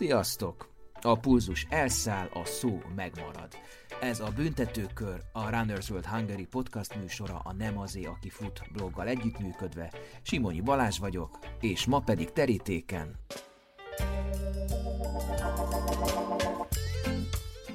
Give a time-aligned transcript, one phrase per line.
[0.00, 0.68] Sziasztok!
[1.00, 3.48] A pulzus elszáll, a szó megmarad.
[4.00, 9.06] Ez a Büntetőkör, a Runners World Hungary podcast műsora a Nem azé, aki fut bloggal
[9.08, 9.92] együttműködve.
[10.22, 13.18] Simonyi Balázs vagyok, és ma pedig terítéken.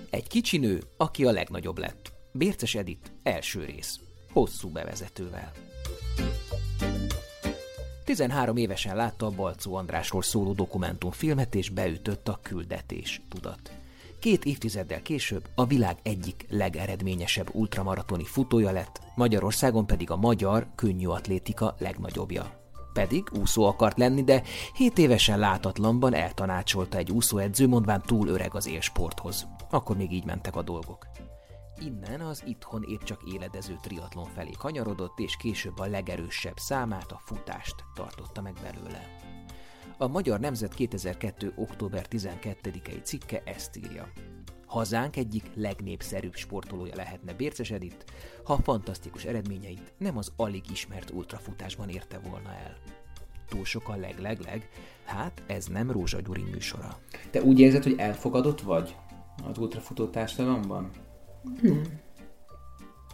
[0.10, 2.14] Egy kicsi nő, aki a legnagyobb lett.
[2.32, 4.00] Bérces Edit, első rész.
[4.32, 5.51] Hosszú bevezetővel.
[8.05, 13.71] 13 évesen látta a Balcó Andrásról szóló dokumentumfilmet, és beütött a küldetés tudat.
[14.19, 21.07] Két évtizeddel később a világ egyik legeredményesebb ultramaratoni futója lett, Magyarországon pedig a magyar könnyű
[21.07, 22.64] atlétika legnagyobbja.
[22.93, 24.43] Pedig úszó akart lenni, de
[24.75, 29.47] 7 évesen látatlanban eltanácsolta egy úszóedző, mondván túl öreg az élsporthoz.
[29.69, 31.07] Akkor még így mentek a dolgok.
[31.79, 37.22] Innen az itthon épp csak éledező triatlon felé kanyarodott, és később a legerősebb számát, a
[37.26, 39.16] futást tartotta meg belőle.
[39.98, 41.53] A Magyar Nemzet 2002.
[41.56, 44.12] október 12-i cikke ezt írja.
[44.66, 48.06] Hazánk egyik legnépszerűbb sportolója lehetne Bérces Edith,
[48.44, 52.78] ha fantasztikus eredményeit nem az alig ismert ultrafutásban érte volna el.
[53.48, 54.70] Túl sok a leg-leg-leg,
[55.06, 56.98] hát ez nem Rózsa Gyuri műsora.
[57.31, 58.96] Te úgy érzed, hogy elfogadott vagy
[59.44, 60.90] az ultrafutó társadalomban?
[61.62, 61.82] Nem.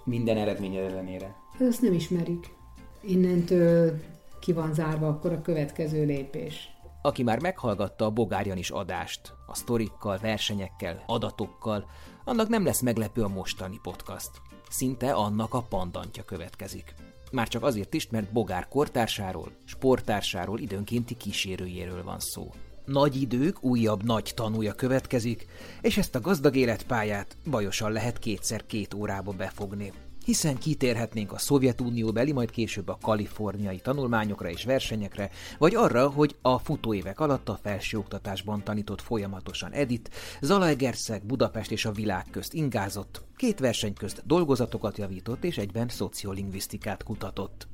[0.03, 1.35] Minden eredmény ellenére.
[1.51, 2.53] Hát azt nem ismerik.
[3.01, 3.99] Innentől
[4.39, 6.69] ki van zárva akkor a következő lépés.
[7.01, 11.85] Aki már meghallgatta a Bogárjan is adást, a sztorikkal, versenyekkel, adatokkal,
[12.23, 14.31] annak nem lesz meglepő a mostani podcast.
[14.69, 16.93] Szinte annak a pandantja következik.
[17.31, 22.51] Már csak azért is, mert Bogár kortársáról, sportársáról, időnkénti kísérőjéről van szó.
[22.91, 25.45] Nagy idők újabb nagy tanúja következik,
[25.81, 29.91] és ezt a gazdag életpályát bajosan lehet kétszer két órába befogni.
[30.25, 36.35] Hiszen kitérhetnénk a Szovjetunió beli, majd később a kaliforniai tanulmányokra és versenyekre, vagy arra, hogy
[36.41, 40.09] a futóévek alatt a felsőoktatásban tanított folyamatosan Edit,
[40.41, 47.03] Zalaegerszeg, Budapest és a világ közt ingázott, két verseny közt dolgozatokat javított és egyben szociolingvisztikát
[47.03, 47.67] kutatott.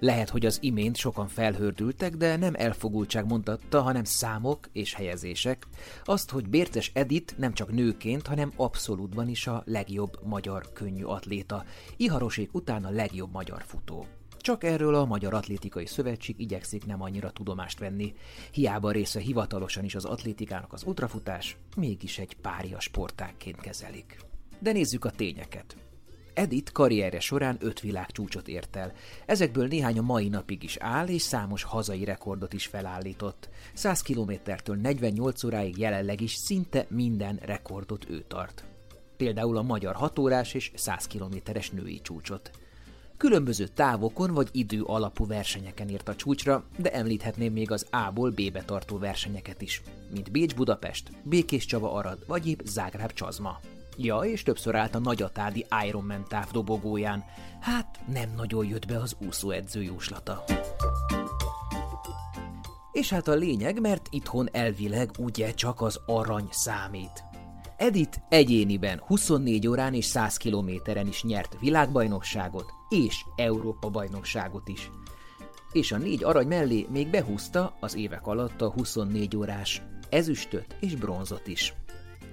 [0.00, 5.66] Lehet, hogy az imént sokan felhördültek, de nem elfogultság mondatta, hanem számok és helyezések.
[6.04, 11.64] Azt, hogy Bérces Edit nem csak nőként, hanem abszolútban is a legjobb magyar könnyű atléta.
[11.96, 14.06] Iharosék után a legjobb magyar futó.
[14.38, 18.14] Csak erről a Magyar Atlétikai Szövetség igyekszik nem annyira tudomást venni.
[18.52, 24.18] Hiába része hivatalosan is az atlétikának az ultrafutás, mégis egy pária sportákként kezelik.
[24.58, 25.76] De nézzük a tényeket.
[26.36, 28.92] Edith karrierje során öt világcsúcsot ért el.
[29.26, 33.48] Ezekből néhány a mai napig is áll, és számos hazai rekordot is felállított.
[33.74, 38.64] 100 kilométertől 48 óráig jelenleg is szinte minden rekordot ő tart.
[39.16, 42.50] Például a magyar 6 órás és 100 kilométeres női csúcsot.
[43.16, 48.62] Különböző távokon vagy idő alapú versenyeken ért a csúcsra, de említhetném még az A-ból B-be
[48.62, 49.82] tartó versenyeket is,
[50.12, 53.60] mint Bécs-Budapest, Békés Csaba Arad vagy épp Zágráb Csazma.
[53.98, 57.24] Ja, és többször állt a nagyatádi Ironman távdobogóján.
[57.60, 60.44] Hát nem nagyon jött be az úszóedző jóslata.
[62.92, 67.24] És hát a lényeg, mert itthon elvileg ugye csak az arany számít.
[67.76, 74.90] Edith egyéniben 24 órán és 100 kilométeren is nyert világbajnokságot és Európa bajnokságot is.
[75.72, 80.94] És a négy arany mellé még behúzta az évek alatt a 24 órás ezüstöt és
[80.94, 81.74] bronzot is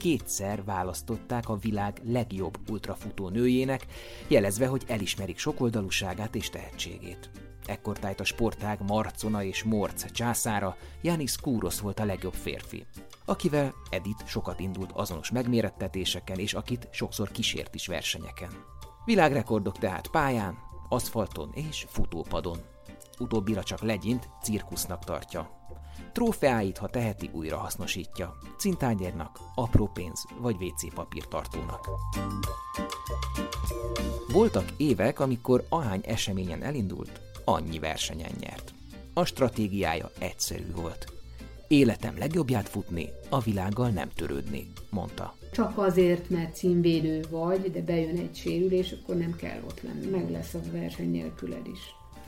[0.03, 3.85] kétszer választották a világ legjobb ultrafutó nőjének,
[4.27, 7.29] jelezve, hogy elismerik sokoldalúságát és tehetségét.
[7.65, 12.85] Ekkor tájt a sportág Marcona és Morc császára, Janis Kúrosz volt a legjobb férfi,
[13.25, 18.49] akivel Edith sokat indult azonos megmérettetéseken, és akit sokszor kísért is versenyeken.
[19.05, 20.57] Világrekordok tehát pályán,
[20.89, 22.57] aszfalton és futópadon.
[23.19, 25.62] Utóbbira csak legyint cirkusznak tartja.
[26.11, 28.37] Trófeáit, ha teheti, újra hasznosítja.
[28.57, 31.89] Cintányérnak, apró pénz vagy WC papírtartónak.
[34.31, 38.73] Voltak évek, amikor ahány eseményen elindult, annyi versenyen nyert.
[39.13, 41.13] A stratégiája egyszerű volt.
[41.67, 45.35] Életem legjobbját futni, a világgal nem törődni, mondta.
[45.51, 50.05] Csak azért, mert címvédő vagy, de bejön egy sérülés, akkor nem kell ott lenni.
[50.05, 51.79] Meg lesz a verseny nélküled is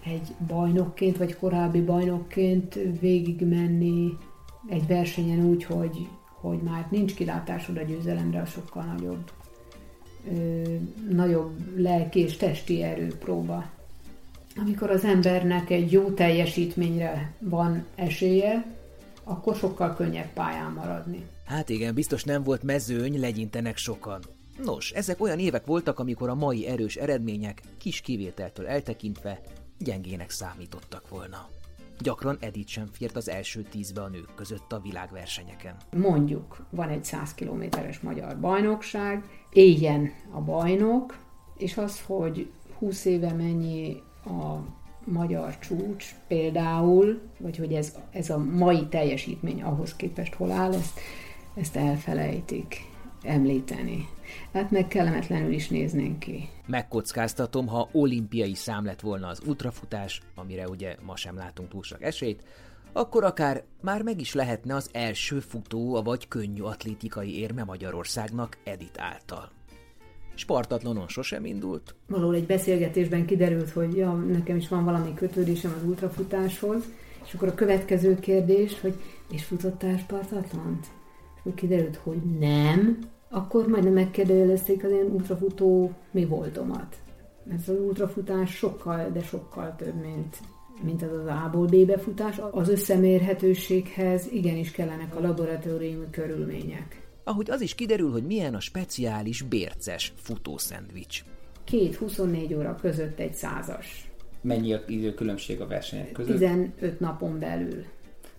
[0.05, 4.17] egy bajnokként, vagy korábbi bajnokként végigmenni
[4.69, 9.31] egy versenyen úgy, hogy, hogy már nincs kilátásod a győzelemre, a sokkal nagyobb,
[10.31, 10.61] ö,
[11.09, 13.65] nagyobb lelki és testi erőpróba.
[14.55, 18.65] Amikor az embernek egy jó teljesítményre van esélye,
[19.23, 21.25] akkor sokkal könnyebb pályán maradni.
[21.45, 24.19] Hát igen, biztos nem volt mezőny, legyintenek sokan.
[24.63, 29.41] Nos, ezek olyan évek voltak, amikor a mai erős eredmények kis kivételtől eltekintve
[29.79, 31.49] gyengének számítottak volna.
[31.99, 35.75] Gyakran Edith sem fért az első tízbe a nők között a világversenyeken.
[35.95, 41.17] Mondjuk, van egy 100 kilométeres magyar bajnokság, éljen a bajnok,
[41.57, 44.57] és az, hogy 20 éve mennyi a
[45.03, 50.99] magyar csúcs például, vagy hogy ez, ez a mai teljesítmény ahhoz képest hol áll, ezt,
[51.55, 52.75] ezt elfelejtik
[53.23, 54.07] említeni.
[54.53, 56.49] Hát meg kellemetlenül is néznénk ki.
[56.65, 62.01] Megkockáztatom, ha olimpiai szám lett volna az ultrafutás, amire ugye ma sem látunk túl sok
[62.01, 62.43] esélyt,
[62.91, 68.99] akkor akár már meg is lehetne az első futó, vagy könnyű atlétikai érme Magyarországnak Edit
[68.99, 69.51] által.
[70.33, 71.95] Spartatlanon sosem indult.
[72.07, 76.83] Valahol egy beszélgetésben kiderült, hogy ja, nekem is van valami kötődésem az ultrafutáshoz,
[77.25, 78.95] és akkor a következő kérdés, hogy
[79.31, 80.85] és futottál Spartatlant?
[81.35, 86.95] És akkor kiderült, hogy nem, akkor majdnem megkérdezték az én ultrafutó mi voltomat.
[87.53, 90.37] Ez az ultrafutás sokkal, de sokkal több, mint,
[90.83, 92.39] mint az az A-ból B-be futás.
[92.51, 97.01] Az összemérhetőséghez igenis kellenek a laboratóriumi körülmények.
[97.23, 101.23] Ahogy az is kiderül, hogy milyen a speciális bérces futószendvics.
[101.63, 104.11] Két 24 óra között egy százas.
[104.41, 106.37] Mennyi a időkülönbség a versenyek között?
[106.37, 107.83] 15 napon belül.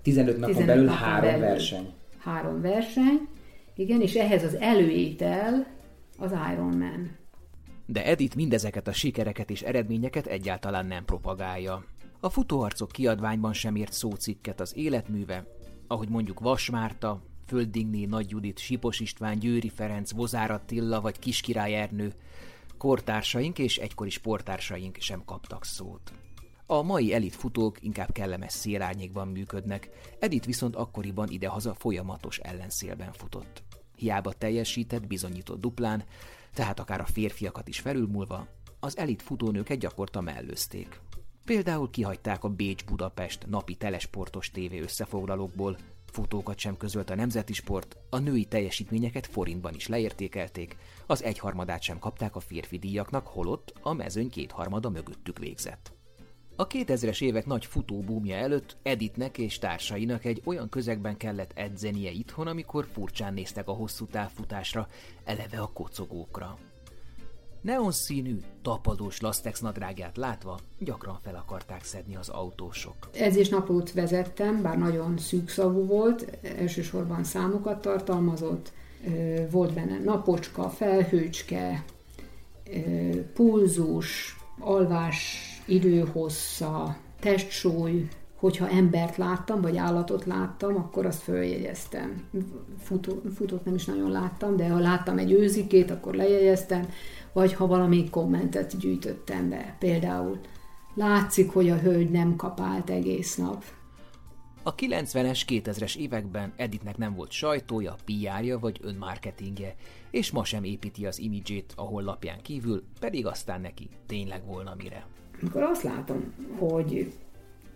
[0.02, 1.46] 15 napon 15 belül napon három belül.
[1.46, 1.92] verseny.
[2.18, 3.28] Három verseny,
[3.76, 5.66] igen, és ehhez az előétel
[6.18, 7.16] az Iron Man.
[7.86, 11.84] De Edith mindezeket a sikereket és eredményeket egyáltalán nem propagálja.
[12.20, 15.46] A futóharcok kiadványban sem ért szócikket az életműve,
[15.86, 21.74] ahogy mondjuk Vas Márta, Földingné Nagy Judit, Sipos István, Győri Ferenc, Vozár Attila vagy Kiskirály
[21.74, 22.12] Ernő,
[22.78, 26.12] kortársaink és egykori sportársaink sem kaptak szót.
[26.66, 33.65] A mai elit futók inkább kellemes szélárnyékban működnek, Edith viszont akkoriban idehaza folyamatos ellenszélben futott.
[33.96, 36.04] Hiába teljesített, bizonyított duplán,
[36.54, 38.46] tehát akár a férfiakat is felülmúlva,
[38.80, 41.00] az elit futónőket gyakorta mellőzték.
[41.44, 45.76] Például kihagyták a Bécs-Budapest napi telesportos tévé összefoglalókból,
[46.06, 50.76] futókat sem közölt a nemzeti sport, a női teljesítményeket forintban is leértékelték,
[51.06, 55.95] az egyharmadát sem kapták a férfi díjaknak, holott a mezőny kétharmada mögöttük végzett.
[56.58, 62.46] A 2000-es évek nagy futóbúmja előtt Editnek és társainak egy olyan közegben kellett edzenie itthon,
[62.46, 64.88] amikor furcsán néztek a hosszú távfutásra,
[65.24, 66.58] eleve a kocogókra.
[67.60, 72.94] Neonszínű, tapadós lastex nadrágját látva gyakran fel akarták szedni az autósok.
[73.12, 78.72] Edzésnapot vezettem, bár nagyon szűkszavú volt, elsősorban számokat tartalmazott,
[79.50, 81.84] volt benne napocska, felhőcske,
[83.34, 92.28] pulzus, alvás időhossza, testsúly, hogyha embert láttam, vagy állatot láttam, akkor azt följegyeztem.
[92.78, 96.88] Futó, futót nem is nagyon láttam, de ha láttam egy őzikét, akkor lejegyeztem,
[97.32, 99.76] vagy ha valami kommentet gyűjtöttem be.
[99.78, 100.40] Például
[100.94, 103.64] látszik, hogy a hölgy nem kapált egész nap.
[104.62, 109.74] A 90-es, 2000-es években Editnek nem volt sajtója, PR-ja vagy önmarketingje,
[110.10, 115.06] és ma sem építi az imidzsét a honlapján kívül, pedig aztán neki tényleg volna mire
[115.40, 117.12] amikor azt látom, hogy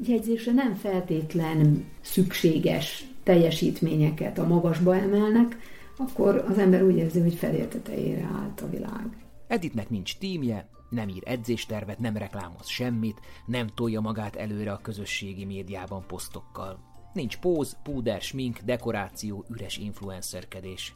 [0.05, 5.59] jegyzésre nem feltétlen szükséges teljesítményeket a magasba emelnek,
[5.97, 9.17] akkor az ember úgy érzi, hogy felértetejére állt a világ.
[9.47, 15.45] Editnek nincs tímje, nem ír edzéstervet, nem reklámoz semmit, nem tolja magát előre a közösségi
[15.45, 16.79] médiában posztokkal.
[17.13, 20.95] Nincs póz, púder, smink, dekoráció, üres influencerkedés.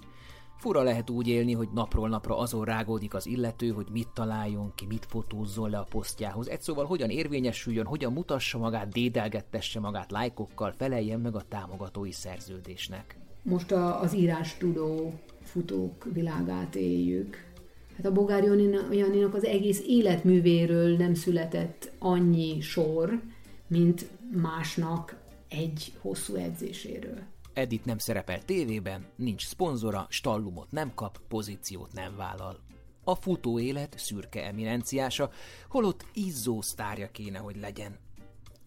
[0.56, 4.86] Fura lehet úgy élni, hogy napról napra azon rágódik az illető, hogy mit találjon ki,
[4.86, 6.48] mit fotózzon le a posztjához.
[6.48, 13.18] Egy szóval hogyan érvényesüljön, hogyan mutassa magát, dédelgettesse magát lájkokkal, feleljen meg a támogatói szerződésnek.
[13.42, 17.52] Most a, az írás tudó futók világát éljük.
[17.96, 18.42] Hát a Bogár
[18.90, 23.20] Janinak az egész életművéről nem született annyi sor,
[23.66, 24.06] mint
[24.42, 25.16] másnak
[25.48, 27.18] egy hosszú edzéséről.
[27.54, 32.60] Edit nem szerepel tévében, nincs szponzora, stallumot nem kap, pozíciót nem vállal.
[33.04, 35.30] A futó élet szürke eminenciása,
[35.68, 37.98] holott izzó sztárja kéne, hogy legyen.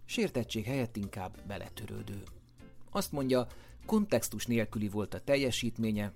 [0.06, 2.24] Sértettség helyett inkább beletörődő.
[2.92, 3.48] Azt mondja,
[3.86, 6.14] kontextus nélküli volt a teljesítménye,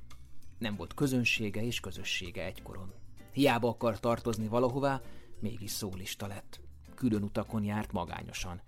[0.58, 2.94] nem volt közönsége és közössége egykoron.
[3.34, 5.02] Hiába akar tartozni valahová,
[5.40, 6.60] mégis szólista lett.
[6.96, 8.62] Külön utakon járt magányosan.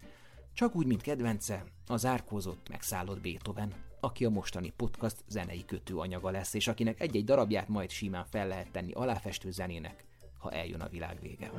[0.54, 6.54] Csak úgy, mint kedvence, az árkózott, megszállott Beethoven aki a mostani podcast zenei kötőanyaga lesz,
[6.54, 10.06] és akinek egy-egy darabját majd simán fel lehet tenni aláfestő zenének,
[10.38, 11.52] ha eljön a világ vége.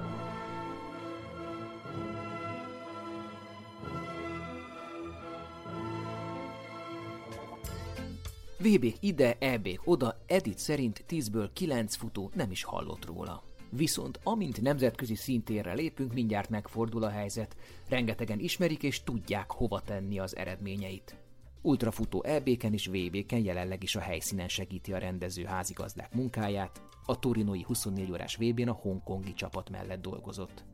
[8.58, 13.42] vb ide, eb oda, Edit szerint 10-ből 9 futó nem is hallott róla.
[13.70, 17.56] Viszont amint nemzetközi szintérre lépünk, mindjárt megfordul a helyzet.
[17.88, 21.23] Rengetegen ismerik és tudják, hova tenni az eredményeit.
[21.66, 27.62] Ultrafutó EB-ken és VB-ken jelenleg is a helyszínen segíti a rendező házigazdák munkáját, a Torinoi
[27.62, 30.64] 24 órás VB-n a hongkongi csapat mellett dolgozott.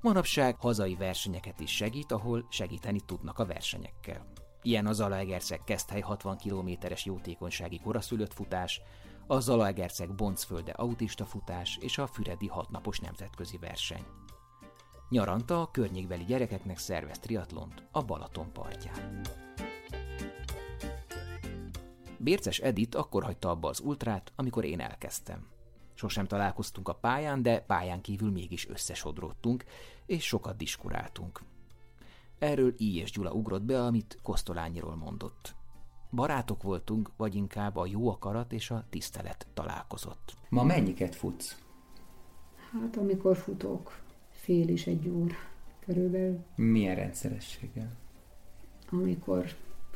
[0.00, 4.26] Manapság hazai versenyeket is segít, ahol segíteni tudnak a versenyekkel.
[4.62, 8.80] Ilyen a Zalaegerszeg Keszthely 60 kilométeres jótékonysági koraszülött futás,
[9.26, 14.04] a Zalaegerszeg Boncfölde autista futás és a Füredi hatnapos nemzetközi verseny.
[15.08, 19.20] Nyaranta a környékbeli gyerekeknek szervez triatlont a Balaton partján.
[22.18, 25.46] Bérces Edit akkor hagyta abba az ultrát, amikor én elkezdtem.
[25.94, 29.64] Sosem találkoztunk a pályán, de pályán kívül mégis összesodródtunk,
[30.06, 31.40] és sokat diskuráltunk.
[32.38, 32.96] Erről I.
[32.96, 35.54] és Gyula ugrott be, amit Kosztolányiról mondott.
[36.10, 40.34] Barátok voltunk, vagy inkább a jó akarat és a tisztelet találkozott.
[40.48, 41.62] Ma mennyiket futsz?
[42.72, 45.34] Hát amikor futok, fél is egy óra
[45.86, 46.44] körülbelül.
[46.54, 47.96] Milyen rendszerességgel?
[48.90, 49.46] Amikor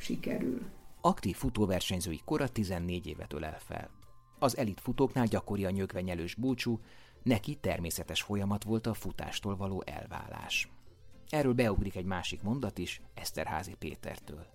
[0.01, 0.61] sikerül.
[1.01, 3.91] Aktív futóversenyzői kora 14 évet ölel fel.
[4.39, 6.81] Az elit futóknál gyakori a nyögvenyelős búcsú,
[7.23, 10.69] neki természetes folyamat volt a futástól való elválás.
[11.29, 14.47] Erről beugrik egy másik mondat is Eszterházi Pétertől.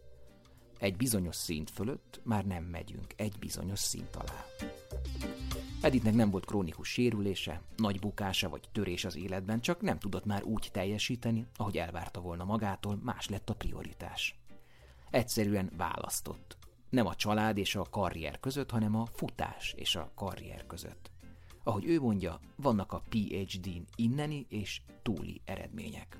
[0.79, 4.45] Egy bizonyos szint fölött már nem megyünk egy bizonyos szint alá.
[5.81, 10.43] Editnek nem volt krónikus sérülése, nagy bukása vagy törés az életben, csak nem tudott már
[10.43, 14.35] úgy teljesíteni, ahogy elvárta volna magától, más lett a prioritás.
[15.13, 16.57] Egyszerűen választott.
[16.89, 21.11] Nem a család és a karrier között, hanem a futás és a karrier között.
[21.63, 26.19] Ahogy ő mondja, vannak a PhD-n inneni és túli eredmények.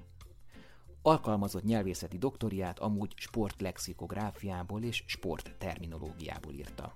[1.02, 6.96] Alkalmazott nyelvészeti doktoriát amúgy sportlexikográfiából és sportterminológiából írta.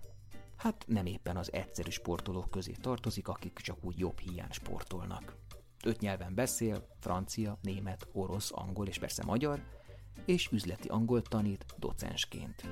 [0.56, 5.36] Hát nem éppen az egyszerű sportolók közé tartozik, akik csak úgy jobb hiány sportolnak.
[5.84, 9.77] Öt nyelven beszél, francia, német, orosz, angol és persze magyar,
[10.26, 12.64] és üzleti angol tanít docensként.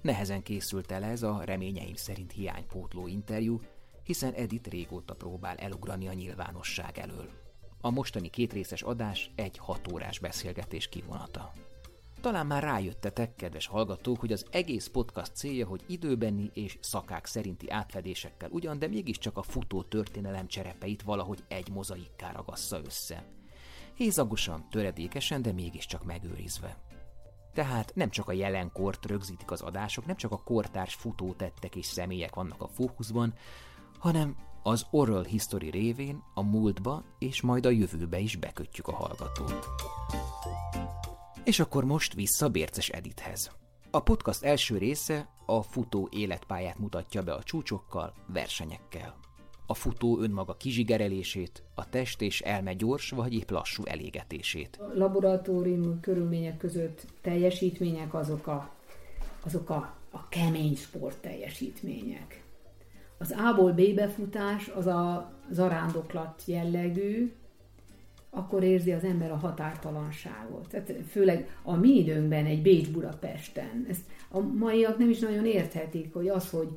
[0.00, 3.60] Nehezen készült el ez a reményeim szerint hiánypótló interjú,
[4.02, 7.28] hiszen Edith régóta próbál elugrani a nyilvánosság elől.
[7.80, 11.52] A mostani kétrészes adás egy hatórás beszélgetés kivonata.
[12.24, 17.70] Talán már rájöttetek, kedves hallgatók, hogy az egész podcast célja, hogy időbeni és szakák szerinti
[17.70, 23.24] átfedésekkel ugyan, de mégiscsak a futó történelem cserepeit valahogy egy mozaikká ragassza össze.
[23.94, 26.76] Hézagosan, töredékesen, de mégiscsak megőrizve.
[27.54, 32.34] Tehát nem csak a jelenkort rögzítik az adások, nem csak a kortárs futótettek és személyek
[32.34, 33.34] vannak a fókuszban,
[33.98, 39.68] hanem az oral history révén a múltba és majd a jövőbe is bekötjük a hallgatót.
[41.44, 43.50] És akkor most vissza Bérces Edithez.
[43.90, 49.14] A podcast első része a futó életpályát mutatja be a csúcsokkal, versenyekkel.
[49.66, 54.76] A futó önmaga kizsigerelését, a test és elme gyors vagy épp lassú elégetését.
[54.76, 58.70] A laboratórium körülmények között teljesítmények azok a,
[59.44, 62.42] azok a, a kemény sport teljesítmények.
[63.18, 67.32] Az A-ból B-be futás az a zarándoklat jellegű,
[68.34, 70.68] akkor érzi az ember a határtalanságot.
[70.68, 73.86] Tehát főleg a mi időnkben egy Bécs-Budapesten.
[73.88, 76.68] Ezt a maiak nem is nagyon érthetik, hogy az, hogy,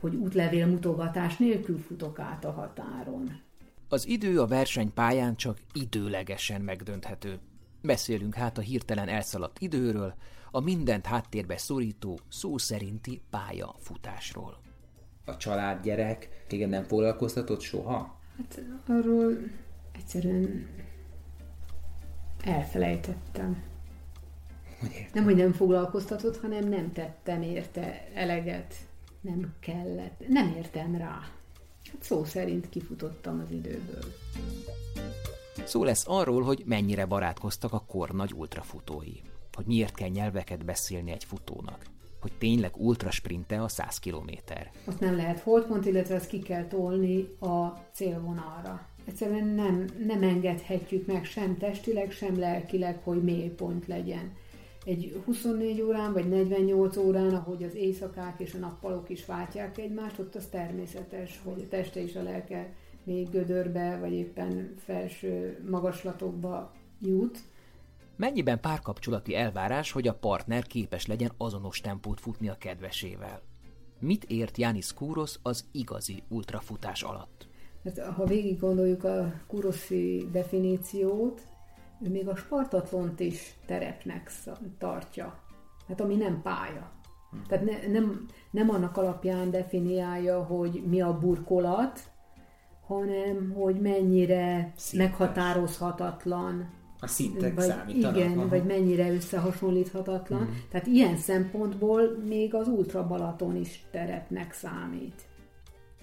[0.00, 3.40] hogy útlevél mutogatás nélkül futok át a határon.
[3.88, 7.38] Az idő a versenypályán csak időlegesen megdönthető.
[7.82, 10.14] Beszélünk hát a hirtelen elszaladt időről,
[10.50, 14.58] a mindent háttérbe szorító, szó szerinti pályafutásról.
[15.24, 18.20] A család, gyerek, téged nem foglalkoztatott soha?
[18.36, 19.36] Hát arról
[19.92, 20.66] egyszerűen
[22.44, 23.62] elfelejtettem.
[24.80, 28.74] Hogy Nem, hogy nem foglalkoztatott, hanem nem tettem érte eleget.
[29.20, 30.28] Nem kellett.
[30.28, 31.20] Nem értem rá.
[31.92, 34.04] Hát szó szerint kifutottam az időből.
[35.64, 39.14] Szó lesz arról, hogy mennyire barátkoztak a kor nagy ultrafutói.
[39.52, 41.86] Hogy miért kell nyelveket beszélni egy futónak.
[42.20, 44.70] Hogy tényleg ultrasprinte a 100 kilométer.
[44.84, 48.88] Azt nem lehet holdpont, illetve ezt ki kell tolni a célvonalra.
[49.04, 54.32] Egyszerűen nem, nem engedhetjük meg sem testileg, sem lelkileg, hogy mélypont legyen.
[54.84, 60.18] Egy 24 órán vagy 48 órán, ahogy az éjszakák és a nappalok is váltják egymást,
[60.18, 62.72] ott az természetes, hogy a teste és a lelke
[63.04, 67.38] még gödörbe, vagy éppen felső magaslatokba jut.
[68.16, 73.42] Mennyiben párkapcsolati elvárás, hogy a partner képes legyen azonos tempót futni a kedvesével?
[73.98, 77.48] Mit ért Jánis Kúrosz az igazi ultrafutás alatt?
[77.84, 81.40] Hát, ha végig gondoljuk a kuroszi definíciót,
[82.00, 84.30] ő még a spartatlont is terepnek
[84.78, 85.38] tartja.
[85.88, 86.90] Hát ami nem pálya.
[87.48, 92.00] Tehát ne, nem, nem annak alapján definiálja, hogy mi a burkolat,
[92.86, 95.08] hanem hogy mennyire Szintes.
[95.08, 96.70] meghatározhatatlan.
[97.00, 98.16] A szintek vagy, számítanak.
[98.16, 98.48] Igen, aha.
[98.48, 100.42] vagy mennyire összehasonlíthatatlan.
[100.42, 100.52] Mm.
[100.70, 105.22] Tehát ilyen szempontból még az Ultra Balaton is terepnek számít.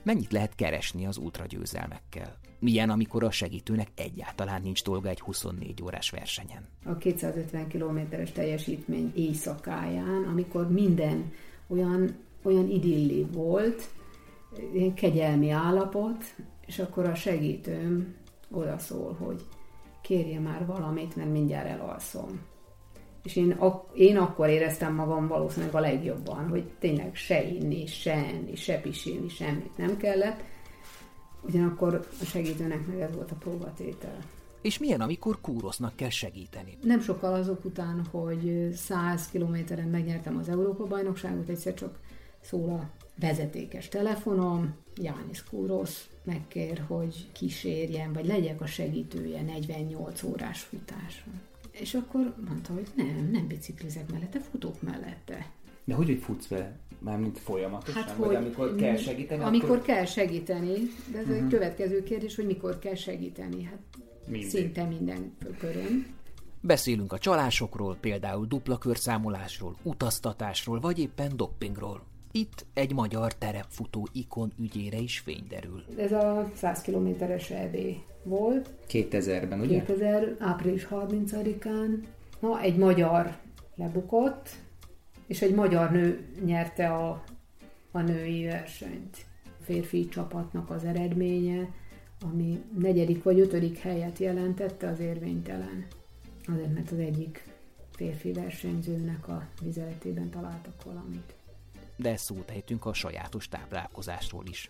[0.04, 2.38] Mennyit lehet keresni az ultragyőzelmekkel?
[2.60, 6.68] Milyen, amikor a segítőnek egyáltalán nincs dolga egy 24 órás versenyen?
[6.86, 11.32] a 250 kilométeres teljesítmény éjszakáján, amikor minden
[11.68, 13.90] olyan, olyan idilli volt,
[14.74, 18.16] ilyen kegyelmi állapot, és akkor a segítőm
[18.52, 19.42] odaszól, hogy
[20.02, 22.40] kérje már valamit, mert mindjárt elalszom.
[23.24, 28.14] És én, ak- én akkor éreztem magam valószínűleg a legjobban, hogy tényleg se inni, se
[28.14, 30.44] enni, se pisilni, semmit nem kellett.
[31.42, 34.18] Ugyanakkor a segítőnek meg ez volt a próbatétel.
[34.62, 36.78] És milyen, amikor kúrosznak kell segíteni?
[36.84, 42.00] Nem sokkal azok után, hogy 100 kilométeren megnyertem az Európa-bajnokságot, egyszer csak
[42.42, 50.62] szól a vezetékes telefonom, Jánis Kúrosz megkér, hogy kísérjen, vagy legyek a segítője 48 órás
[50.62, 51.51] futáson.
[51.82, 55.52] És akkor mondta, hogy nem, nem biciklizek mellette, futok mellette.
[55.84, 56.80] De hogy, hogy futsz vele?
[57.00, 58.04] Mármint folyamatosan?
[58.04, 59.82] Hát, vagy hogy amikor kell segíteni, Amikor akkor...
[59.82, 60.74] kell segíteni,
[61.12, 61.44] de ez uh-huh.
[61.44, 63.64] egy következő kérdés, hogy mikor kell segíteni.
[63.64, 63.80] Hát
[64.28, 64.50] Mindig.
[64.50, 66.06] szinte minden körön.
[66.62, 72.02] Beszélünk a csalásokról, például dupla körszámolásról, utaztatásról, vagy éppen doppingról.
[72.32, 75.84] Itt egy magyar terepfutó ikon ügyére is fény derül.
[75.98, 77.76] Ez a 100 kilométeres EB
[78.24, 79.84] volt, 2000-ben, ugye?
[79.86, 80.36] 2000.
[80.40, 82.04] április 30-án.
[82.40, 83.38] Na, egy magyar
[83.76, 84.50] lebukott,
[85.28, 87.24] és egy magyar nő nyerte a,
[87.92, 89.18] a női versenyt.
[89.44, 91.70] A férfi csapatnak az eredménye,
[92.32, 95.86] ami negyedik vagy ötödik helyet jelentette, az érvénytelen.
[96.46, 97.44] Azért, mert az egyik
[97.92, 101.34] férfi versenyzőnek a vizeletében találtak valamit.
[101.96, 104.70] De szót ejtünk a sajátos táplálkozásról is.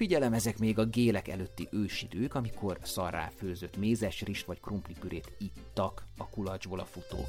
[0.00, 6.04] Figyelem, ezek még a gélek előtti ősidők, amikor szarrá főzött mézes rist vagy krumplipürét ittak
[6.16, 7.28] a kulacsból a futók.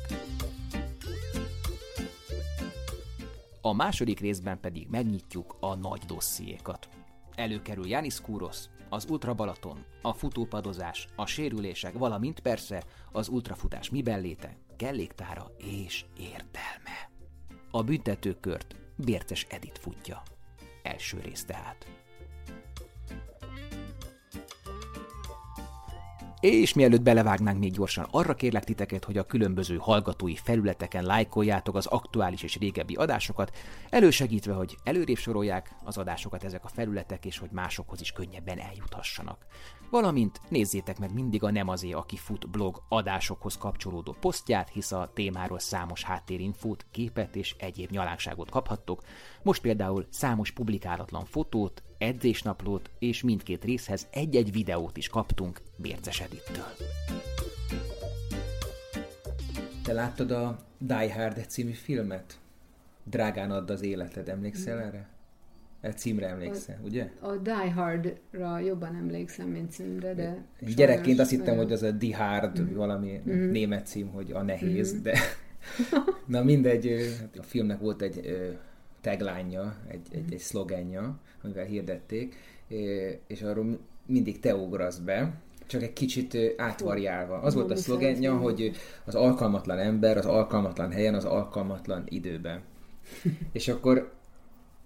[3.61, 6.89] A második részben pedig megnyitjuk a nagy dossziékat.
[7.35, 14.21] Előkerül Janis Kúrosz, az Ultra Balaton, a futópadozás, a sérülések, valamint persze az ultrafutás miben
[14.21, 17.09] léte, kelléktára és értelme.
[17.71, 20.21] A büntetőkört Bérces Edit futja.
[20.83, 22.01] Első rész tehát.
[26.41, 31.85] És mielőtt belevágnánk még gyorsan, arra kérlek titeket, hogy a különböző hallgatói felületeken lájkoljátok az
[31.85, 33.57] aktuális és régebbi adásokat,
[33.89, 39.45] elősegítve, hogy előrébb sorolják az adásokat ezek a felületek, és hogy másokhoz is könnyebben eljuthassanak.
[39.89, 45.11] Valamint nézzétek meg mindig a Nem azé, aki fut blog adásokhoz kapcsolódó posztját, hisz a
[45.13, 49.01] témáról számos háttérinfót, képet és egyéb nyalánkságot kaphattok.
[49.43, 56.65] Most például számos publikálatlan fotót, edzésnaplót és mindkét részhez egy-egy videót is kaptunk Bérces Edittől.
[59.83, 62.39] Te láttad a Die Hard című filmet?
[63.03, 65.07] Drágán add az életed, emlékszel erre?
[65.81, 67.09] E címre emlékszel, ugye?
[67.19, 70.43] A Die Hard-ra jobban emlékszem, mint címre, de...
[70.75, 72.75] Gyerekként azt hittem, hogy az a Die Hard Mhm.
[72.75, 75.19] valami német cím, hogy a nehéz, de
[76.25, 78.37] na mindegy, hát a filmnek volt egy
[79.01, 82.35] tagline egy, egy, egy szlogenja, amivel hirdették,
[83.27, 85.33] és arról mindig te ugrasz be,
[85.67, 87.39] csak egy kicsit átvariálva.
[87.39, 88.71] Az volt a szlogenja, hogy
[89.05, 92.61] az alkalmatlan ember az alkalmatlan helyen, az alkalmatlan időben.
[93.51, 94.11] és akkor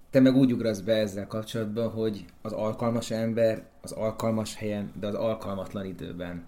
[0.09, 5.07] te meg úgy ugrasz be ezzel kapcsolatban, hogy az alkalmas ember az alkalmas helyen, de
[5.07, 6.45] az alkalmatlan időben.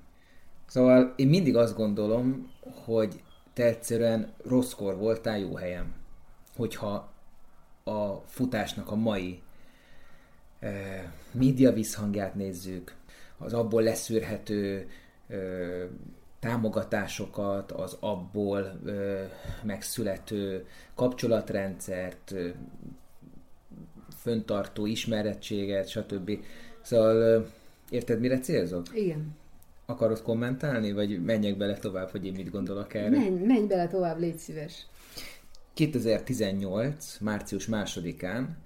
[0.65, 2.51] Szóval én mindig azt gondolom,
[2.85, 3.21] hogy
[3.53, 5.93] te egyszerűen rosszkor voltál jó helyen.
[6.55, 7.13] Hogyha
[7.83, 9.41] a futásnak a mai
[11.31, 12.95] média visszhangját nézzük,
[13.37, 14.87] az abból leszűrhető
[16.39, 19.21] támogatásokat, az abból ö,
[19.63, 20.65] megszülető
[20.95, 22.49] kapcsolatrendszert, ö,
[24.21, 26.31] föntartó ismerettséget, stb.
[26.81, 27.41] Szóval ö,
[27.89, 28.85] érted, mire célzok?
[28.93, 29.35] Igen.
[29.85, 33.09] Akarod kommentálni, vagy menjek bele tovább, hogy én mit gondolok erre?
[33.09, 34.85] Menj, menj bele tovább, légy szíves.
[35.73, 37.17] 2018.
[37.19, 38.57] március másodikán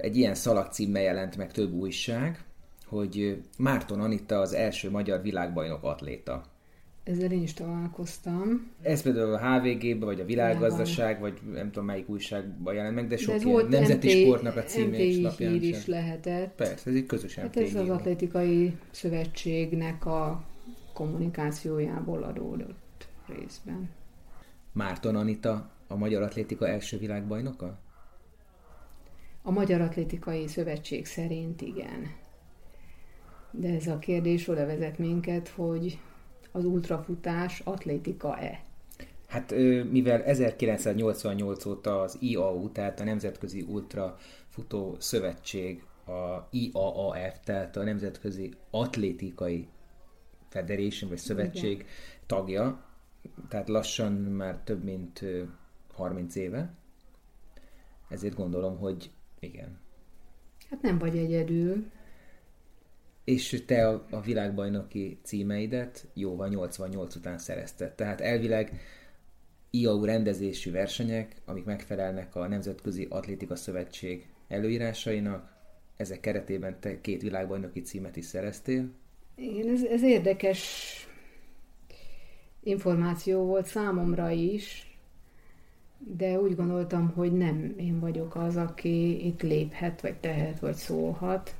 [0.00, 2.44] egy ilyen szalagcímmel jelent meg több újság,
[2.86, 6.42] hogy Márton Anita az első magyar világbajnok atléta.
[7.04, 8.70] Ezzel én is találkoztam.
[8.82, 13.14] Ez például a HVG-be, vagy a Világgazdaság, vagy nem tudom melyik újságban jelent meg, de
[13.14, 15.70] De sok ez ilyen volt nemzeti MT sportnak a címe és MTI lapján hír sem.
[15.70, 16.54] is lehetett.
[16.54, 17.90] Persze, ez egy közös Hát MTI ez az hír.
[17.90, 20.44] atlétikai szövetségnek a
[20.92, 23.88] kommunikációjából adódott részben.
[24.72, 27.78] Márton Anita a Magyar Atlétika első világbajnoka?
[29.50, 32.14] A Magyar Atlétikai Szövetség szerint igen.
[33.50, 35.98] De ez a kérdés oda vezet minket, hogy
[36.52, 38.62] az ultrafutás atlétika-e?
[39.26, 39.54] Hát
[39.90, 48.54] mivel 1988 óta az IAU, tehát a Nemzetközi Ultrafutó Szövetség, a IAAF, tehát a Nemzetközi
[48.70, 49.68] Atlétikai
[50.48, 51.86] Federation, vagy Szövetség Igen.
[52.26, 52.84] tagja,
[53.48, 55.24] tehát lassan már több mint
[55.92, 56.74] 30 éve,
[58.08, 59.10] ezért gondolom, hogy
[59.40, 59.78] igen.
[60.70, 61.90] Hát nem vagy egyedül.
[63.24, 67.92] És te a, a világbajnoki címeidet jóval 88 után szerezted.
[67.92, 68.80] Tehát elvileg
[69.70, 75.52] IAU rendezésű versenyek, amik megfelelnek a Nemzetközi Atlétika Szövetség előírásainak,
[75.96, 78.90] ezek keretében te két világbajnoki címet is szereztél.
[79.36, 80.60] Igen, ez, ez érdekes
[82.62, 84.89] információ volt számomra is,
[86.16, 91.54] de úgy gondoltam, hogy nem én vagyok az, aki itt léphet, vagy tehet, vagy szólhat.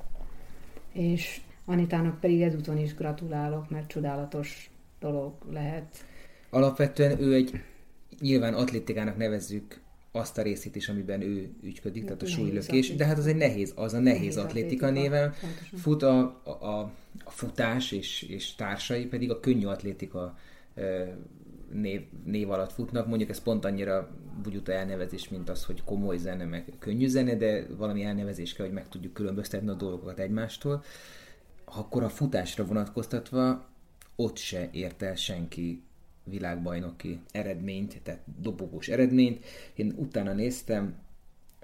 [0.92, 6.04] És Anitának pedig ezúton is gratulálok, mert csodálatos dolog lehet.
[6.50, 7.60] Alapvetően ő egy,
[8.20, 9.80] nyilván atlétikának nevezzük
[10.12, 13.72] azt a részét is, amiben ő ügyködik, tehát a súlylökés, de hát az egy nehéz,
[13.76, 15.34] az a nehéz, nehéz atlétika, atlétika néven.
[15.40, 15.78] Pontosan.
[15.78, 16.78] Fut a, a,
[17.24, 20.38] a futás és, és társai pedig a könnyű atlétika
[21.72, 23.06] név, név alatt futnak.
[23.06, 24.10] Mondjuk ez pont annyira
[24.42, 28.74] bugyuta elnevezés, mint az, hogy komoly zene, meg könnyű zene, de valami elnevezés kell, hogy
[28.74, 30.82] meg tudjuk különböztetni a dolgokat egymástól.
[31.64, 33.68] Akkor a futásra vonatkoztatva
[34.16, 35.82] ott se ért el senki
[36.24, 39.44] világbajnoki eredményt, tehát dobogós eredményt.
[39.74, 40.94] Én utána néztem,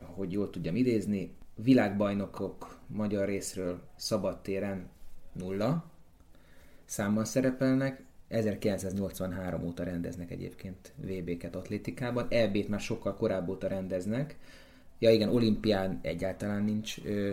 [0.03, 4.89] hogy jól tudjam idézni, világbajnokok magyar részről szabadtéren
[5.33, 5.91] nulla
[6.85, 14.37] számmal szerepelnek, 1983 óta rendeznek egyébként VB-ket atlétikában, EB-t már sokkal korábban óta rendeznek.
[14.99, 17.31] Ja igen, olimpián egyáltalán nincs ö,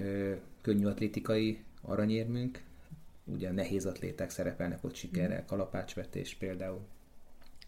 [0.00, 2.62] ö, könnyű atlétikai aranyérmünk,
[3.24, 5.46] ugye nehéz atléták szerepelnek ott sikerrel, mm.
[5.46, 6.80] kalapácsvetés például.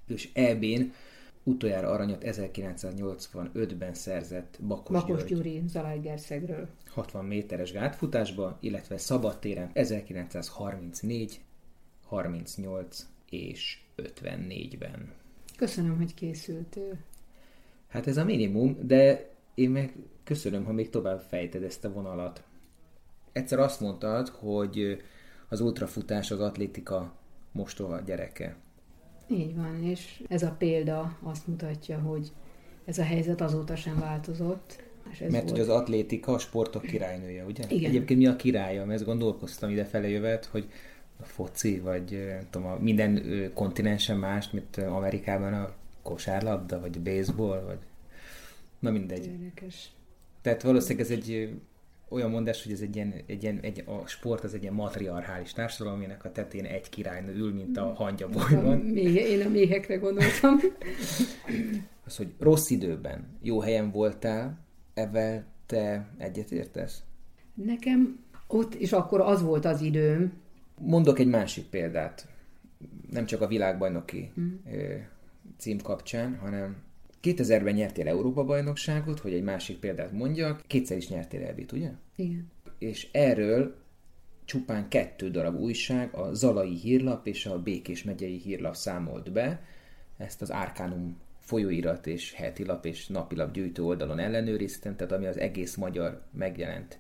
[0.07, 0.93] És EB-n
[1.43, 5.35] utoljára aranyat 1985-ben szerzett Bakos, Bakos György.
[5.35, 6.69] Gyuri Zalaegerszegről.
[6.87, 11.41] 60 méteres gátfutásba, illetve szabadtéren 1934
[12.09, 15.13] 38 és 54-ben.
[15.57, 16.99] Köszönöm, hogy készültél.
[17.89, 19.95] Hát ez a minimum, de én meg
[20.25, 22.43] köszönöm, ha még tovább fejted ezt a vonalat.
[23.33, 25.03] Egyszer azt mondtad, hogy
[25.49, 27.13] az ultrafutás az atlétika
[27.53, 28.57] mostoha gyereke.
[29.31, 32.33] Így van, és ez a példa azt mutatja, hogy
[32.85, 34.83] ez a helyzet azóta sem változott.
[35.13, 35.57] És ez Mert volt...
[35.57, 37.65] hogy az atlétika a sportok királynője, ugye?
[37.69, 37.91] Igen.
[37.91, 38.85] Egyébként mi a királya?
[38.85, 40.69] Mert ezt gondolkoztam ide fele jövet, hogy
[41.21, 43.23] a foci, vagy tudom, a minden
[43.55, 47.79] kontinensen más, mint Amerikában a kosárlabda, vagy a baseball, vagy
[48.79, 49.27] na mindegy.
[49.27, 49.91] Érdekes.
[50.43, 51.59] Tehát valószínűleg ez egy
[52.09, 55.53] olyan mondás, hogy ez egy ilyen, egy ilyen egy, a sport az egy ilyen matriarchális
[55.53, 58.79] társadalom, aminek a tetén egy királynő ül, mint a hangyabolyban.
[58.79, 60.57] Méhe, én a méhekre gondoltam.
[62.05, 64.59] az, hogy rossz időben, jó helyen voltál,
[64.95, 67.03] ezzel te egyetértesz?
[67.55, 70.33] Nekem ott, és akkor az volt az időm,
[70.81, 72.29] Mondok egy másik példát,
[73.11, 74.55] nem csak a világbajnoki mm.
[75.57, 76.77] cím kapcsán, hanem
[77.23, 81.91] 2000-ben nyertél Európa-bajnokságot, hogy egy másik példát mondjak, kétszer is nyertél elvét, ugye?
[82.17, 82.51] Igen.
[82.79, 83.75] És erről
[84.45, 89.63] csupán kettő darab újság, a Zalai hírlap és a Békés megyei hírlap számolt be,
[90.17, 95.75] ezt az Árkánum folyóirat és hetilap és napilap gyűjtő oldalon ellenőriztem, tehát ami az egész
[95.75, 96.99] magyar megjelent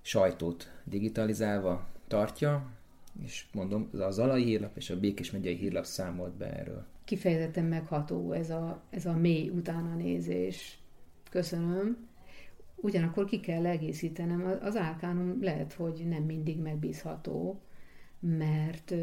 [0.00, 2.70] sajtót digitalizálva tartja,
[3.22, 6.84] és mondom, a Zalai hírlap és a Békés megyei hírlap számolt be erről.
[7.04, 10.78] Kifejezetten megható ez a, ez a mély utána nézés.
[11.30, 11.96] Köszönöm.
[12.76, 17.60] Ugyanakkor ki kell egészítenem, az álkánum lehet, hogy nem mindig megbízható,
[18.20, 18.94] mert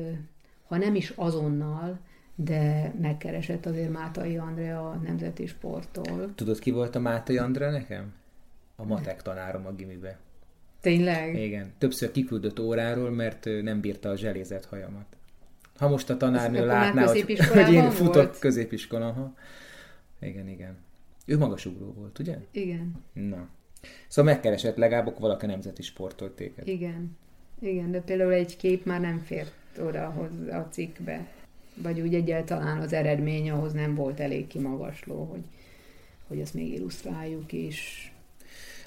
[0.64, 2.00] ha nem is azonnal,
[2.36, 6.36] de megkeresett azért Mátai Andrea a Nemzeti Sporttól.
[6.36, 8.14] Tudod, ki volt a Mátai Andrea nekem?
[8.76, 10.20] A matek tanárom a gimibe.
[10.84, 11.36] Tényleg?
[11.36, 11.72] Igen.
[11.78, 15.06] Többször kiküldött óráról, mert nem bírta a zselézett hajamat.
[15.78, 18.40] Ha most a tanárnő látná, hogy, hogy én futok volt?
[18.40, 19.36] középiskola, ha.
[20.22, 20.78] Igen, igen.
[21.26, 22.38] Ő magasugró volt, ugye?
[22.52, 22.96] Igen.
[23.14, 23.48] Na.
[24.08, 26.68] Szóval megkeresett legalább valaki nemzeti sportolt téged.
[26.68, 27.18] Igen.
[27.60, 30.06] Igen, de például egy kép már nem fért oda
[30.52, 31.28] a cikkbe.
[31.76, 35.44] Vagy úgy egyáltalán az eredmény ahhoz nem volt elég kimagasló, hogy,
[36.28, 38.13] hogy ezt még illusztráljuk is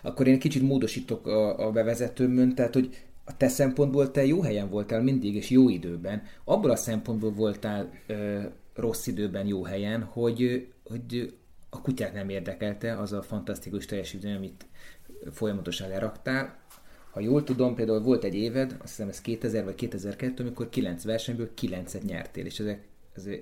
[0.03, 4.71] akkor én kicsit módosítok a, a bevezetőmön, tehát hogy a te szempontból te jó helyen
[4.71, 6.23] voltál mindig, és jó időben.
[6.45, 8.41] Abból a szempontból voltál ö,
[8.75, 11.35] rossz időben, jó helyen, hogy, hogy
[11.71, 14.67] a kutyát nem érdekelte az a fantasztikus teljesítmény, amit
[15.31, 16.59] folyamatosan leraktál.
[17.11, 21.05] Ha jól tudom, például volt egy éved, azt hiszem ez 2000 vagy 2002, amikor 9
[21.05, 22.85] versenyből 9-et nyertél, és ezek,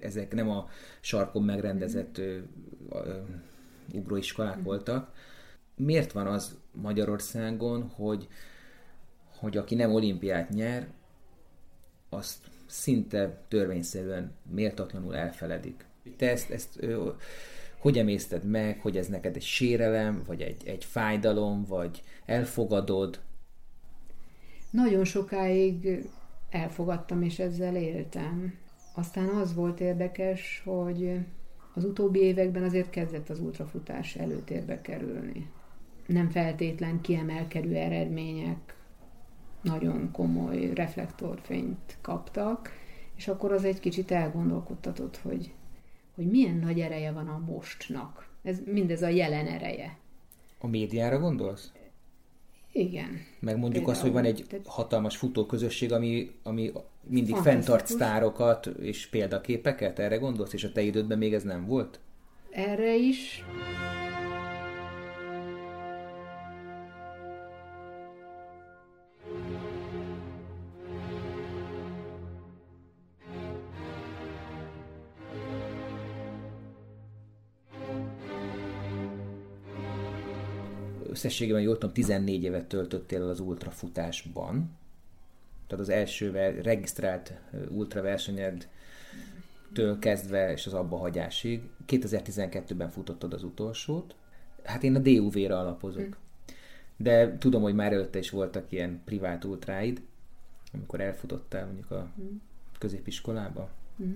[0.01, 0.69] ezek nem a
[1.01, 2.37] sarkon megrendezett ö,
[2.91, 3.17] ö,
[3.93, 5.13] ugróiskolák voltak.
[5.77, 8.29] Miért van az Magyarországon, hogy,
[9.39, 10.89] hogy aki nem olimpiát nyer,
[12.09, 15.87] azt szinte törvényszerűen méltatlanul elfeledik.
[16.17, 17.11] Te ezt, ezt ö,
[17.79, 23.21] hogy emészted meg, hogy ez neked egy sérelem, vagy egy, egy fájdalom, vagy elfogadod?
[24.71, 26.05] Nagyon sokáig
[26.51, 28.59] elfogadtam, és ezzel éltem.
[28.95, 31.19] Aztán az volt érdekes, hogy
[31.75, 35.51] az utóbbi években azért kezdett az ultrafutás előtérbe kerülni.
[36.07, 38.77] Nem feltétlen kiemelkedő eredmények
[39.63, 42.71] nagyon komoly reflektorfényt kaptak,
[43.17, 45.53] és akkor az egy kicsit elgondolkodtatott, hogy,
[46.15, 48.29] hogy milyen nagy ereje van a mostnak.
[48.43, 49.99] Ez mindez a jelen ereje.
[50.59, 51.73] A médiára gondolsz?
[52.73, 53.21] Igen.
[53.41, 54.67] Meg mondjuk Például, azt, hogy van egy tehát...
[54.67, 56.73] hatalmas futóközösség, ami, ami
[57.09, 62.01] mindig fenntart sztárokat és példaképeket, erre gondolsz, és a te idődben még ez nem volt?
[62.51, 63.45] Erre is.
[81.25, 84.71] Összességében jól tudom, 14 évet töltöttél az ultrafutásban.
[85.67, 86.31] Tehát az első
[86.63, 87.33] regisztrált
[87.69, 88.69] ultraversenyed
[89.73, 91.63] től kezdve és az abba hagyásig.
[91.89, 94.15] 2012-ben futottad az utolsót.
[94.65, 96.07] Hát én a DUV-ra alapozok.
[96.07, 96.11] Mm.
[96.97, 100.03] De tudom, hogy már előtte is voltak ilyen privát ultráid,
[100.73, 102.37] amikor elfutottál mondjuk a mm.
[102.79, 103.71] középiskolába.
[104.03, 104.15] Mm.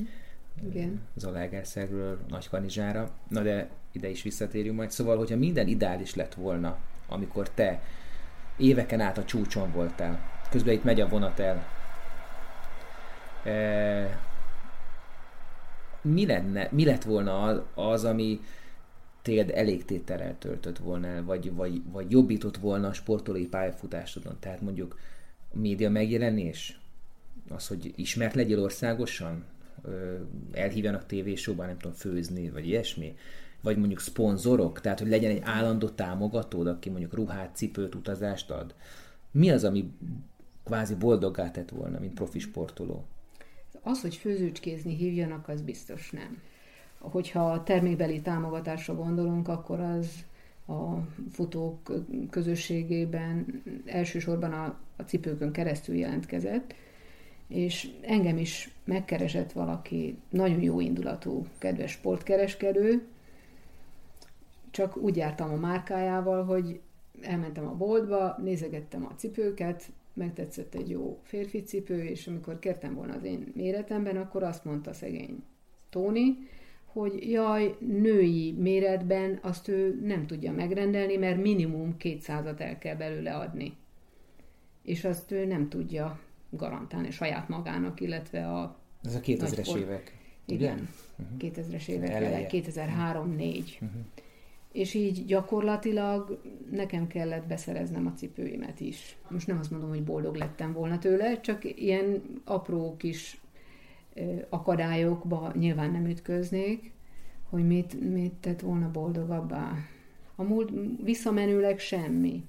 [0.66, 1.00] Igen.
[1.16, 3.10] Zalaegerszegről Nagykanizsára.
[3.28, 4.90] Na de ide is visszatérjünk majd.
[4.90, 7.82] Szóval, hogyha minden ideális lett volna, amikor te
[8.56, 11.66] éveken át a csúcson voltál, közben itt megy a vonat el,
[13.44, 14.20] e,
[16.02, 18.40] mi, lenne, mi lett volna az, ami
[19.22, 24.36] téged elégtétellel töltött volna vagy, vagy, vagy jobbított volna a sportolói pályafutásodon?
[24.40, 24.98] Tehát mondjuk
[25.54, 26.80] a média megjelenés,
[27.48, 29.44] az, hogy ismert legyél országosan,
[30.52, 33.16] elhívjanak tévésóban, nem tudom, főzni, vagy ilyesmi,
[33.60, 38.74] vagy mondjuk szponzorok, tehát hogy legyen egy állandó támogatód, aki mondjuk ruhát, cipőt, utazást ad.
[39.30, 39.92] Mi az, ami
[40.64, 43.04] kvázi boldoggá tett volna, mint profi sportoló?
[43.82, 46.40] Az, hogy főzőcskézni hívjanak, az biztos nem.
[46.98, 50.08] Hogyha a termékbeli támogatásra gondolunk, akkor az
[50.66, 50.98] a
[51.30, 51.92] futók
[52.30, 56.74] közösségében elsősorban a, a cipőkön keresztül jelentkezett,
[57.48, 63.06] és engem is megkeresett valaki, nagyon jó indulatú, kedves sportkereskedő,
[64.70, 66.80] csak úgy jártam a márkájával, hogy
[67.20, 73.14] elmentem a boltba, nézegettem a cipőket, megtetszett egy jó férfi cipő, és amikor kértem volna
[73.14, 75.42] az én méretemben, akkor azt mondta szegény
[75.90, 76.36] Tóni,
[76.84, 83.34] hogy jaj, női méretben azt ő nem tudja megrendelni, mert minimum 200-at el kell belőle
[83.34, 83.76] adni.
[84.82, 88.78] És azt ő nem tudja garantálni saját magának, illetve a...
[89.02, 90.16] Ez a 2000-es évek.
[90.46, 91.52] Igen, uh-huh.
[91.54, 92.62] 2000-es évek eleje, 2003-4.
[93.80, 93.90] Uh-huh.
[94.72, 99.16] És így gyakorlatilag nekem kellett beszereznem a cipőimet is.
[99.28, 103.40] Most nem azt mondom, hogy boldog lettem volna tőle, csak ilyen apró kis
[104.48, 106.92] akadályokba nyilván nem ütköznék,
[107.50, 109.72] hogy mit, mit tett volna boldogabbá.
[110.36, 112.44] A múlt visszamenőleg semmi.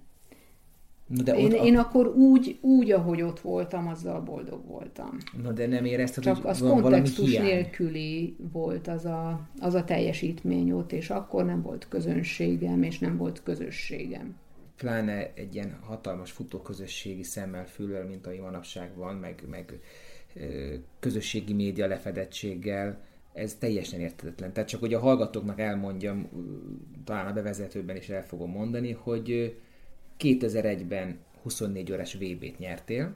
[1.10, 5.17] Na de én, ott, én akkor úgy, úgy, ahogy ott voltam, azzal boldog voltam.
[5.43, 9.84] Na de nem érezted, Csak hogy az van kontextus nélküli volt az a, az a
[9.84, 14.36] teljesítmény ott, és akkor nem volt közönségem, és nem volt közösségem.
[14.78, 19.80] Pláne egy ilyen hatalmas futóközösségi szemmel fülvel, mint ami manapság van, meg, meg
[21.00, 23.02] közösségi média lefedettséggel,
[23.34, 24.54] ez teljesen értetetlen.
[24.54, 26.30] Tehát csak hogy a hallgatóknak elmondjam,
[27.04, 29.56] talán a bevezetőben is el fogom mondani, hogy
[30.19, 33.15] 2001-ben 24 órás VB-t nyertél,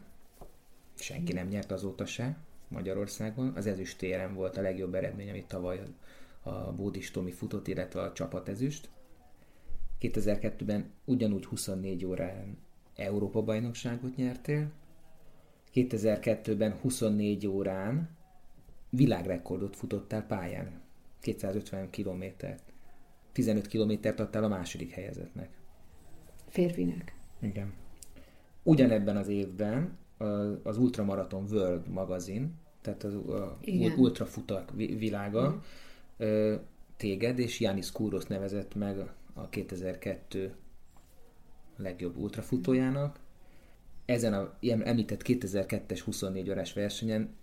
[0.96, 2.38] senki nem nyert azóta se
[2.68, 3.54] Magyarországon.
[3.56, 5.82] Az ezüstérem volt a legjobb eredmény, amit tavaly
[6.44, 8.90] a Bódis Tomi futott, illetve a csapat ezüst.
[10.02, 12.58] 2002-ben ugyanúgy 24 órán
[12.96, 14.72] Európa bajnokságot nyertél.
[15.74, 18.10] 2002-ben 24 órán
[18.90, 20.82] világrekordot futottál pályán.
[21.20, 22.64] 250 kilométert.
[23.32, 25.63] 15 kilométert adtál a második helyezetnek.
[26.54, 27.16] Férfinek.
[27.40, 27.74] Igen.
[28.64, 29.98] Ugyanebben az évben
[30.64, 33.18] az Ultramarathon World magazin tehát az
[33.62, 33.98] Igen.
[33.98, 35.64] ultrafutak vi- világa,
[36.18, 36.56] ö,
[36.98, 39.00] téged, és Jánis Kúrosz nevezett meg
[39.34, 40.56] a 2002
[41.78, 43.20] legjobb ultrafutójának.
[44.06, 47.36] Ezen a említett 2002-es 24 órás versenyen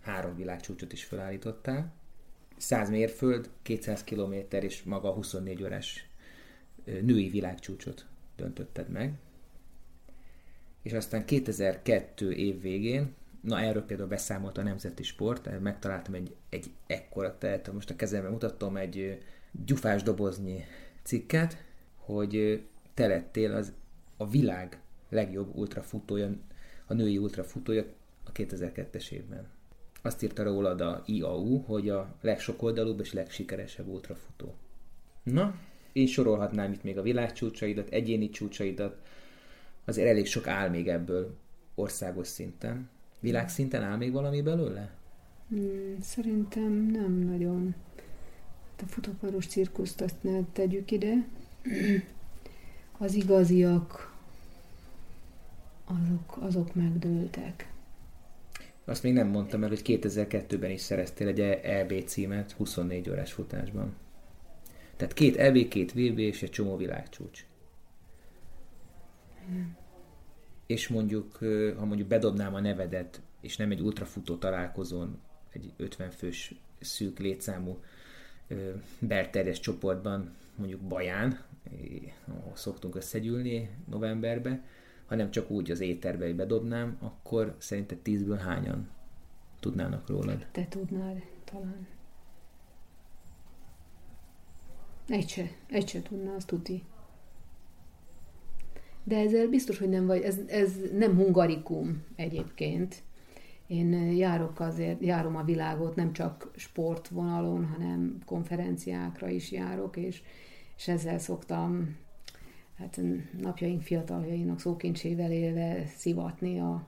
[0.00, 1.92] három világcsúcsot is felállítottál.
[2.56, 6.08] 100 mérföld, 200 km és maga a 24 órás
[6.84, 8.06] női világcsúcsot
[8.40, 9.14] döntötted meg.
[10.82, 16.70] És aztán 2002 év végén, na erről például beszámolt a Nemzeti Sport, megtaláltam egy, egy
[16.86, 19.22] ekkora tehet, most a kezemben mutatom egy
[19.64, 20.64] gyufás doboznyi
[21.02, 21.64] cikket,
[21.96, 22.62] hogy
[22.94, 23.72] te lettél az
[24.16, 26.30] a világ legjobb ultrafutója,
[26.86, 27.84] a női ultrafutója
[28.24, 29.48] a 2002-es évben.
[30.02, 34.54] Azt írta rólad a IAU, hogy a legsokoldalúbb és legsikeresebb ultrafutó.
[35.22, 35.54] Na,
[35.92, 38.96] én sorolhatnám itt még a világcsúcsaidat, egyéni csúcsaidat,
[39.84, 41.36] azért elég sok áll még ebből
[41.74, 42.88] országos szinten.
[43.20, 44.90] Világszinten áll még valami belőle?
[45.48, 47.74] Hmm, szerintem nem nagyon.
[48.82, 51.14] A futóparos cirkuszt azt ne tegyük ide.
[53.02, 54.14] Az igaziak,
[55.84, 57.72] azok, azok megdőltek.
[58.84, 63.96] Azt még nem mondtam el, hogy 2002-ben is szereztél egy EB címet 24 órás futásban.
[65.00, 67.46] Tehát két EB, két VB és egy csomó világcsúcs.
[70.66, 71.36] És mondjuk,
[71.76, 75.18] ha mondjuk bedobnám a nevedet, és nem egy ultrafutó találkozón,
[75.50, 77.78] egy 50 fős szűk létszámú
[78.98, 81.44] belterjes csoportban, mondjuk Baján,
[82.28, 84.64] ahol szoktunk összegyűlni novemberbe,
[85.06, 88.88] hanem csak úgy az éterbe bedobnám, akkor szerinted tízből hányan
[89.60, 90.46] tudnának rólad?
[90.52, 91.86] Te tudnád talán.
[95.10, 96.82] Egy se, egy se tudna, azt tuti.
[99.04, 103.02] De ezzel biztos, hogy nem vagy, ez, ez nem hungarikum egyébként.
[103.66, 110.22] Én járok azért, járom a világot, nem csak sportvonalon, hanem konferenciákra is járok, és,
[110.76, 111.96] és ezzel szoktam
[112.78, 113.00] hát
[113.40, 116.86] napjaink fiataljainak szókincsével élve szivatni a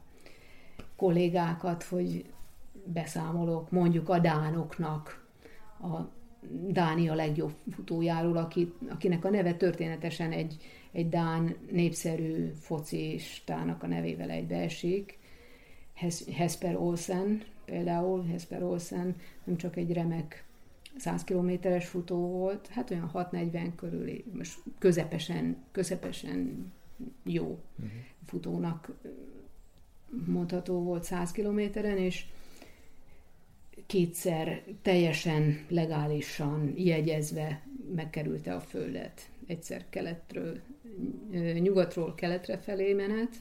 [0.96, 2.32] kollégákat, hogy
[2.84, 5.26] beszámolok mondjuk a dánoknak,
[5.80, 10.56] a Dánia legjobb futójáról, aki, akinek a neve történetesen egy,
[10.92, 15.18] egy dán népszerű focistának a nevével egybeesik.
[15.94, 20.44] Hes, Hesper Olsen például, Hesper Olsen nem csak egy remek
[20.96, 26.72] 100 kilométeres futó volt, hát olyan 6-40 körül, most közepesen, közepesen
[27.22, 27.92] jó uh-huh.
[28.26, 28.92] futónak
[30.26, 32.26] mondható volt 100 kilométeren, és
[33.86, 37.62] kétszer teljesen legálisan jegyezve
[37.94, 39.30] megkerülte a földet.
[39.46, 40.60] Egyszer keletről,
[41.60, 43.36] nyugatról keletre felé menet,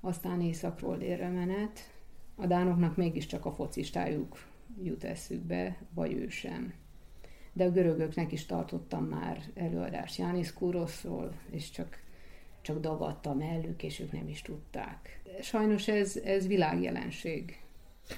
[0.00, 1.92] aztán északról délre menet.
[2.34, 4.38] A dánoknak mégiscsak a focistájuk
[4.82, 6.74] jut eszükbe, vagy ő sem.
[7.52, 11.98] De a görögöknek is tartottam már előadást Jánis Kuroszról, és csak,
[12.60, 15.22] csak dagadta mellük, és ők nem is tudták.
[15.42, 17.60] Sajnos ez, ez világjelenség.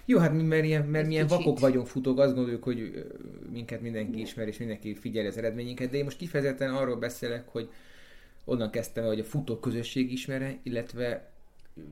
[0.05, 3.07] Jó, hát mi, mert, ilyen, mert milyen vakok vagyunk, futók, azt gondoljuk, hogy
[3.53, 7.71] minket mindenki ismer, és mindenki figyeli az eredményünket, de én most kifejezetten arról beszélek, hogy
[8.45, 11.31] onnan kezdtem, hogy a futó közösség ismere, illetve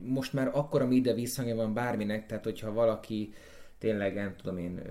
[0.03, 3.33] most már akkora média visszhangja van bárminek, tehát hogyha valaki
[3.77, 4.81] tényleg, nem tudom én,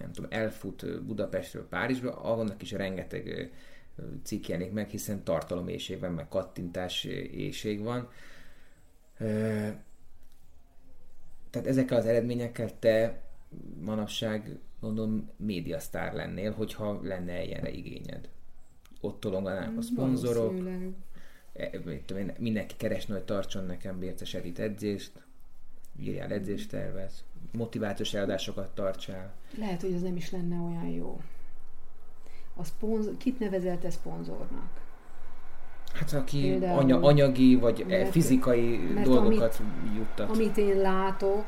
[0.00, 3.50] nem tudom, elfut Budapestről Párizsba, annak is rengeteg
[4.22, 8.08] cikk jelenik meg, hiszen tartaloméség van, meg kattintás éjség van
[11.50, 13.22] tehát ezekkel az eredményekkel te
[13.80, 18.28] manapság, mondom, médiasztár lennél, hogyha lenne ilyenre igényed.
[19.00, 20.54] Ott tolonganák a szponzorok,
[21.52, 21.70] e,
[22.38, 25.12] mindenki keresne, hogy tartson nekem Bérces Edit edzést,
[25.98, 29.34] írjál edzéstervet, motivációs eladásokat tartsál.
[29.58, 31.20] Lehet, hogy az nem is lenne olyan jó.
[32.54, 34.89] A szponzor, kit nevezel te szponzornak?
[35.92, 40.30] Hát aki Például, anya, anyagi vagy mert, fizikai mert dolgokat amit, juttat.
[40.30, 41.44] Amit én látok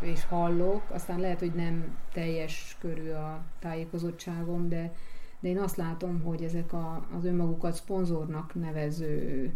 [0.00, 4.92] és hallok, aztán lehet, hogy nem teljes körű a tájékozottságom, de,
[5.40, 9.50] de én azt látom, hogy ezek a, az önmagukat szponzornak nevező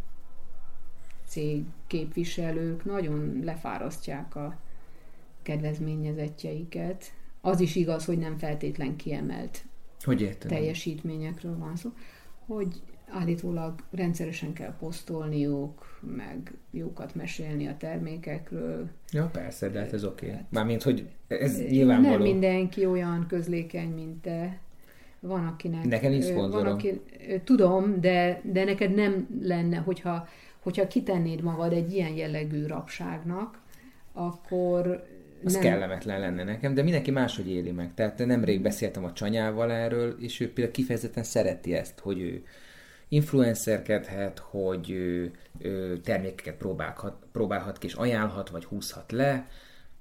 [1.26, 4.57] cég képviselők nagyon lefárasztják a
[5.42, 7.12] kedvezményezetjeiket.
[7.40, 9.64] Az is igaz, hogy nem feltétlen kiemelt
[10.05, 10.49] hogy értem?
[10.51, 11.90] teljesítményekről van szó,
[12.47, 12.82] hogy
[13.12, 18.88] állítólag rendszeresen kell posztolniuk, meg jókat mesélni a termékekről.
[19.10, 20.26] Ja, persze, de hát ez oké.
[20.26, 20.38] Okay.
[20.48, 22.12] Mármint, hogy ez nyilvánvaló.
[22.12, 24.58] Nem mindenki olyan közlékeny, mint te.
[25.20, 25.84] Van, akinek...
[25.84, 27.00] Nekem nincs Van, aki,
[27.44, 30.28] tudom, de, de neked nem lenne, hogyha,
[30.62, 33.60] hogyha kitennéd magad egy ilyen jellegű rapságnak,
[34.12, 35.06] akkor
[35.44, 37.94] Az nem, kellemetlen lenne nekem, de mindenki máshogy éli meg.
[37.94, 42.44] Tehát nemrég beszéltem a csanyával erről, és ő például kifejezetten szereti ezt, hogy ő
[43.12, 49.48] influencerkedhet, hogy ő, ő termékeket próbálhat, próbálhat és ajánlhat, vagy húzhat le.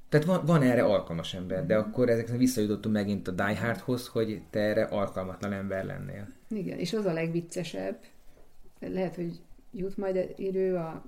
[0.09, 4.41] Tehát van, van erre alkalmas ember, de akkor ezeknek visszajutottunk megint a Die Hardhoz, hogy
[4.49, 6.27] te erre alkalmatlan ember lennél.
[6.49, 7.97] Igen, és az a legviccesebb,
[8.79, 9.39] lehet, hogy
[9.71, 11.05] jut majd idő a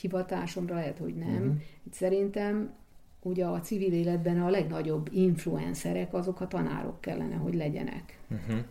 [0.00, 1.42] hivatásomra, lehet, hogy nem.
[1.42, 1.54] Uh-huh.
[1.90, 2.74] Szerintem
[3.22, 8.18] ugye a civil életben a legnagyobb influencerek azok a tanárok kellene, hogy legyenek.
[8.30, 8.64] Uh-huh.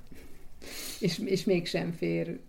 [1.00, 2.40] És, és mégsem fér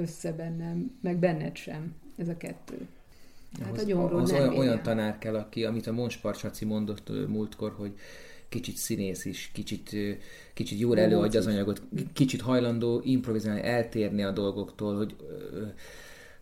[0.00, 2.86] össze bennem, meg benned sem ez a kettő.
[3.62, 7.72] Hát az, a az olyan, olyan tanár kell, aki, amit a Monspar Csaci mondott múltkor,
[7.76, 7.92] hogy
[8.48, 9.96] kicsit színész is, kicsit,
[10.54, 11.82] kicsit jól előadja az anyagot,
[12.12, 15.16] kicsit hajlandó improvizálni, eltérni a dolgoktól, hogy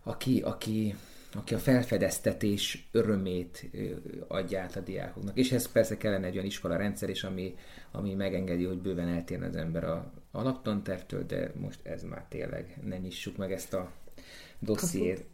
[0.03, 0.95] aki, aki,
[1.33, 3.69] aki a felfedeztetés örömét
[4.27, 5.37] adja át a diákoknak.
[5.37, 7.55] És ez persze kellene egy olyan iskola rendszer is, ami,
[7.91, 12.97] ami megengedi, hogy bőven eltérne az ember a alaptantervtől, de most ez már tényleg ne
[12.97, 13.91] nyissuk meg ezt a
[14.59, 15.25] dossziét.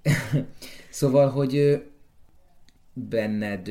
[0.89, 1.85] szóval, hogy
[2.93, 3.67] benned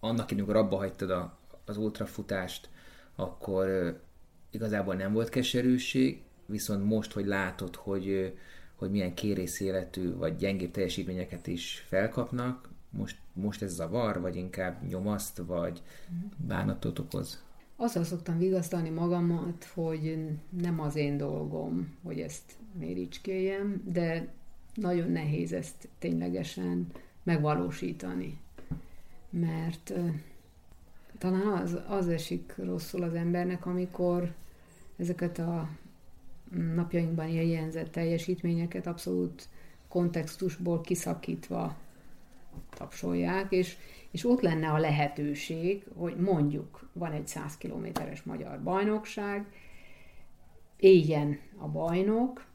[0.00, 2.68] annak idején, amikor abba hagytad a, az ultrafutást,
[3.14, 3.96] akkor
[4.50, 8.32] igazából nem volt keserűség, viszont most, hogy látod, hogy
[8.78, 14.86] hogy milyen kérész életű vagy gyengébb teljesítményeket is felkapnak, most, most ez zavar, vagy inkább
[14.88, 15.82] nyomaszt, vagy
[16.36, 17.42] bánatot okoz?
[17.80, 20.18] Azzal szoktam vigasztalni magamat, hogy
[20.60, 24.28] nem az én dolgom, hogy ezt méricskéljem, de
[24.74, 26.86] nagyon nehéz ezt ténylegesen
[27.22, 28.38] megvalósítani.
[29.30, 29.92] Mert
[31.18, 34.34] talán az, az esik rosszul az embernek, amikor
[34.96, 35.68] ezeket a
[36.74, 39.48] napjainkban jelenzett teljesítményeket abszolút
[39.88, 41.76] kontextusból kiszakítva
[42.70, 43.76] tapsolják, és,
[44.10, 49.46] és ott lenne a lehetőség, hogy mondjuk van egy 100 kilométeres magyar bajnokság,
[50.76, 52.46] éljen a bajnok,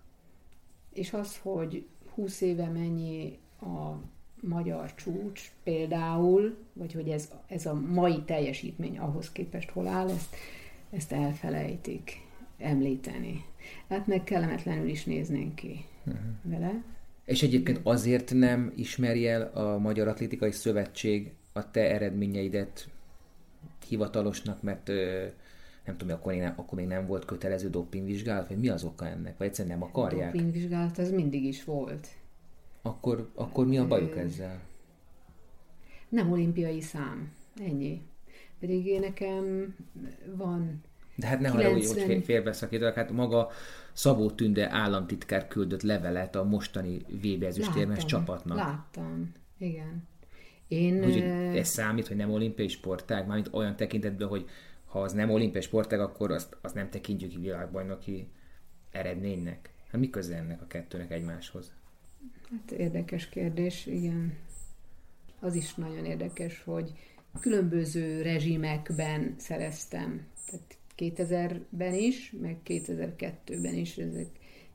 [0.94, 4.02] és az, hogy 20 éve mennyi a
[4.40, 10.36] magyar csúcs például, vagy hogy ez, ez a mai teljesítmény ahhoz képest hol áll, ezt,
[10.90, 12.22] ezt elfelejtik
[12.58, 13.46] említeni.
[13.90, 16.24] Hát meg kellemetlenül is néznénk ki uh-huh.
[16.42, 16.84] vele.
[17.26, 22.90] És egyébként azért nem ismeri el a Magyar Atlétikai Szövetség a te eredményeidet
[23.88, 24.88] hivatalosnak, mert
[25.86, 29.38] nem tudom, akkor, nem, akkor még nem volt kötelező dopingvizsgálat, vagy mi az oka ennek?
[29.38, 30.30] Vagy egyszerűen nem akarják?
[30.30, 32.08] A dopingvizsgálat az mindig is volt.
[32.82, 34.60] Akkor, akkor mi a bajuk ezzel?
[36.10, 37.32] Nem olimpiai szám.
[37.60, 38.02] Ennyi.
[38.60, 39.76] Pedig én nekem
[40.36, 40.82] van
[41.16, 41.74] de hát ne 90...
[41.74, 43.50] úgy, hogy félbeszakítok, hát maga
[43.94, 48.58] Szabó Tünde államtitkár küldött levelet a mostani VB ezüstérmes csapatnak.
[48.58, 50.08] Láttam, igen.
[50.74, 51.04] Én...
[51.04, 51.18] Hogy
[51.58, 54.50] ez számít, hogy nem olimpiai sportág, mármint olyan tekintetben, hogy
[54.86, 58.28] ha az nem olimpiai sportág, akkor azt, azt nem tekintjük világbajnoki
[58.92, 59.70] eredménynek.
[59.92, 61.74] Hát mi köze ennek a kettőnek egymáshoz?
[62.50, 64.34] Hát érdekes kérdés, igen.
[65.40, 66.92] Az is nagyon érdekes, hogy
[67.40, 70.26] különböző rezsimekben szereztem.
[70.46, 74.28] Tehát 2000-ben is, meg 2002-ben is, ezek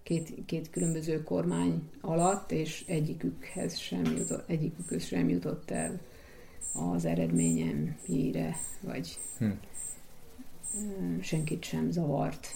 [0.03, 6.01] két, két különböző kormány alatt, és egyikükhez sem jutott, egyikükhez sem jutott el
[6.73, 9.51] az eredményem híre, vagy hm.
[11.21, 12.47] senkit sem zavart.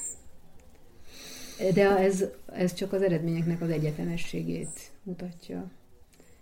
[1.74, 5.70] De ez, ez csak az eredményeknek az egyetemességét mutatja.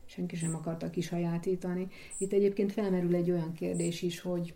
[0.07, 1.89] Senki sem akarta kisajátítani.
[2.19, 4.55] Itt egyébként felmerül egy olyan kérdés is, hogy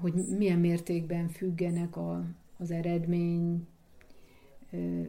[0.00, 2.24] hogy milyen mértékben függenek a,
[2.60, 3.66] az eredmény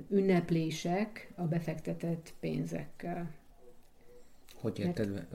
[0.09, 3.31] ünneplések a befektetett pénzekkel.
[4.55, 5.11] Hogy érted?
[5.13, 5.33] Mert,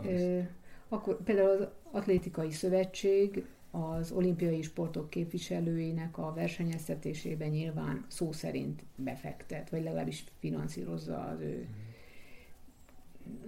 [0.88, 9.70] akkor például az Atlétikai Szövetség az olimpiai sportok képviselőinek a versenyeztetésében nyilván szó szerint befektet,
[9.70, 11.68] vagy legalábbis finanszírozza az ő,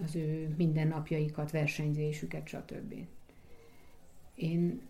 [0.03, 2.95] az ő mindennapjaikat, versenyzésüket, stb.
[4.35, 4.81] Én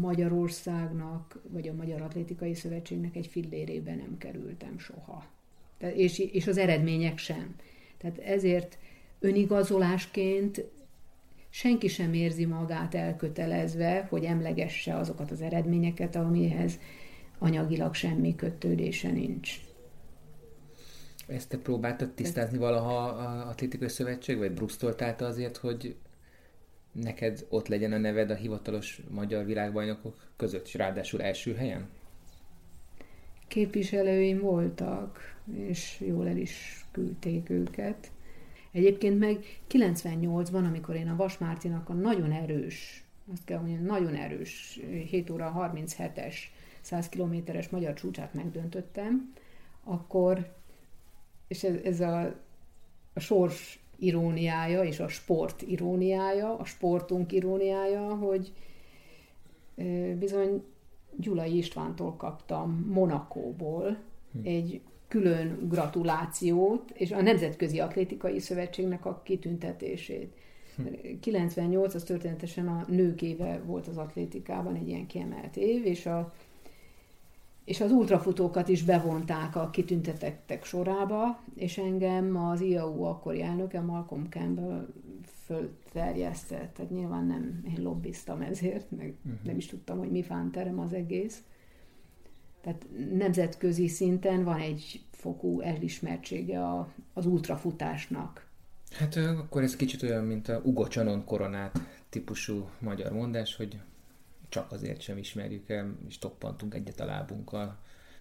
[0.00, 5.24] Magyarországnak, vagy a Magyar Atlétikai Szövetségnek egy fillérében nem kerültem soha.
[5.78, 7.54] Tehát, és, és az eredmények sem.
[7.98, 8.78] Tehát ezért
[9.18, 10.64] önigazolásként
[11.50, 16.78] senki sem érzi magát elkötelezve, hogy emlegesse azokat az eredményeket, amihez
[17.38, 19.60] anyagilag semmi kötődése nincs.
[21.26, 25.96] Ezt te próbáltad tisztázni valaha a Atlétikai Szövetség, vagy brusztoltálta azért, hogy
[26.92, 31.88] neked ott legyen a neved a hivatalos magyar világbajnokok között, és ráadásul első helyen?
[33.48, 38.10] Képviselőim voltak, és jól el is küldték őket.
[38.70, 44.14] Egyébként meg 98-ban, amikor én a Vas Mártinak a nagyon erős, azt kell mondani, nagyon
[44.14, 46.34] erős 7 óra 37-es
[46.80, 49.34] 100 kilométeres magyar csúcsát megdöntöttem,
[49.84, 50.54] akkor,
[51.48, 52.34] és ez, ez a,
[53.12, 58.52] a sors iróniája és a sport iróniája, a sportunk iróniája, hogy
[60.18, 60.62] bizony
[61.16, 63.96] Gyulai Istvántól kaptam Monakóból
[64.32, 64.46] hm.
[64.46, 70.34] egy külön gratulációt, és a Nemzetközi Atlétikai Szövetségnek a kitüntetését.
[71.20, 71.96] 98 hm.
[71.96, 76.32] az történetesen a nők éve volt az atlétikában, egy ilyen kiemelt év, és a
[77.64, 84.26] és az ultrafutókat is bevonták a kitüntetettek sorába, és engem az IAU akkori elnöke, Malcolm
[84.30, 84.86] Campbell
[85.44, 89.42] fölterjesztett, tehát nyilván nem én lobbiztam ezért, meg uh-huh.
[89.42, 91.42] nem is tudtam, hogy mi fánterem az egész.
[92.60, 98.50] Tehát nemzetközi szinten van egy fokú elismertsége a, az ultrafutásnak.
[98.90, 103.78] Hát akkor ez kicsit olyan, mint a Ugo Csanon koronát típusú magyar mondás, hogy
[104.52, 107.78] csak azért sem ismerjük el, és toppantunk egyet a lábunkkal,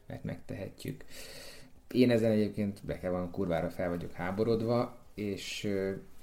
[0.07, 1.05] mert megtehetjük.
[1.91, 5.69] Én ezen egyébként be kell van kurvára fel vagyok háborodva, és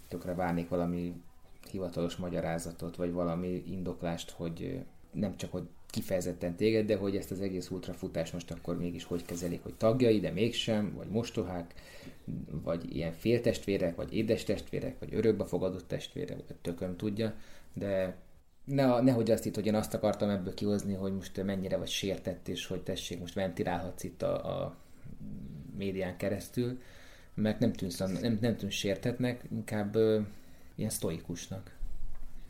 [0.08, 1.22] tökre várnék valami
[1.70, 7.40] hivatalos magyarázatot, vagy valami indoklást, hogy nem csak, hogy kifejezetten téged, de hogy ezt az
[7.40, 11.74] egész ultrafutás most akkor mégis hogy kezelik, hogy tagjai, de mégsem, vagy mostohák,
[12.62, 17.34] vagy ilyen féltestvérek, vagy édestestvérek, vagy örökbe fogadott testvérek, vagy tököm tudja,
[17.72, 18.16] de
[18.68, 22.48] ne, nehogy azt itt, hogy én azt akartam ebből kihozni, hogy most mennyire vagy sértett,
[22.48, 24.76] és hogy tessék, most ventilálhatsz itt a, a
[25.76, 26.80] médián keresztül,
[27.34, 30.20] mert nem tűnsz, nem, nem tűnsz sértetnek, inkább ö,
[30.74, 31.76] ilyen sztoikusnak.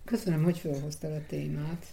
[0.05, 1.87] Köszönöm, hogy felhoztál a témát.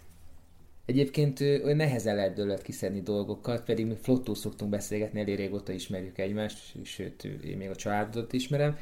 [0.86, 6.18] Egyébként olyan nehezen lehet dőlet kiszedni dolgokat, pedig mi flottul szoktunk beszélgetni, elég régóta ismerjük
[6.18, 8.78] egymást, sőt, én még a családot ismerem,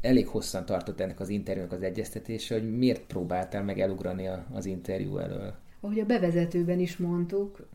[0.00, 4.66] elég hosszan tartott ennek az interjúnak az egyeztetése, hogy miért próbáltál meg elugrani a, az
[4.66, 5.54] interjú elől?
[5.80, 7.68] Ahogy a bevezetőben is mondtuk,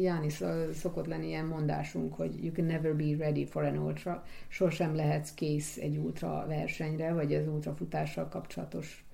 [0.00, 4.94] Jánis szokott lenni ilyen mondásunk, hogy you can never be ready for an ultra, sosem
[4.94, 9.04] lehetsz kész egy ultra versenyre, vagy az ultrafutással kapcsolatos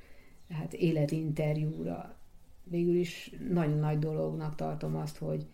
[0.50, 2.16] hát életinterjúra.
[2.64, 5.46] Végül is nagyon nagy dolognak tartom azt, hogy,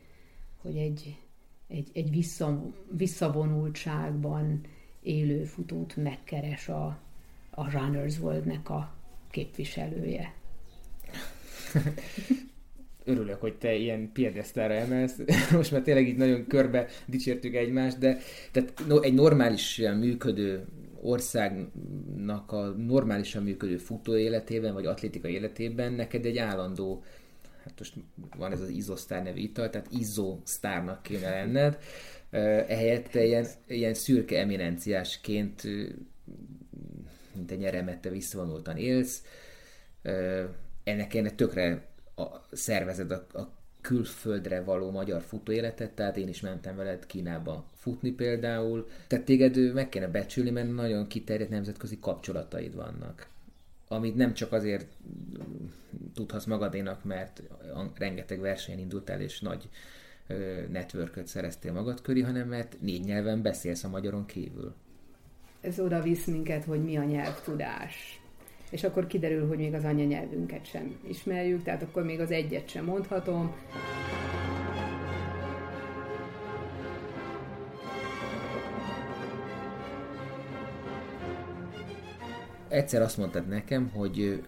[0.57, 1.17] hogy egy,
[1.69, 4.61] egy, egy vissza, visszavonultságban
[5.03, 6.99] élő futót megkeres a,
[7.51, 8.95] a Runners World-nek a
[9.31, 10.35] képviselője.
[13.05, 15.19] Örülök, hogy te ilyen piedesztára emelsz.
[15.53, 18.19] Most már tényleg így nagyon körbe dicsértük egymást, de
[18.51, 20.67] tehát no, egy normálisan működő
[21.01, 27.03] országnak a normálisan működő futó életében, vagy atlétika életében neked egy állandó
[27.65, 27.95] hát most
[28.37, 31.79] van ez az izosztár nevű ital, tehát izosztárnak kéne lenned,
[32.67, 35.63] ehelyett ilyen, ilyen szürke eminenciásként,
[37.35, 39.23] mint egy nyeremette visszavonultan élsz,
[40.85, 46.77] ennek kéne tökre a, szervezed a, a külföldre való magyar futóéletet, tehát én is mentem
[46.77, 48.89] veled Kínába futni például.
[49.07, 53.29] Tehát téged meg kéne becsülni, mert nagyon kiterjedt nemzetközi kapcsolataid vannak.
[53.89, 54.87] Amit nem csak azért
[56.15, 57.43] tudhatsz magadénak, mert
[57.95, 59.69] rengeteg versenyen indultál, és nagy
[60.71, 64.75] networköt szereztél magad köré, hanem mert négy nyelven beszélsz a magyaron kívül.
[65.61, 68.21] Ez oda visz minket, hogy mi a nyelvtudás.
[68.71, 72.85] És akkor kiderül, hogy még az anyanyelvünket sem ismerjük, tehát akkor még az egyet sem
[72.85, 73.55] mondhatom.
[82.69, 84.43] Egyszer azt mondtad nekem, hogy,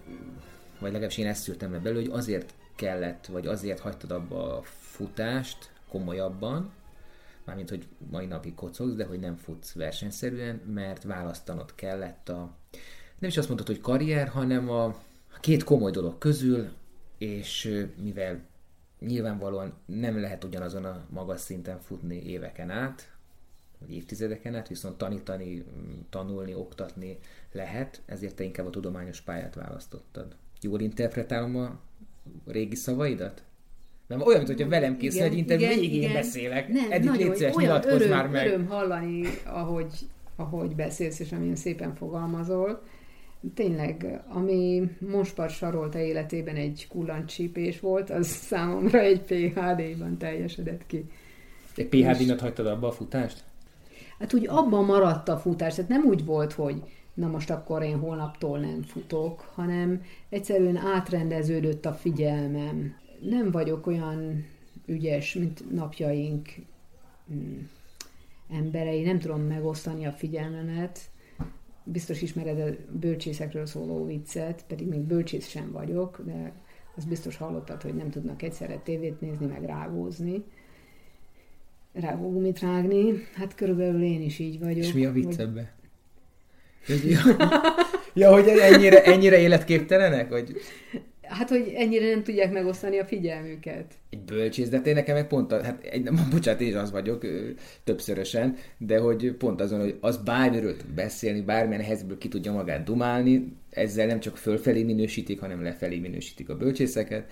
[0.79, 4.61] vagy legalábbis én ezt szültem le belőle, hogy azért kellett, vagy azért hagytad abba a
[4.63, 6.71] futást komolyabban,
[7.43, 12.57] mármint, hogy mai napig kocogsz, de hogy nem futsz versenyszerűen, mert választanod kellett a,
[13.19, 14.95] nem is azt mondtad, hogy karrier, hanem a,
[15.39, 16.69] két komoly dolog közül,
[17.17, 18.41] és mivel
[18.99, 23.15] nyilvánvalóan nem lehet ugyanazon a magas szinten futni éveken át,
[23.79, 25.65] vagy évtizedeken át, viszont tanítani,
[26.09, 27.19] tanulni, oktatni
[27.51, 30.35] lehet, ezért te inkább a tudományos pályát választottad.
[30.61, 31.79] Jól interpretálom a
[32.45, 33.43] régi szavaidat?
[34.07, 36.67] Nem olyan, mint hogyha velem készül egy interjú, végig én beszélek.
[36.67, 38.47] Nem, Eddig nagyon, légy szíves, olyan öröm, már meg.
[38.47, 39.93] öröm hallani, ahogy,
[40.35, 42.81] ahogy beszélsz, és amilyen szépen fogalmazol.
[43.53, 51.05] Tényleg, ami Monspar sarolta életében egy kullancsípés volt, az számomra egy PHD-ban teljesedett ki.
[51.75, 53.43] Egy PHD-net hagytad abba a futást?
[54.19, 56.81] Hát úgy abban maradt a futás, tehát nem úgy volt, hogy
[57.15, 64.45] na most akkor én holnaptól nem futok, hanem egyszerűen átrendeződött a figyelmem nem vagyok olyan
[64.85, 66.49] ügyes, mint napjaink
[67.33, 67.59] mm,
[68.49, 70.99] emberei, nem tudom megosztani a figyelmemet,
[71.83, 76.51] biztos ismered a bölcsészekről szóló viccet, pedig még bölcsész sem vagyok, de
[76.95, 80.43] azt biztos hallottad, hogy nem tudnak egyszerre tévét nézni, meg rágózni
[81.95, 83.13] rágógumit rágni.
[83.33, 84.83] Hát körülbelül én is így vagyok.
[84.83, 85.73] És mi a vicc ebbe?
[86.87, 87.19] Ja,
[88.13, 90.31] ja, hogy ennyire, ennyire életképtelenek?
[90.31, 90.55] Hogy...
[91.21, 93.93] Hát, hogy ennyire nem tudják megosztani a figyelmüket.
[94.09, 97.25] Egy bölcsész, de tényleg nekem meg pont, a, hát egy, bocsánat, én is az vagyok
[97.83, 102.83] többszörösen, de hogy pont azon, hogy az bármiről tud beszélni, bármilyen helyzetből ki tudja magát
[102.83, 107.29] dumálni, ezzel nem csak fölfelé minősítik, hanem lefelé minősítik a bölcsészeket.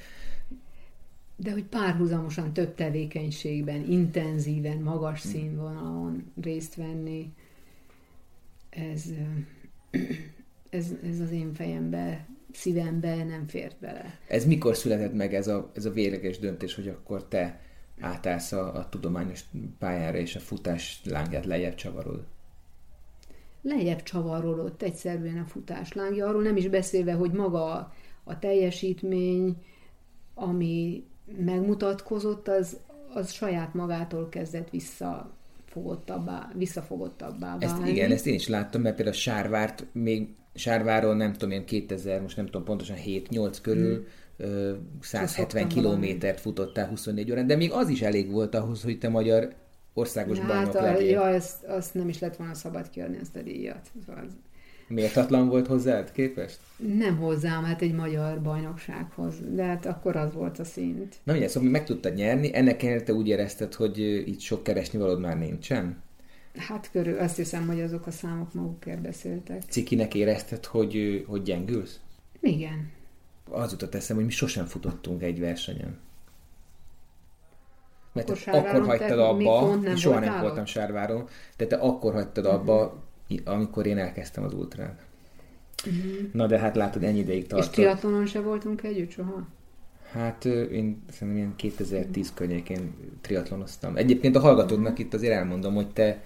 [1.35, 7.33] De hogy párhuzamosan több tevékenységben, intenzíven, magas színvonalon részt venni,
[8.75, 9.03] ez,
[10.69, 14.19] ez, ez az én fejembe, szívembe nem fért bele.
[14.27, 17.61] Ez mikor született meg ez a, ez a véleges döntés, hogy akkor te
[17.99, 19.43] átállsz a, a tudományos
[19.79, 22.25] pályára, és a futás lángját lejjebb csavarod?
[23.61, 27.93] Lejjebb csavarolott egyszerűen a futás lángja, arról nem is beszélve, hogy maga
[28.23, 29.63] a teljesítmény,
[30.33, 31.03] ami
[31.37, 32.77] megmutatkozott, az,
[33.13, 35.37] az saját magától kezdett vissza
[35.73, 37.65] fogottabbá, visszafogottabbá válni.
[37.65, 42.21] Ezt, igen, ezt én is láttam, mert például Sárvárt még Sárváron nem tudom, én 2000,
[42.21, 44.07] most nem tudom pontosan 7-8 körül
[44.37, 44.97] hmm.
[45.01, 49.53] 170 kilométert futottál 24 órán, de még az is elég volt ahhoz, hogy te magyar
[49.93, 53.41] országos hát bajnok a, Ja, ezt, azt nem is lett volna szabad kiadni ezt a
[53.41, 53.91] díjat.
[54.05, 54.25] Szóval.
[54.87, 56.59] Méltatlan volt hozzád képest?
[56.97, 61.15] Nem hozzám, hát egy magyar bajnoksághoz, de hát akkor az volt a szint.
[61.23, 64.99] Na ugye, szóval meg tudtad nyerni, ennek ellenére te úgy érezted, hogy itt sok keresni
[64.99, 66.01] valód már nincsen?
[66.57, 69.61] Hát körül, azt hiszem, hogy azok a számok magukért beszéltek.
[69.69, 71.99] Cikinek érezted, hogy, hogy gyengülsz?
[72.39, 72.91] Igen.
[73.49, 75.97] Az jutott eszem, hogy mi sosem futottunk egy versenyen.
[78.13, 81.27] Mert akkor, akkor hagytad abba, soha nem voltam Sárváron,
[81.57, 82.99] de te akkor hagytad abba, uh-huh.
[83.45, 85.05] Amikor én elkezdtem az ultrát.
[85.85, 86.31] Uh-huh.
[86.33, 87.69] Na de hát látod, ennyi ideig tartott.
[87.69, 89.47] És triatlonon se voltunk együtt soha?
[90.11, 93.95] Hát én szerintem ilyen 2010 környékén triatlonoztam.
[93.95, 96.21] Egyébként a hallgatóknak itt azért elmondom, hogy te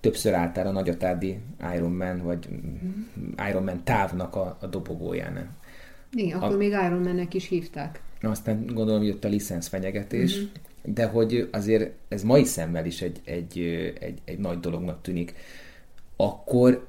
[0.00, 1.38] többször álltál a nagyatádi
[1.74, 2.48] Ironman, vagy
[3.48, 5.50] Ironman távnak a, a dobogóján.
[6.12, 6.56] Igen, akkor a...
[6.56, 8.00] még Ironmannek is hívták.
[8.20, 10.50] Na, aztán gondolom, hogy jött a licensz fenyegetés, uh-huh.
[10.94, 13.58] de hogy azért ez mai szemmel is egy, egy,
[14.00, 15.34] egy, egy nagy dolognak tűnik.
[16.16, 16.86] Akkor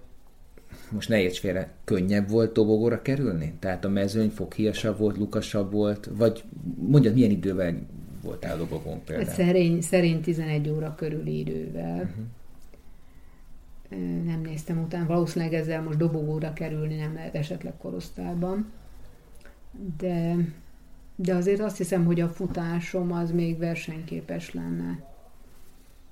[0.90, 3.54] most ne érts félre, könnyebb volt dobogóra kerülni?
[3.60, 6.44] Tehát a mezőny foghíjasabb volt, lukasabb volt, vagy
[6.76, 7.76] mondjad, milyen idővel
[8.24, 9.28] voltál dobogón például?
[9.28, 11.96] Hát szerény, szerény 11 óra körüli idővel.
[11.96, 12.26] Uh-huh
[14.26, 18.72] nem néztem után, valószínűleg ezzel most dobogóra kerülni nem lehet esetleg korosztályban.
[19.98, 20.36] De,
[21.16, 25.00] de azért azt hiszem, hogy a futásom az még versenyképes lenne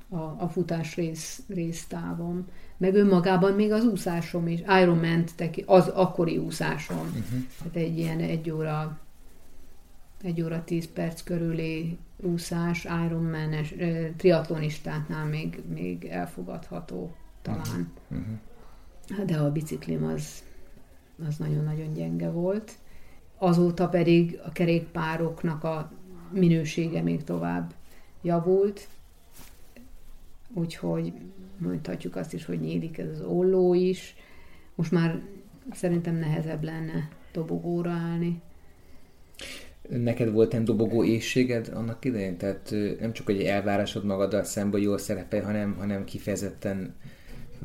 [0.10, 2.48] a, a futás rész, résztávom.
[2.82, 5.24] Meg önmagában még az úszásom is, Ironman
[5.66, 6.98] az akkori úszásom.
[6.98, 7.44] Uh-huh.
[7.64, 9.00] Hát egy ilyen egy óra
[10.22, 13.76] egy óra tíz perc körüli úszás Ironman-es
[14.18, 17.92] triatlonistátnál még, még elfogadható talán.
[18.08, 19.26] Uh-huh.
[19.26, 20.44] De a biciklim az,
[21.28, 22.72] az nagyon-nagyon gyenge volt.
[23.38, 25.92] Azóta pedig a kerékpároknak a
[26.32, 27.74] minősége még tovább
[28.22, 28.88] javult,
[30.54, 31.14] úgyhogy
[31.62, 34.16] mondhatjuk azt is, hogy nyílik ez az olló is.
[34.76, 35.22] Most már
[35.72, 38.42] szerintem nehezebb lenne dobogóra állni.
[39.90, 42.38] Neked volt nem dobogó éjséged annak idején?
[42.38, 46.96] Tehát nem csak, hogy elvárásod magaddal szemben jól szerepel, hanem, hanem kifejezetten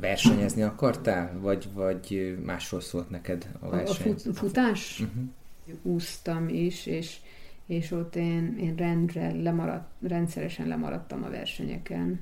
[0.01, 4.13] versenyezni akartál, vagy, vagy másról szólt neked a verseny?
[4.13, 5.01] A fut, futás?
[5.01, 5.95] Uh-huh.
[5.95, 7.17] Úsztam is, és,
[7.67, 12.21] és ott én, én rendre lemaradt, rendszeresen lemaradtam a versenyeken.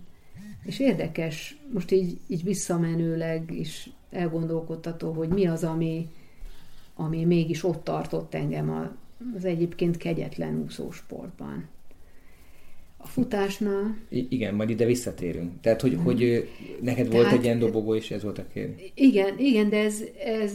[0.66, 6.08] És érdekes, most így, így visszamenőleg is elgondolkodtató, hogy mi az, ami,
[6.94, 8.96] ami mégis ott tartott engem
[9.36, 11.68] az egyébként kegyetlen úszósportban.
[12.96, 13.96] A futásnál...
[14.08, 15.60] I- igen, majd ide visszatérünk.
[15.60, 16.04] Tehát, hogy, hmm.
[16.04, 16.48] hogy
[16.80, 18.92] neked volt Tehát, egy ilyen dobogó, és ez volt a kérdés.
[18.94, 20.52] Igen, igen, de ez, ez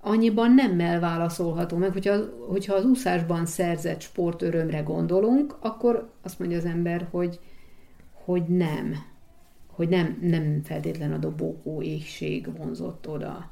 [0.00, 2.16] annyiban nemmel válaszolható meg, hogyha,
[2.48, 7.38] hogyha az úszásban szerzett sportörömre gondolunk, akkor azt mondja az ember, hogy,
[8.24, 8.94] hogy nem.
[9.66, 13.50] Hogy nem, nem feltétlen a dobogó éhség vonzott oda.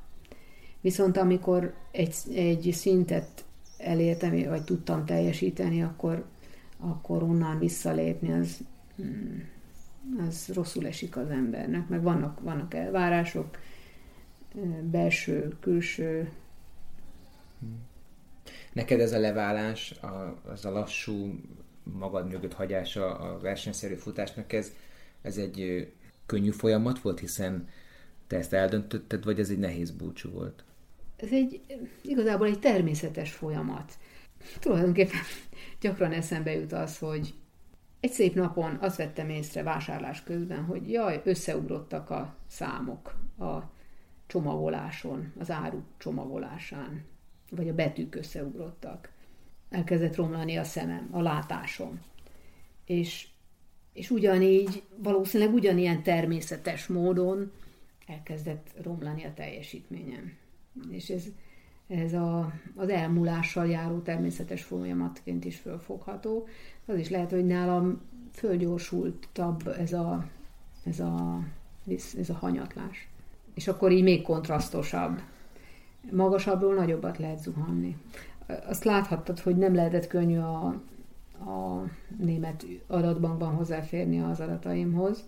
[0.80, 3.44] Viszont amikor egy, egy szintet
[3.78, 6.24] elértem, vagy tudtam teljesíteni, akkor
[6.82, 8.58] akkor onnan visszalépni, az,
[8.96, 9.48] hmm,
[10.28, 13.58] az rosszul esik az embernek, meg vannak, vannak elvárások,
[14.82, 16.32] belső, külső.
[18.72, 21.40] Neked ez a leválás, a, az a lassú
[21.82, 24.72] magad mögött hagyása a versenyszerű futásnak, ez,
[25.22, 25.88] ez egy
[26.26, 27.68] könnyű folyamat volt, hiszen
[28.26, 30.64] Te ezt eldöntötted, vagy ez egy nehéz búcsú volt?
[31.16, 31.60] Ez egy
[32.02, 33.92] igazából egy természetes folyamat.
[34.60, 35.20] Tulajdonképpen
[35.80, 37.34] gyakran eszembe jut az, hogy
[38.00, 43.58] egy szép napon azt vettem észre vásárlás közben, hogy jaj, összeugrottak a számok a
[44.26, 47.04] csomagoláson, az áru csomagolásán,
[47.50, 49.10] vagy a betűk összeugrottak.
[49.72, 52.00] Elkezdett romlani a szemem, a látásom.
[52.84, 53.28] És,
[53.92, 57.52] és ugyanígy, valószínűleg ugyanilyen természetes módon
[58.06, 60.32] elkezdett romlani a teljesítményem.
[60.90, 61.24] És ez,
[61.86, 66.48] ez a, az elmúlással járó természetes folyamatként is fölfogható.
[66.86, 68.00] Az is lehet, hogy nálam
[68.32, 70.26] fölgyorsultabb ez a,
[70.84, 71.40] ez a,
[72.18, 73.08] ez a hanyatlás.
[73.54, 75.20] És akkor így még kontrasztosabb.
[76.10, 77.96] Magasabbról nagyobbat lehet zuhanni.
[78.66, 80.66] Azt láthattad, hogy nem lehetett könnyű a,
[81.38, 81.84] a
[82.18, 85.24] német adatbankban hozzáférni az adataimhoz,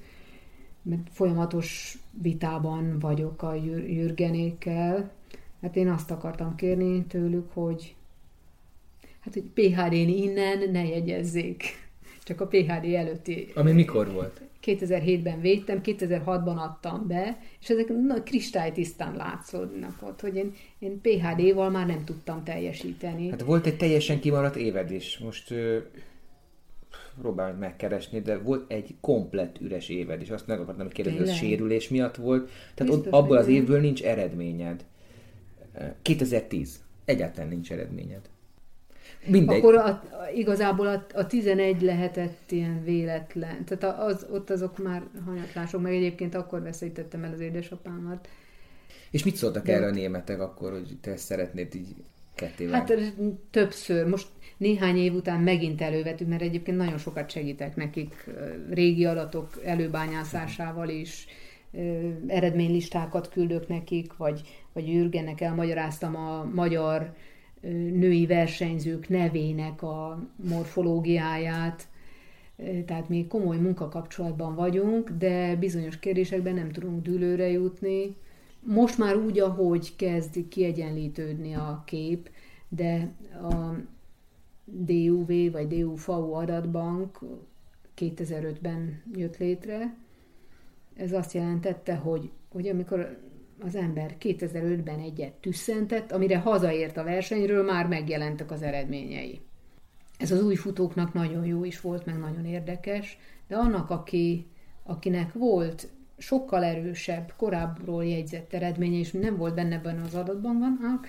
[0.82, 3.54] mert folyamatos vitában vagyok a
[3.86, 5.10] Jürgenékkel,
[5.64, 7.94] Hát én azt akartam kérni tőlük, hogy
[9.20, 11.62] hát, hogy PHD-n innen ne jegyezzék.
[12.22, 13.48] Csak a PHD előtti...
[13.54, 14.40] Ami mikor volt?
[14.64, 21.70] 2007-ben védtem, 2006-ban adtam be, és ezek na, kristálytisztán látszódnak ott, hogy én, én PHD-val
[21.70, 23.30] már nem tudtam teljesíteni.
[23.30, 25.18] Hát volt egy teljesen kimaradt éved is.
[25.18, 25.78] Most ö,
[27.20, 31.32] próbálom megkeresni, de volt egy komplett üres éved, és azt meg akartam kérdezni, hogy a
[31.32, 32.50] sérülés miatt volt.
[32.74, 34.84] Tehát Biztos, ott, abból az évből nincs eredményed.
[36.02, 36.80] 2010.
[37.04, 38.28] Egyáltalán nincs eredményed.
[39.26, 39.58] Mindegy.
[39.58, 40.02] Akkor a,
[40.34, 43.64] igazából a, a 11 lehetett ilyen véletlen.
[43.64, 48.28] Tehát az, ott azok már hanyatlások, meg egyébként akkor veszítettem el az édesapámat.
[49.10, 51.94] És mit szóltak De erre a németek akkor, hogy te szeretnéd így
[52.34, 52.94] ketté Hát
[53.50, 54.06] többször.
[54.06, 58.30] Most néhány év után megint elővetünk, mert egyébként nagyon sokat segítek nekik
[58.70, 61.26] régi adatok előbányászásával is,
[62.26, 64.40] eredménylistákat küldök nekik, vagy,
[64.72, 67.14] vagy Jürgennek elmagyaráztam a magyar
[67.72, 71.88] női versenyzők nevének a morfológiáját,
[72.86, 78.16] tehát mi komoly munkakapcsolatban vagyunk, de bizonyos kérdésekben nem tudunk dűlőre jutni.
[78.60, 82.30] Most már úgy, ahogy kezd kiegyenlítődni a kép,
[82.68, 83.12] de
[83.42, 83.74] a
[84.64, 87.18] DUV vagy DUVU adatbank
[87.98, 89.96] 2005-ben jött létre,
[90.96, 93.18] ez azt jelentette, hogy, hogy amikor
[93.64, 99.40] az ember 2005-ben egyet tüsszentett, amire hazaért a versenyről, már megjelentek az eredményei.
[100.18, 104.46] Ez az új futóknak nagyon jó is volt, meg nagyon érdekes, de annak, aki,
[104.82, 105.88] akinek volt
[106.18, 111.00] sokkal erősebb, korábbról jegyzett eredménye, és nem volt benne ebben az adatbankban,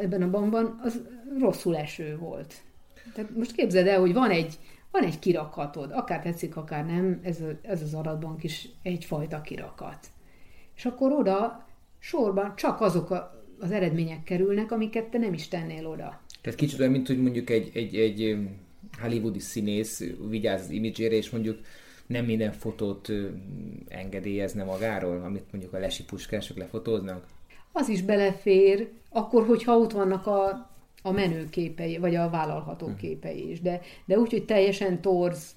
[0.00, 1.02] ebben a bankban, az
[1.38, 2.54] rosszul eső volt.
[3.14, 4.58] Tehát most képzeld el, hogy van egy
[4.90, 10.06] van egy kirakatod, akár tetszik, akár nem, ez, a, ez az adatbank is egyfajta kirakat.
[10.76, 11.65] És akkor oda
[12.06, 16.20] sorban csak azok a, az eredmények kerülnek, amiket te nem is tennél oda.
[16.40, 18.36] Tehát kicsit olyan, mint hogy mondjuk egy, egy, egy
[19.00, 21.58] hollywoodi színész vigyáz az imidzsére, és mondjuk
[22.06, 23.12] nem minden fotót
[23.88, 27.26] engedélyezne magáról, amit mondjuk a lesi puskások lefotóznak?
[27.72, 30.70] Az is belefér, akkor, hogyha ott vannak a
[31.06, 32.96] a menő képei, vagy a vállalható hmm.
[32.96, 33.60] képei is.
[33.60, 35.54] De, de úgy, hogy teljesen torz,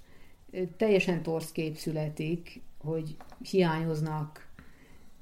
[0.77, 3.15] teljesen torz kép születik, hogy
[3.49, 4.48] hiányoznak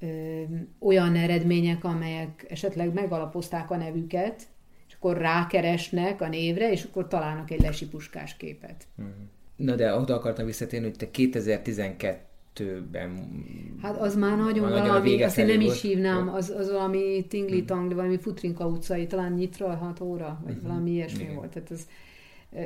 [0.00, 0.42] ö,
[0.78, 4.42] olyan eredmények, amelyek esetleg megalapozták a nevüket,
[4.88, 8.86] és akkor rákeresnek a névre, és akkor találnak egy lesipuskás képet.
[8.96, 9.30] Hmm.
[9.56, 12.26] Na de oda akartam visszatérni, hogy te 2012
[12.58, 13.44] kettőben...
[13.82, 18.18] Hát az már nagyon valami, azt én nem is hívnám, az, az valami tingli-tang, valami
[18.18, 20.68] Futrinka utcai, talán nyitra 6 óra, vagy uh-huh.
[20.68, 21.34] valami ilyesmi Igen.
[21.34, 21.50] volt.
[21.50, 21.86] Tehát az,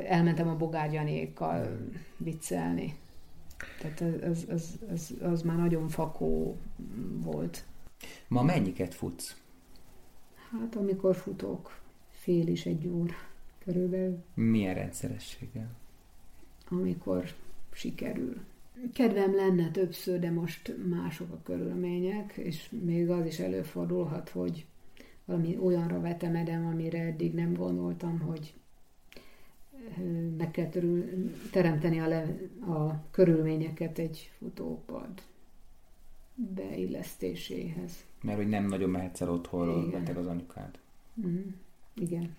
[0.07, 1.77] elmentem a bogárgyanékkal
[2.17, 2.95] viccelni.
[3.79, 6.57] Tehát az, az, az, az már nagyon fakó
[7.17, 7.63] volt.
[8.27, 9.41] Ma mennyiket futsz?
[10.51, 11.79] Hát amikor futok,
[12.11, 13.15] fél is egy óra
[13.63, 14.23] körülbelül.
[14.33, 15.69] Milyen rendszerességgel?
[16.69, 17.33] Amikor
[17.71, 18.41] sikerül.
[18.93, 24.65] Kedvem lenne többször, de most mások a körülmények, és még az is előfordulhat, hogy
[25.25, 28.53] valami olyanra vetemedem, amire eddig nem gondoltam, hogy
[30.37, 31.03] meg kell törül,
[31.51, 35.11] teremteni a, le, a körülményeket egy futópad
[36.35, 37.91] beillesztéséhez.
[38.21, 40.79] Mert hogy nem nagyon mehetsz el otthonról, beteg az anyukád.
[41.27, 41.41] Mm,
[41.95, 42.35] igen.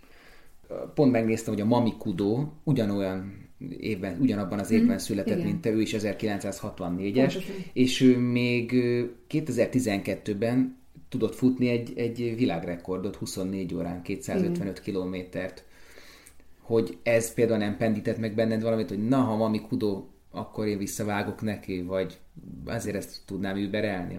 [0.95, 5.49] Pont megnéztem, hogy a Mami Kudo ugyanolyan évben, ugyanabban az évben mm, született, igen.
[5.49, 7.43] mint te, ő is 1964-es,
[7.73, 8.73] és ő még
[9.29, 10.77] 2012-ben
[11.09, 15.65] tudott futni egy, egy világrekordot, 24 órán, 255 kilométert.
[16.65, 20.79] Hogy ez például nem pendített meg benned valamit, hogy na, ha Mami Kudo, akkor én
[20.79, 22.19] visszavágok neki, vagy
[22.67, 24.19] azért ezt tudnám überelni?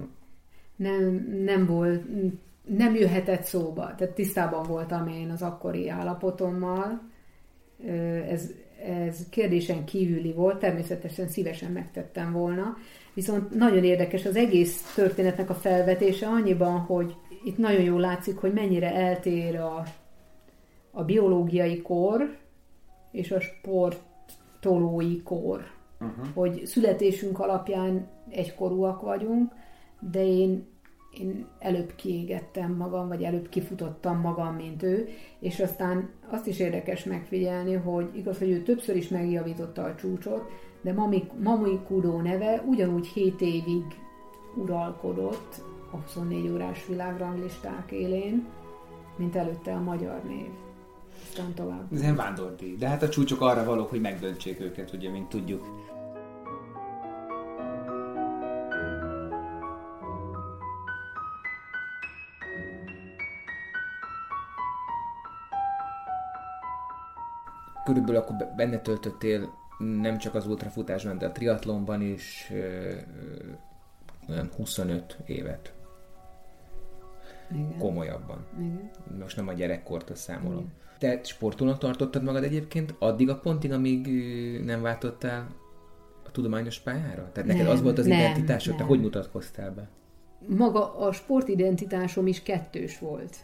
[0.76, 2.04] nem, nem volt,
[2.64, 3.96] nem jöhetett szóba.
[3.98, 7.02] Tehát tisztában voltam én az akkori állapotommal.
[8.30, 8.52] Ez,
[8.86, 12.78] ez kérdésen kívüli volt, természetesen szívesen megtettem volna.
[13.14, 18.54] Viszont nagyon érdekes az egész történetnek a felvetése annyiban, hogy itt nagyon jól látszik, hogy
[18.54, 19.84] mennyire eltér a,
[20.96, 22.38] a biológiai kor
[23.12, 25.62] és a sportolói kor.
[26.00, 26.26] Uh-huh.
[26.34, 29.52] Hogy születésünk alapján egykorúak vagyunk,
[30.12, 30.66] de én,
[31.20, 35.08] én előbb kiégettem magam, vagy előbb kifutottam magam, mint ő,
[35.40, 40.44] és aztán azt is érdekes megfigyelni, hogy igaz, hogy ő többször is megjavította a csúcsot,
[40.82, 43.84] de Mami, Mami Kudo neve ugyanúgy 7 évig
[44.56, 48.46] uralkodott a 24 órás világranglisták élén,
[49.18, 50.65] mint előtte a magyar név.
[51.38, 51.94] Aztán tovább.
[51.94, 52.76] Ez nem vándordi.
[52.76, 55.66] De hát a csúcsok arra valók, hogy megdöntsék őket, ugye, mint tudjuk.
[67.86, 72.52] Körülbelül akkor benne töltöttél nem csak az ultrafutásban, de a triatlonban is
[74.30, 75.74] olyan 25 évet.
[77.52, 77.78] Igen.
[77.78, 78.46] Komolyabban.
[78.58, 78.92] Igen.
[79.20, 80.60] Most nem a gyerekkortól számolom.
[80.60, 80.84] Igen.
[81.00, 84.08] Te sportolónak tartottad magad egyébként addig a pontig, amíg
[84.64, 85.48] nem váltottál
[86.26, 87.30] a tudományos pályára?
[87.32, 88.70] Tehát neked nem, az volt az nem, identitásod?
[88.70, 88.78] Nem.
[88.78, 89.90] Te hogy mutatkoztál be?
[90.48, 93.38] Maga a sportidentitásom is kettős volt.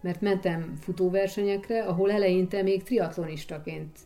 [0.00, 3.98] Mert mentem futóversenyekre, ahol eleinte még triatlonistaként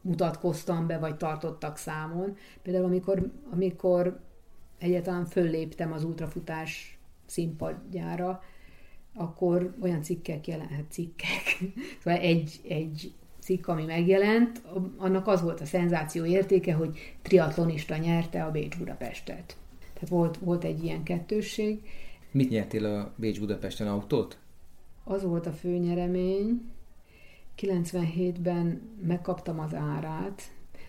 [0.00, 2.36] mutatkoztam be, vagy tartottak számon.
[2.62, 4.20] Például amikor, amikor
[4.78, 8.42] egyáltalán fölléptem az ultrafutás színpadjára,
[9.14, 11.58] akkor olyan cikkek jelent, cikkek,
[12.02, 14.62] szóval egy, egy cikk, ami megjelent,
[14.96, 19.56] annak az volt a szenzáció értéke, hogy triatlonista nyerte a Bécs Budapestet.
[19.94, 21.80] Tehát volt, volt egy ilyen kettősség.
[22.30, 24.38] Mit nyertél a Bécs Budapesten autót?
[25.04, 26.70] Az volt a főnyeremény.
[27.56, 30.42] 97-ben megkaptam az árát,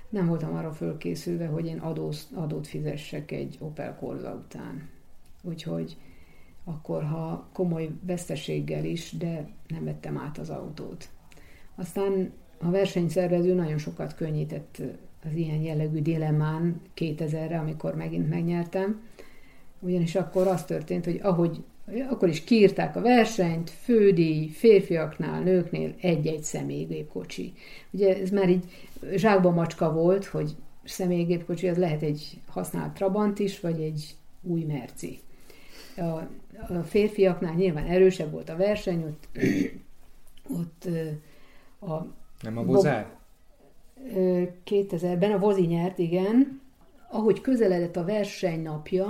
[0.10, 4.90] nem voltam arra fölkészülve, hogy én adóz, adót fizessek egy Opel Corsa után.
[5.42, 5.98] Úgyhogy
[6.64, 11.10] akkor, ha komoly veszteséggel is, de nem vettem át az autót.
[11.76, 14.82] Aztán a versenyszervező nagyon sokat könnyített
[15.26, 19.02] az ilyen jellegű dilemmán 2000-re, amikor megint megnyertem,
[19.80, 21.64] ugyanis akkor az történt, hogy ahogy
[22.10, 27.54] akkor is kiírták a versenyt, fődíj, férfiaknál, nőknél egy-egy személygépkocsi.
[27.92, 28.66] Ugye ez már így
[29.16, 35.20] zsákba macska volt, hogy személygépkocsi az lehet egy használt Trabant is, vagy egy új Merci.
[35.98, 36.28] A,
[36.70, 39.28] a férfiaknál nyilván erősebb volt a verseny, ott,
[40.50, 40.88] ott
[41.90, 42.06] a...
[42.42, 43.16] Nem a Bozár?
[44.66, 46.62] 2000-ben a Vozi nyert, igen.
[47.10, 49.08] Ahogy közeledett a verseny napja,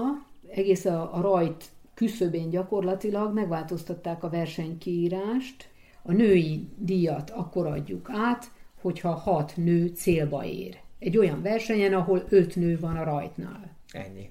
[0.52, 5.70] egész a, a rajt küszöbén gyakorlatilag megváltoztatták a versenykiírást.
[6.02, 8.52] A női díjat akkor adjuk át,
[8.82, 10.80] hogyha hat nő célba ér.
[11.00, 13.76] Egy olyan versenyen, ahol öt nő van a rajtnál.
[13.92, 14.30] Ennyi.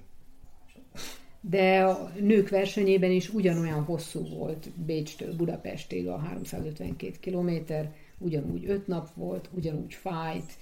[1.49, 8.87] De a nők versenyében is ugyanolyan hosszú volt Bécstől Budapestig a 352 kilométer, ugyanúgy öt
[8.87, 10.57] nap volt, ugyanúgy fájt,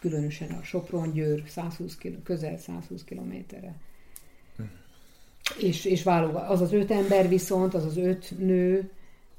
[0.00, 3.74] különösen a Sopron-Győr 120 közel 120 kilométerre.
[5.60, 6.48] És, és válogat.
[6.48, 8.90] Az az öt ember viszont, az az öt nő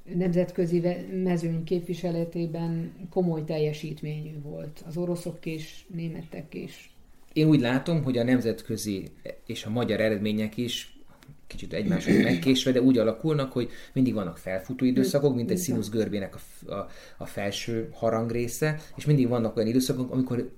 [0.03, 0.83] nemzetközi
[1.23, 4.83] mezőny képviseletében komoly teljesítményű volt.
[4.87, 6.90] Az oroszok és németek is.
[7.33, 9.11] Én úgy látom, hogy a nemzetközi
[9.45, 11.01] és a magyar eredmények is
[11.47, 16.35] kicsit egymáshoz megkésve, de úgy alakulnak, hogy mindig vannak felfutó időszakok, mint egy színusz görbének
[16.35, 20.51] a, a, a felső harang része, és mindig vannak olyan időszakok, amikor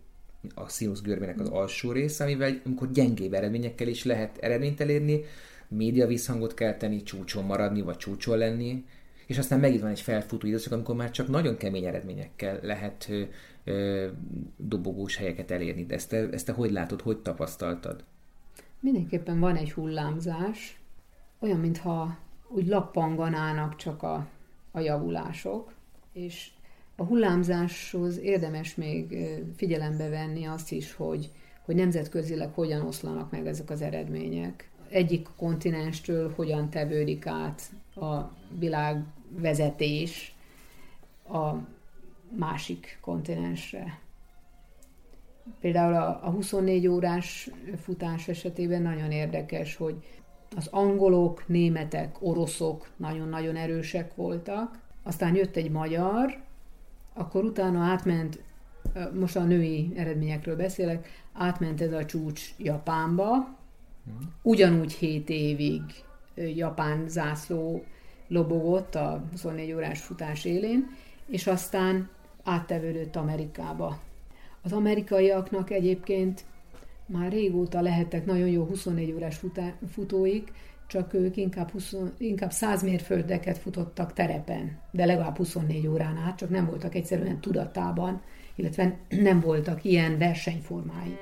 [0.53, 5.21] a színusz görbének az alsó része, amivel amikor gyengébb eredményekkel is lehet eredményt elérni,
[5.67, 8.83] média visszhangot kell tenni, csúcson maradni, vagy csúcson lenni,
[9.27, 13.09] és aztán megint van egy felfutó időszak, amikor már csak nagyon kemény eredményekkel lehet
[14.57, 15.85] dobogós helyeket elérni.
[15.85, 18.03] De ezt te, ezt te hogy látod, hogy tapasztaltad?
[18.79, 20.79] Mindenképpen van egy hullámzás,
[21.39, 24.27] olyan, mintha úgy lappanganának csak a,
[24.71, 25.71] a javulások,
[26.13, 26.49] és
[26.95, 29.17] a hullámzáshoz érdemes még
[29.55, 31.31] figyelembe venni azt is, hogy,
[31.65, 34.69] hogy nemzetközileg hogyan oszlanak meg ezek az eredmények.
[34.89, 37.61] Egyik kontinenstől hogyan tevődik át
[37.95, 38.21] a
[38.59, 40.35] világvezetés
[41.27, 41.53] a
[42.35, 43.99] másik kontinensre.
[45.59, 47.49] Például a, a 24 órás
[47.81, 49.95] futás esetében nagyon érdekes, hogy
[50.55, 56.41] az angolok, németek, oroszok nagyon-nagyon erősek voltak, aztán jött egy magyar,
[57.13, 58.43] akkor utána átment,
[59.13, 63.57] most a női eredményekről beszélek, átment ez a csúcs Japánba,
[64.41, 65.81] ugyanúgy 7 évig
[66.35, 67.83] japán zászló
[68.27, 70.89] lobogott a 24 órás futás élén,
[71.25, 72.09] és aztán
[72.43, 73.99] áttevődött Amerikába.
[74.61, 76.43] Az amerikaiaknak egyébként
[77.05, 80.51] már régóta lehettek nagyon jó 24 órás futá- futóik,
[80.87, 86.49] csak ők inkább, 20, inkább 100 mérföldeket futottak terepen, de legalább 24 órán át, csak
[86.49, 88.21] nem voltak egyszerűen tudatában,
[88.55, 91.19] illetve nem voltak ilyen versenyformáik.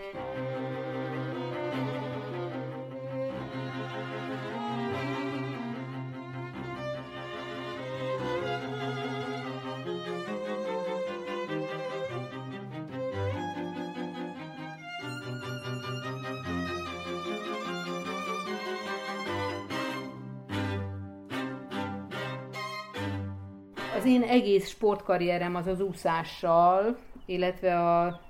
[24.41, 28.21] Egész sportkarrierem az az úszással, illetve a,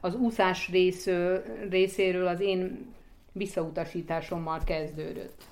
[0.00, 2.94] az úszás résző, részéről az én
[3.32, 5.42] visszautasításommal kezdődött.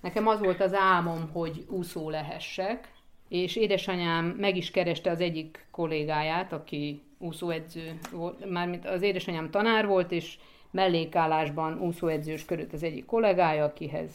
[0.00, 2.92] Nekem az volt az álmom, hogy úszó lehessek,
[3.28, 9.86] és édesanyám meg is kereste az egyik kollégáját, aki úszóedző volt, mármint az édesanyám tanár
[9.86, 10.38] volt, és
[10.70, 14.10] mellékállásban úszóedzős körült az egyik kollégája, akihez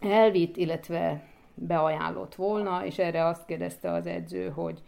[0.00, 4.82] elvitt, illetve beajánlott volna, és erre azt kérdezte az edző, hogy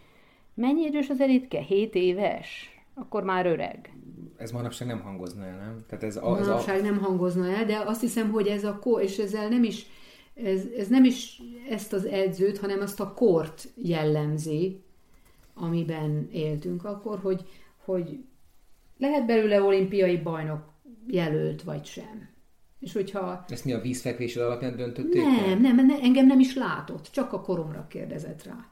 [0.55, 1.61] mennyi idős az elitke?
[1.61, 2.69] 7 éves?
[2.95, 3.93] Akkor már öreg.
[4.37, 5.85] Ez manapság nem hangozna el, nem?
[5.89, 6.83] Tehát ez a, ez manapság a...
[6.83, 9.87] nem hangozna el, de azt hiszem, hogy ez a kor, és ezzel nem is,
[10.35, 14.85] ez, ez nem is ezt az edzőt, hanem azt a kort jellemzi,
[15.55, 17.49] amiben éltünk akkor, hogy,
[17.85, 18.25] hogy
[18.99, 20.73] lehet belőle olimpiai bajnok
[21.07, 22.34] jelölt, vagy sem.
[22.85, 23.45] És hogyha...
[23.49, 25.23] Ezt mi a vízfekvésed alapján döntötték?
[25.23, 28.69] Nem, nem, nem, engem nem is látott, csak a koromra kérdezett rá.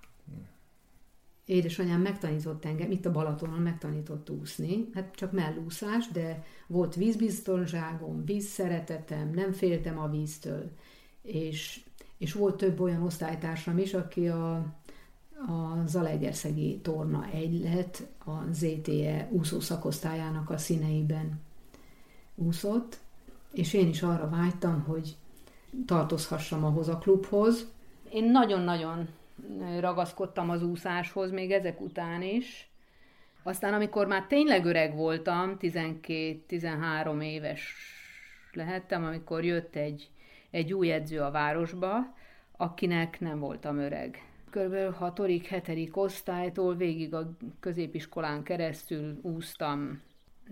[1.44, 9.30] Édesanyám megtanított engem, itt a Balatonon megtanított úszni, hát csak mellúszás, de volt vízbiztonságom, vízszeretetem,
[9.30, 10.70] nem féltem a víztől,
[11.22, 11.80] és,
[12.18, 14.54] és volt több olyan osztálytársam is, aki a,
[15.46, 21.40] a Zalaegerszegi Torna egylet, a ZTE úszó szakosztályának a színeiben
[22.34, 23.00] úszott,
[23.52, 25.16] és én is arra vágytam, hogy
[25.86, 27.72] tartozhassam ahhoz a klubhoz.
[28.10, 29.08] Én nagyon-nagyon
[29.80, 32.70] ragaszkodtam az úszáshoz, még ezek után is.
[33.42, 37.74] Aztán, amikor már tényleg öreg voltam, 12-13 éves
[38.52, 40.10] lehettem, amikor jött egy,
[40.50, 42.14] egy új edző a városba,
[42.56, 44.26] akinek nem voltam öreg.
[44.50, 47.30] Körülbelül 6 7 osztálytól végig a
[47.60, 50.00] középiskolán keresztül úsztam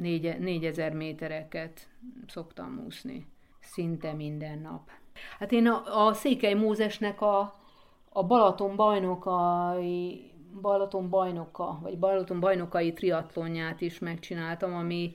[0.01, 1.89] négy, 4000 métereket
[2.27, 3.27] szoktam úszni.
[3.61, 4.91] Szinte minden nap.
[5.39, 7.61] Hát én a, a Székely Mózesnek a,
[8.09, 10.31] a Balaton bajnokai
[10.61, 15.13] Balaton bajnoka, vagy Balaton bajnokai triatlonját is megcsináltam, ami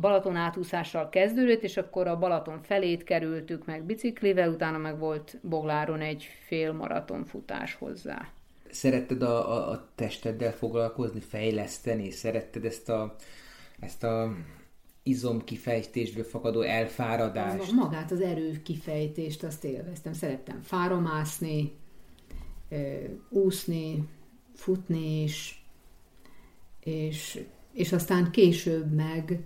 [0.00, 6.00] Balaton átúszással kezdődött, és akkor a Balaton felét kerültük meg biciklivel, utána meg volt Bogláron
[6.00, 8.28] egy fél maraton futás hozzá.
[8.70, 12.10] Szeretted a, a, a testeddel foglalkozni, fejleszteni?
[12.10, 13.14] Szeretted ezt a
[13.80, 14.36] ezt a
[15.02, 17.62] izom kifejtésből fakadó elfáradást.
[17.62, 20.12] Az, magát az erő kifejtést azt élveztem.
[20.12, 21.72] Szerettem fáromászni,
[23.28, 24.08] úszni,
[24.54, 25.64] futni is,
[26.80, 29.40] és, és aztán később meg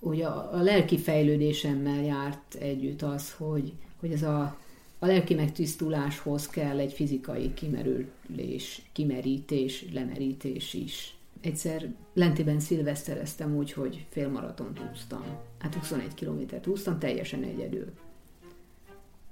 [0.00, 4.58] ugye a, lelki fejlődésemmel járt együtt az, hogy, hogy ez a,
[4.98, 11.13] a lelki megtisztuláshoz kell egy fizikai kimerülés, kimerítés, lemerítés is
[11.44, 15.22] egyszer lentében szilvesztereztem úgy, hogy félmaratont úsztam.
[15.58, 17.92] Hát 21 kilométert úsztam, teljesen egyedül.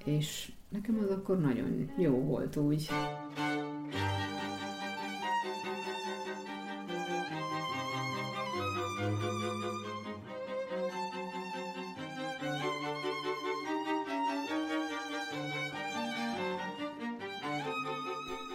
[0.05, 2.89] És nekem az akkor nagyon jó volt úgy.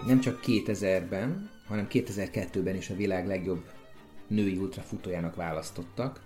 [0.05, 3.63] Nem csak 2000-ben, hanem 2002-ben is a világ legjobb
[4.28, 6.22] női ultrafutójának választottak,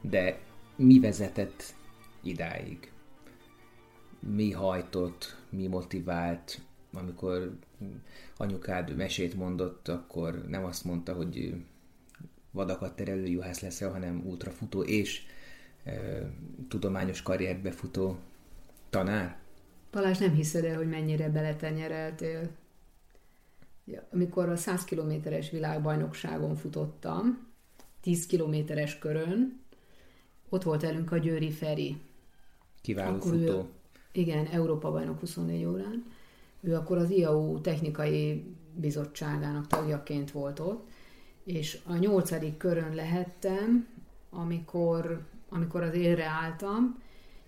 [0.00, 0.38] de
[0.76, 1.74] mi vezetett
[2.22, 2.90] idáig?
[4.20, 6.60] Mi hajtott, mi motivált,
[6.92, 7.58] amikor
[8.36, 11.54] anyukád mesét mondott, akkor nem azt mondta, hogy
[12.50, 15.22] vadakat terelő juhász leszel, hanem ultrafutó és
[15.84, 15.92] e,
[16.68, 18.18] tudományos karrierbe futó
[18.90, 19.36] tanár?
[19.90, 22.50] Balázs, nem hiszed el, hogy mennyire beletenyereltél
[24.12, 27.46] amikor a 100 kilométeres világbajnokságon futottam,
[28.00, 29.60] 10 kilométeres körön,
[30.48, 32.00] ott volt elünk a Győri Feri.
[32.80, 33.58] Kiváló akkor futó.
[33.58, 33.64] Ő,
[34.12, 36.04] igen, Európa bajnok 24 órán.
[36.60, 40.88] Ő akkor az IAU technikai bizottságának tagjaként volt ott,
[41.44, 43.88] és a nyolcadik körön lehettem,
[44.30, 47.02] amikor, amikor az élre álltam,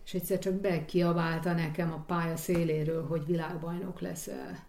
[0.04, 4.64] és egyszer csak bekiabálta nekem a pálya széléről, hogy világbajnok leszel.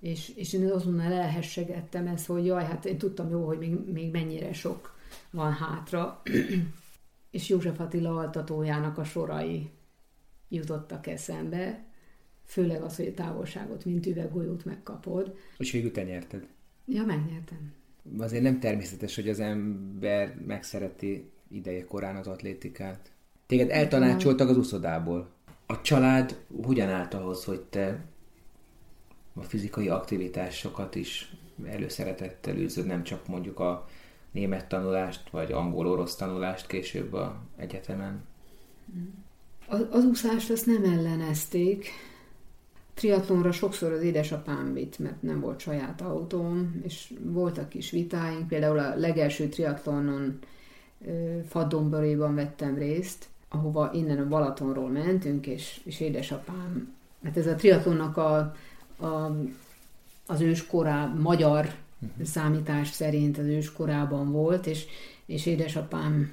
[0.00, 4.10] És, és én azonnal elhessegettem ezt, hogy jaj, hát én tudtam jó, hogy még, még
[4.10, 4.98] mennyire sok
[5.30, 6.22] van hátra.
[7.30, 9.70] és József Attila altatójának a sorai
[10.48, 11.84] jutottak eszembe,
[12.44, 15.36] főleg az, hogy a távolságot, mint üveggolyót megkapod.
[15.58, 16.46] És végül te nyerted.
[16.86, 17.72] Ja, megnyertem.
[18.18, 23.12] Azért nem természetes, hogy az ember megszereti ideje korán az atlétikát.
[23.46, 25.30] Téged eltanácsoltak az uszodából.
[25.66, 28.04] A család hogyan állt ahhoz, hogy te
[29.40, 31.32] a fizikai aktivitásokat is
[31.64, 33.88] előszeretettel űzöd, nem csak mondjuk a
[34.30, 38.24] német tanulást, vagy angol-orosz tanulást később a egyetemen?
[39.66, 41.88] Az, az úszást azt nem ellenezték.
[42.94, 48.48] Triatlonra sokszor az édesapám vitt, mert nem volt saját autóm, és voltak is vitáink.
[48.48, 50.38] Például a legelső triatlonon
[51.48, 58.16] Faddomboréban vettem részt, ahova innen a Balatonról mentünk, és, és édesapám, mert ez a triatlonnak
[58.16, 58.54] a,
[59.00, 59.36] a,
[60.26, 62.26] az őskorá, magyar uh-huh.
[62.26, 64.84] számítás szerint az őskorában volt, és,
[65.26, 66.32] és édesapám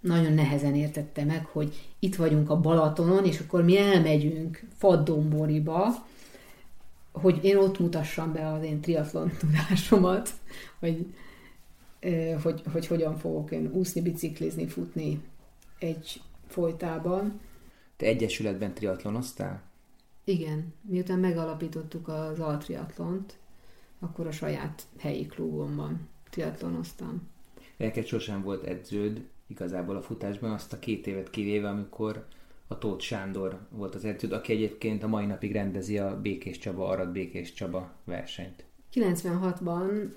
[0.00, 6.06] nagyon nehezen értette meg, hogy itt vagyunk a Balatonon, és akkor mi elmegyünk Faddomboriba,
[7.12, 10.30] hogy én ott mutassam be az én triatlon tudásomat,
[10.78, 11.14] hogy,
[12.42, 15.22] hogy, hogy hogyan fogok én úszni, biciklizni, futni
[15.78, 17.40] egy folytában.
[17.96, 19.62] Te egyesületben triatlonoztál?
[20.24, 20.72] Igen.
[20.80, 23.38] Miután megalapítottuk az altriatlont,
[23.98, 27.28] akkor a saját helyi klubomban triatlonoztam.
[27.76, 32.26] Neked sosem volt edződ igazából a futásban, azt a két évet kivéve, amikor
[32.66, 36.88] a Tóth Sándor volt az edződ, aki egyébként a mai napig rendezi a Békés Csaba,
[36.88, 38.64] Arad Békés Csaba versenyt.
[38.92, 40.12] 96-ban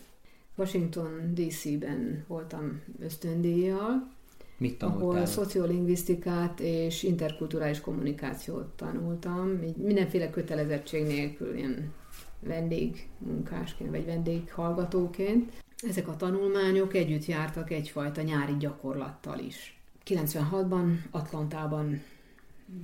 [0.56, 4.16] Washington DC-ben voltam ösztöndíjjal,
[4.58, 5.10] Mit tanultál?
[5.10, 11.94] ahol szociolingvisztikát és interkulturális kommunikációt tanultam, így mindenféle kötelezettség nélkül, ilyen
[12.40, 15.52] vendégmunkásként, vagy vendéghallgatóként.
[15.90, 19.80] Ezek a tanulmányok együtt jártak egyfajta nyári gyakorlattal is.
[20.06, 22.02] 96-ban Atlantában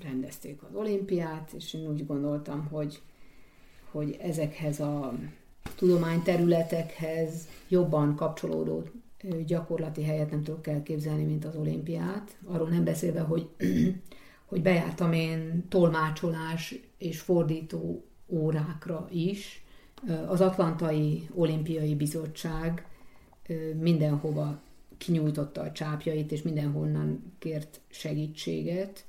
[0.03, 3.01] rendezték az olimpiát, és én úgy gondoltam, hogy,
[3.91, 5.13] hogy ezekhez a
[5.75, 8.83] tudományterületekhez jobban kapcsolódó
[9.45, 12.37] gyakorlati helyet nem tudok elképzelni, mint az olimpiát.
[12.45, 13.49] Arról nem beszélve, hogy,
[14.49, 19.63] hogy bejártam én tolmácsolás és fordító órákra is.
[20.27, 22.87] Az Atlantai Olimpiai Bizottság
[23.79, 24.61] mindenhova
[24.97, 29.05] kinyújtotta a csápjait, és mindenhonnan kért segítséget,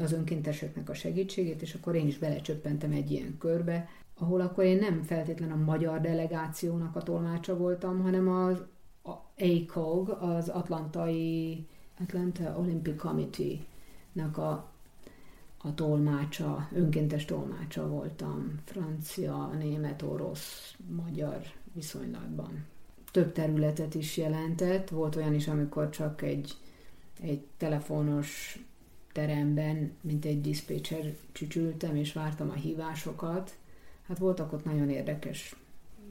[0.00, 3.88] az önkénteseknek a segítségét, és akkor én is belecsöppentem egy ilyen körbe,
[4.18, 8.62] ahol akkor én nem feltétlen a magyar delegációnak a tolmácsa voltam, hanem az
[9.36, 11.66] ACOG, az Atlantai
[12.00, 14.72] Atlanta Olympic Committee-nak a,
[15.58, 21.40] a tolmácsa, önkéntes tolmácsa voltam, francia, német, orosz, magyar
[21.72, 22.64] viszonylatban.
[23.10, 26.54] Több területet is jelentett, volt olyan is, amikor csak egy,
[27.20, 28.58] egy telefonos
[29.12, 33.56] teremben, mint egy diszpécser csücsültem, és vártam a hívásokat,
[34.06, 35.56] hát voltak ott nagyon érdekes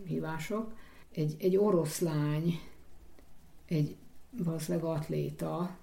[0.03, 0.73] hívások.
[1.11, 2.59] Egy, egy oroszlány,
[3.65, 3.95] egy
[4.43, 5.77] valószínűleg atléta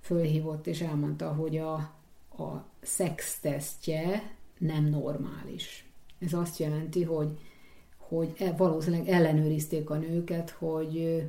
[0.00, 1.74] fölhívott és elmondta, hogy a,
[2.38, 5.84] a szextesztje nem normális.
[6.18, 7.38] Ez azt jelenti, hogy,
[7.96, 11.24] hogy e, valószínűleg ellenőrizték a nőket, hogy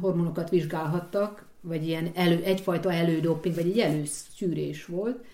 [0.00, 5.24] hormonokat vizsgálhattak, vagy ilyen elő, egyfajta elődoping, vagy egy előszűrés volt,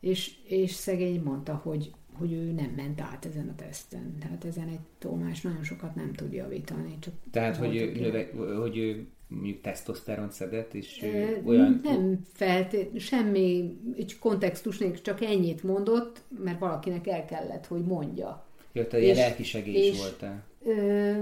[0.00, 4.16] és, és szegény mondta, hogy hogy ő nem ment át ezen a teszten.
[4.20, 6.96] Tehát ezen egy tolmás nagyon sokat nem tud javítani.
[6.98, 8.28] Csak Tehát, hogy ő, növe,
[8.60, 11.80] hogy ő mondjuk tesztoszteron szedett, és e, olyan...
[11.82, 18.46] Nem feltét, semmi egy kontextus nélkül, csak ennyit mondott, mert valakinek el kellett, hogy mondja.
[18.72, 20.44] Jó, te ilyen lelki segély is voltál.
[20.64, 21.12] Ö,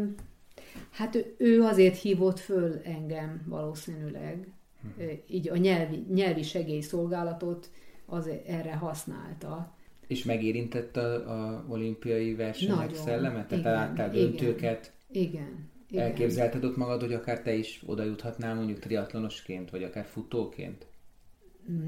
[0.90, 4.48] hát ő, ő azért hívott föl engem valószínűleg.
[4.97, 5.02] Hm.
[5.27, 7.70] Így a nyelvi, nyelvi segélyszolgálatot
[8.06, 9.78] az erre használta
[10.11, 12.95] és megérintett a, a olimpiai versenyek Nagyon.
[12.95, 13.47] szelleme?
[13.47, 14.93] Tehát láttál döntőket?
[15.11, 15.69] Igen.
[15.91, 16.05] igen.
[16.05, 20.87] Elképzelted ott magad, hogy akár te is oda juthatnál mondjuk triatlonosként, vagy akár futóként?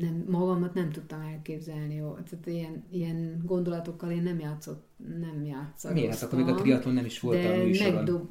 [0.01, 1.94] Nem, magamat nem tudtam elképzelni.
[1.94, 2.15] Jó.
[2.31, 4.86] Tehát ilyen, ilyen gondolatokkal én nem játszott,
[5.20, 5.99] nem játszottam.
[5.99, 6.12] Miért?
[6.12, 7.94] Hát akkor még a triatlon nem is volt a műsoron.
[7.94, 8.28] Megdob,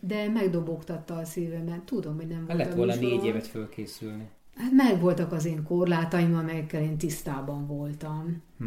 [0.00, 1.80] de megdobogtatta a szívemet.
[1.80, 4.28] Tudom, hogy nem hát volt Lett volna négy évet fölkészülni.
[4.54, 8.42] Hát meg voltak az én korlátaim, amelyekkel én tisztában voltam.
[8.58, 8.66] Hm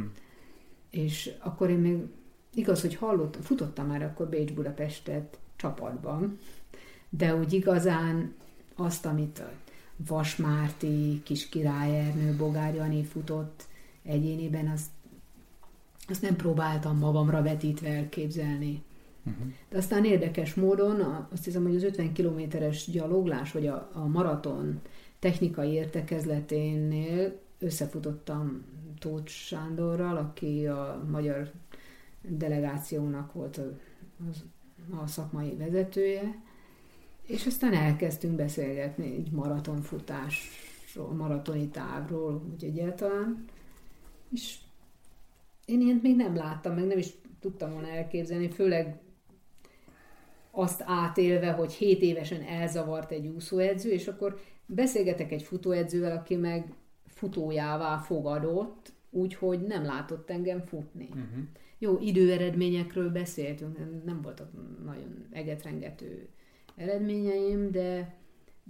[0.91, 1.97] és akkor én még
[2.53, 6.37] igaz, hogy hallottam, futottam már akkor Bécs-Budapestet csapatban,
[7.09, 8.33] de úgy igazán
[8.75, 9.51] azt, amit a
[10.07, 13.63] Vas Márti, Kis Király Ernő, Bogár Jani futott
[14.03, 14.89] egyéniben, azt,
[16.07, 18.83] azt nem próbáltam magamra vetítve elképzelni.
[19.23, 19.53] Uh-huh.
[19.69, 24.81] De aztán érdekes módon, azt hiszem, hogy az 50 kilométeres gyaloglás, vagy a, a maraton
[25.19, 28.63] technikai értekezleténél összefutottam
[29.01, 31.51] Tóth Sándorral, aki a magyar
[32.21, 33.77] delegációnak volt a,
[34.29, 34.43] az,
[35.03, 36.41] a szakmai vezetője,
[37.25, 43.45] és aztán elkezdtünk beszélgetni egy maratonfutásról, maratoni távról, úgy egyáltalán,
[44.33, 44.57] és
[45.65, 47.07] én ilyet még nem láttam, meg nem is
[47.39, 48.99] tudtam volna elképzelni, főleg
[50.51, 56.73] azt átélve, hogy 7 évesen elzavart egy úszóedző, és akkor beszélgetek egy futóedzővel, aki meg
[57.21, 61.07] futójává fogadott, úgyhogy nem látott engem futni.
[61.09, 61.43] Uh-huh.
[61.77, 64.49] Jó, időeredményekről beszéltünk, nem voltak
[64.83, 66.27] nagyon egetrengető
[66.75, 68.15] eredményeim, de,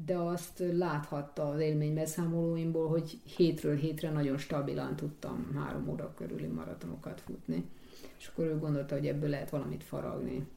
[0.06, 7.22] de azt láthatta az élménybeszámolóimból, hogy hétről hétre nagyon stabilan tudtam három óra körüli maratonokat
[7.22, 7.69] futni.
[8.18, 10.48] És akkor ő gondolta, hogy ebből lehet valamit faragni.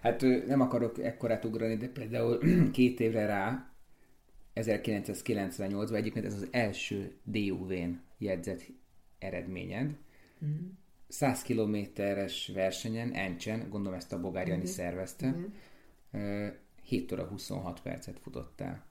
[0.00, 2.38] Hát nem akarok ekkorát ugrani, de például
[2.70, 3.70] két évre rá,
[4.56, 8.62] 1998-ban egyébként ez az első DUV-n jegyzett
[9.18, 9.96] eredményed.
[10.44, 10.66] Mm.
[11.08, 14.64] 100 kilométeres versenyen, Encsen, gondolom ezt a Bogár Jani mm.
[14.64, 15.50] szervezte,
[16.16, 16.46] mm.
[16.82, 18.84] 7 óra 26 percet futottál.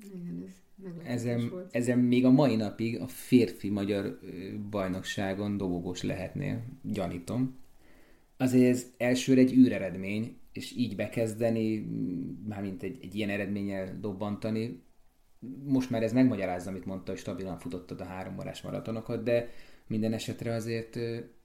[0.00, 0.62] Igen, ez
[1.04, 1.74] ezen, volt.
[1.74, 4.18] ezen még a mai napig a férfi magyar
[4.70, 7.60] bajnokságon dobogós lehetnél, gyanítom.
[8.36, 11.86] Azért ez elsőre egy űreredmény, és így bekezdeni,
[12.48, 14.82] mármint egy, egy ilyen eredménnyel dobbantani,
[15.64, 19.48] most már ez megmagyarázza, amit mondta, hogy stabilan futottad a három órás maratonokat, de
[19.86, 20.96] minden esetre azért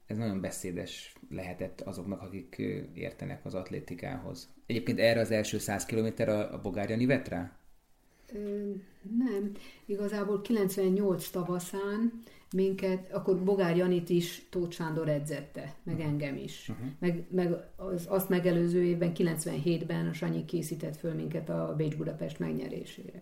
[0.05, 2.55] ez nagyon beszédes lehetett azoknak, akik
[2.93, 4.53] értenek az atlétikához.
[4.65, 7.57] Egyébként erre az első 100 km a, a Bogárjani vett rá?
[9.17, 9.51] nem.
[9.85, 12.23] Igazából 98 tavaszán
[12.53, 16.11] minket, akkor Bogár Janit is Tóth Sándor edzette, meg uh-huh.
[16.11, 16.69] engem is.
[16.69, 16.88] Uh-huh.
[16.99, 23.22] Meg, meg az, azt megelőző évben, 97-ben a Sanyi készített föl minket a Bécs-Budapest megnyerésére.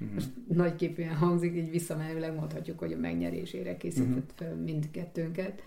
[0.00, 0.14] Uh-huh.
[0.14, 4.48] Most nagyképűen hangzik, így visszamenőleg mondhatjuk, hogy a megnyerésére készített uh-huh.
[4.48, 5.62] föl mindkettőnket.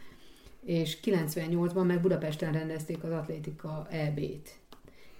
[0.66, 4.60] És 98-ban meg Budapesten rendezték az atlétika EB-t.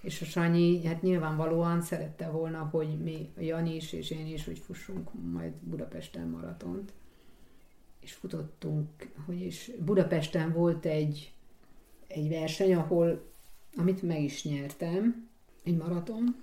[0.02, 4.60] És a Sanyi, hát nyilvánvalóan szerette volna, hogy mi, Jani is és én is, hogy
[4.60, 6.94] fussunk majd Budapesten maratont
[8.10, 8.88] és futottunk,
[9.26, 11.34] hogy is Budapesten volt egy,
[12.08, 13.32] egy verseny, ahol,
[13.76, 15.30] amit meg is nyertem,
[15.64, 16.36] egy maraton,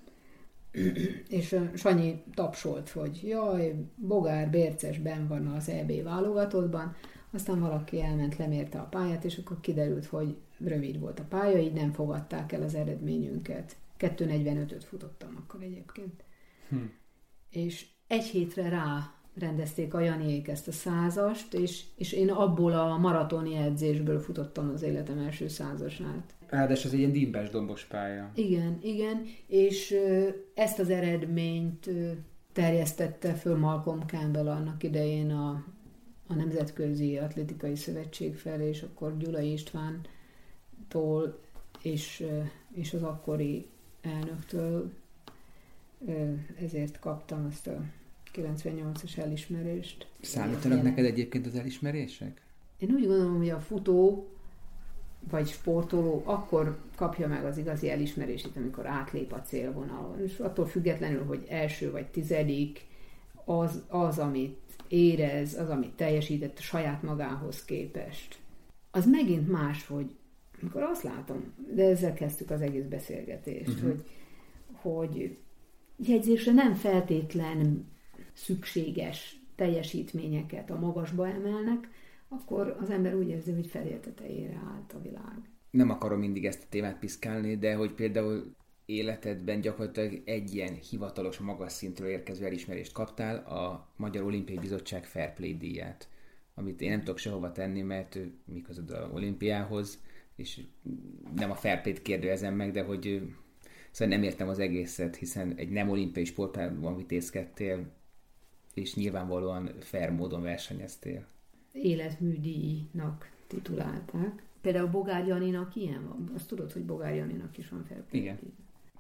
[1.28, 6.94] és Sanyi tapsolt, hogy jaj, Bogár Bérces ben van az EB válogatottban,
[7.30, 11.72] aztán valaki elment, lemérte a pályát, és akkor kiderült, hogy rövid volt a pálya, így
[11.72, 13.76] nem fogadták el az eredményünket.
[13.98, 16.24] 2.45-öt futottam akkor egyébként.
[16.68, 16.76] Hm.
[17.51, 22.97] És egy hétre rá rendezték a Janiék ezt a százast, és, és én abból a
[22.97, 26.35] maratoni edzésből futottam az életem első százasát.
[26.47, 28.31] Hát, ez egy ilyen dimbes dombos pálya.
[28.35, 29.97] Igen, igen, és
[30.55, 31.91] ezt az eredményt
[32.53, 35.65] terjesztette föl Malcolm Campbell annak idején a,
[36.27, 41.39] a Nemzetközi Atlétikai Szövetség felé, és akkor Gyula Istvántól
[41.83, 42.27] és,
[42.75, 43.67] és az akkori
[44.01, 44.93] elnöktől
[46.63, 47.81] ezért kaptam azt a
[48.37, 50.07] 98-as elismerést.
[50.21, 52.43] Számítanak neked egyébként az elismerések?
[52.79, 54.29] Én úgy gondolom, hogy a futó
[55.31, 60.21] vagy sportoló akkor kapja meg az igazi elismerését, amikor átlép a célvonalon.
[60.23, 62.87] És attól függetlenül, hogy első vagy tizedik,
[63.45, 64.59] az, az amit
[64.89, 68.39] érez, az, amit teljesített saját magához képest.
[68.91, 70.15] Az megint más, hogy
[70.61, 73.89] amikor azt látom, de ezzel kezdtük az egész beszélgetést, uh-huh.
[73.89, 74.03] hogy,
[74.73, 75.37] hogy
[75.97, 77.87] jegyzésre nem feltétlen
[78.37, 81.89] szükséges teljesítményeket a magasba emelnek,
[82.29, 85.51] akkor az ember úgy érzi, hogy feléltetejére állt a világ.
[85.71, 88.55] Nem akarom mindig ezt a témát piszkálni, de hogy például
[88.85, 95.35] életedben gyakorlatilag egy ilyen hivatalos magas szintről érkező elismerést kaptál, a Magyar Olimpiai Bizottság Fair
[95.35, 96.09] Play díját,
[96.55, 100.03] amit én nem tudok sehova tenni, mert mi között az olimpiához,
[100.37, 100.61] és
[101.37, 103.23] nem a fair play-t kérdőjezem meg, de hogy
[103.91, 107.93] szóval nem értem az egészet, hiszen egy nem olimpiai sportban vitézkedtél,
[108.77, 111.27] és nyilvánvalóan fair módon versenyeztél.
[111.73, 114.43] Életműdíjnak titulálták.
[114.61, 116.31] Például Bogár Janinak ilyen van.
[116.35, 118.39] Azt tudod, hogy Bogár Janinak is van fair Igen.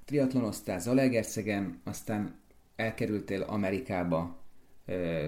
[0.04, 2.34] Triatlonoztál Zalaegerszegen, aztán
[2.76, 4.38] elkerültél Amerikába,
[4.86, 5.26] ö,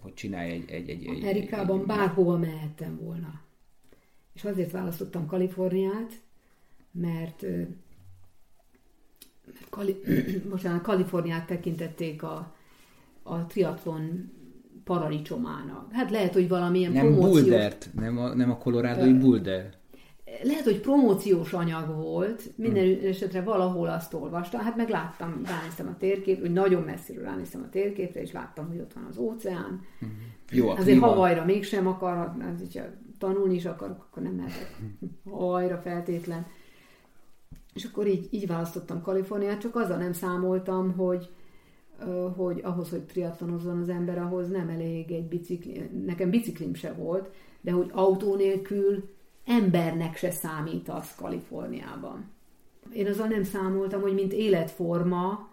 [0.00, 0.70] hogy csinálj egy...
[0.70, 3.40] egy, egy Amerikában egy, egy, bárhova mehettem volna.
[4.32, 6.12] És azért választottam Kaliforniát,
[6.90, 7.44] mert
[9.70, 10.00] Kali,
[10.50, 12.54] bocsánat, Kaliforniát tekintették a,
[13.26, 14.30] a triatlon
[14.84, 15.92] paradicsomának.
[15.92, 17.40] Hát lehet, hogy valamilyen Nem promóciós...
[17.40, 19.74] Bouldert, nem a, nem a kolorádói Boulder.
[20.42, 23.08] Lehet, hogy promóciós anyag volt, minden hmm.
[23.08, 27.70] esetre valahol azt olvastam, hát meg láttam, ránéztem a térkép, hogy nagyon messziről ránéztem a
[27.70, 29.80] térképre, és láttam, hogy ott van az óceán.
[29.98, 30.34] Hmm.
[30.50, 31.00] Jó, a Azért.
[31.00, 32.84] Havajra mégsem akar, az, hogyha
[33.18, 34.76] tanulni is akarok, akkor nem mehetek
[35.24, 36.46] Havajra feltétlen.
[37.74, 41.28] És akkor így, így választottam Kaliforniát, csak azzal nem számoltam, hogy,
[42.36, 47.30] hogy ahhoz, hogy triatlonozzon az ember, ahhoz nem elég egy bicikli, nekem biciklim se volt,
[47.60, 49.08] de hogy autó nélkül
[49.44, 52.30] embernek se számít az Kaliforniában.
[52.92, 55.48] Én azzal nem számoltam, hogy mint életforma,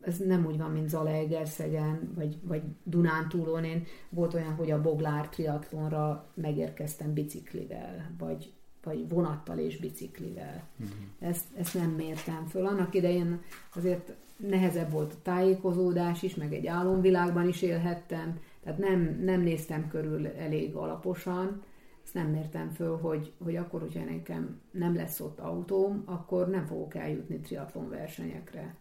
[0.00, 3.64] ez nem úgy van, mint Zalaegerszegen, vagy, vagy Dunántúlon.
[3.64, 8.52] Én volt olyan, hogy a Boglár triatlonra megérkeztem biciklivel, vagy,
[8.82, 10.68] vagy vonattal és biciklivel.
[10.80, 10.96] Uh-huh.
[11.18, 12.66] Ezt, ezt nem mértem föl.
[12.66, 13.40] Annak idején
[13.74, 19.88] azért nehezebb volt a tájékozódás is, meg egy álomvilágban is élhettem, tehát nem, nem néztem
[19.88, 21.62] körül elég alaposan,
[22.04, 26.66] ezt nem mértem föl, hogy, hogy akkor, hogyha nekem nem lesz ott autóm, akkor nem
[26.66, 28.76] fogok eljutni triatlon versenyekre.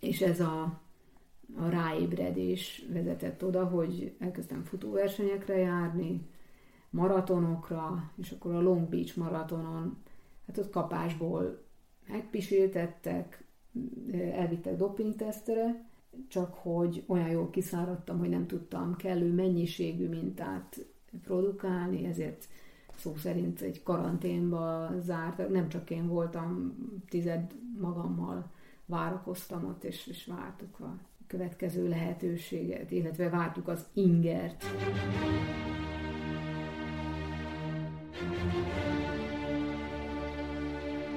[0.00, 0.80] És ez a,
[1.56, 6.30] a ráébredés vezetett oda, hogy elkezdtem futóversenyekre járni,
[6.90, 10.02] maratonokra, és akkor a Long Beach maratonon,
[10.46, 11.62] hát ott kapásból
[12.08, 13.41] megpiséltettek,
[14.12, 15.84] elvittek dopingtesztere,
[16.28, 20.86] csak hogy olyan jól kiszáradtam, hogy nem tudtam kellő mennyiségű mintát
[21.22, 22.48] produkálni, ezért
[22.94, 26.76] szó szerint egy karanténba zárt, nem csak én voltam,
[27.08, 28.50] tized magammal
[28.86, 34.64] várakoztam ott, és, és vártuk a következő lehetőséget, illetve vártuk az ingert.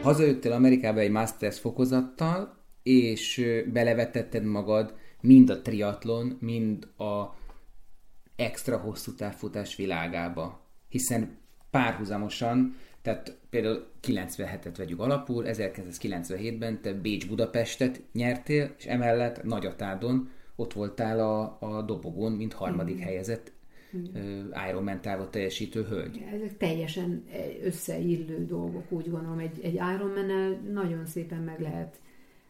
[0.06, 3.41] Hazajöttél Amerikába egy Masters fokozattal, és
[3.73, 7.36] belevetetted magad mind a triatlon, mind a
[8.36, 10.60] extra hosszú távfutás világába.
[10.90, 11.38] Hiszen
[11.69, 21.19] párhuzamosan, tehát például 97-et vegyük alapul, 1997-ben te Bécs-Budapestet nyertél, és emellett Nagyatádon ott voltál
[21.19, 23.52] a, a dobogon, mint harmadik helyezett
[24.14, 26.24] ö, Ironman távot teljesítő hölgy.
[26.34, 27.26] Ezek teljesen
[27.64, 29.40] összeillő dolgok, úgy gondolom.
[29.40, 32.00] Egy, egy ironman nagyon szépen meg lehet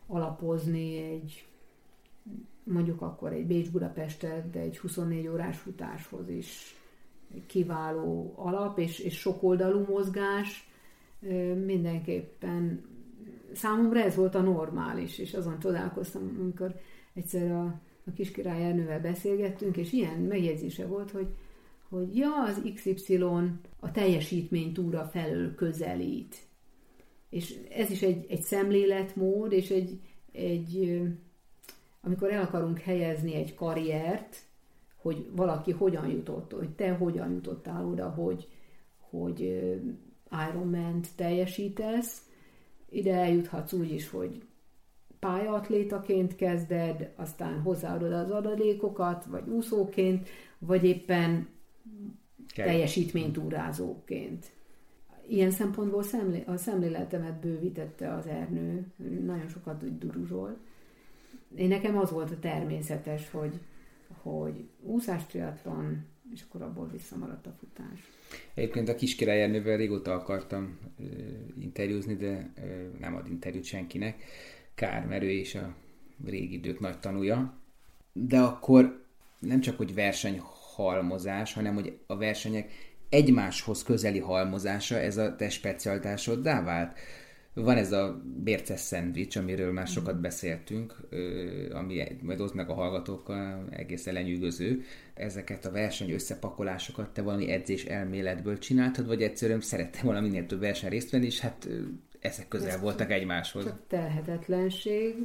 [0.07, 1.45] alapozni egy
[2.63, 6.75] mondjuk akkor egy Bécs-Budapestet, de egy 24 órás futáshoz is
[7.45, 10.69] kiváló alap, és, és sokoldalú mozgás
[11.65, 12.85] mindenképpen
[13.53, 16.75] számomra ez volt a normális, és azon csodálkoztam, amikor
[17.13, 21.27] egyszer a, a kiskirály Ernővel beszélgettünk, és ilyen megjegyzése volt, hogy,
[21.89, 23.23] hogy ja, az XY
[23.79, 26.35] a teljesítménytúra felől közelít.
[27.29, 29.99] És ez is egy, egy szemléletmód, és egy,
[30.31, 31.01] egy
[32.01, 34.45] amikor el akarunk helyezni egy karriert,
[34.95, 38.47] hogy valaki hogyan jutott, hogy te hogyan jutottál oda, hogy,
[38.99, 39.39] hogy
[40.49, 42.21] Ironman-t teljesítesz,
[42.89, 44.41] ide eljuthatsz úgy is, hogy
[45.25, 50.29] pályaatlétaként kezded, aztán hozzáadod az adalékokat, vagy úszóként,
[50.59, 51.47] vagy éppen
[52.55, 54.45] teljesítménytúrázóként.
[55.27, 58.85] Ilyen szempontból szemlé, a szemléletemet bővítette az Ernő,
[59.25, 60.57] nagyon sokat úgy duruzsol.
[61.55, 63.59] Én nekem az volt a természetes, hogy,
[64.21, 67.99] hogy úszás triatlon, és akkor abból visszamaradt a futás.
[68.53, 71.03] Egyébként a kiskirály Ernővel régóta akartam ö,
[71.59, 74.23] interjúzni, de ö, nem ad interjút senkinek.
[74.75, 75.75] Kár, mert a
[76.25, 77.53] régi idők nagy tanúja.
[78.13, 79.03] De akkor
[79.39, 82.71] nem csak, hogy versenyhalmozás, hanem hogy a versenyek
[83.09, 86.97] egymáshoz közeli halmozása, ez a te specialitásoddá vált.
[87.53, 90.95] Van ez a bérces szendvics, amiről már sokat beszéltünk,
[91.71, 94.83] ami majd oszd meg a hallgatókkal, egészen lenyűgöző.
[95.13, 100.59] Ezeket a verseny összepakolásokat te valami edzés elméletből csináltad, vagy egyszerűen szerettem volna minél több
[100.59, 101.67] verseny részt venni, és hát
[102.25, 103.63] ezek közel Ez voltak egymáshoz.
[103.63, 105.15] Csak telhetetlenség,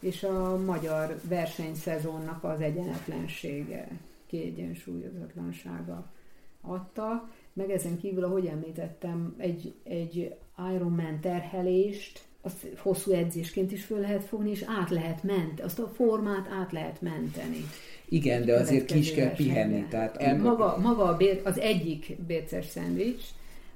[0.00, 3.88] és a magyar versenyszezonnak az egyenetlensége,
[4.26, 6.12] kiegyensúlyozatlansága
[6.60, 7.28] adta.
[7.52, 10.34] Meg ezen kívül, ahogy említettem, egy, egy
[10.74, 15.88] Ironman terhelést, azt hosszú edzésként is föl lehet fogni, és át lehet ment, azt a
[15.88, 17.64] formát át lehet menteni.
[18.08, 19.86] Igen, de azért ki is kell pihenni.
[19.88, 20.36] Tehát el...
[20.38, 23.24] Maga, maga a bér, az egyik bérces szendvics,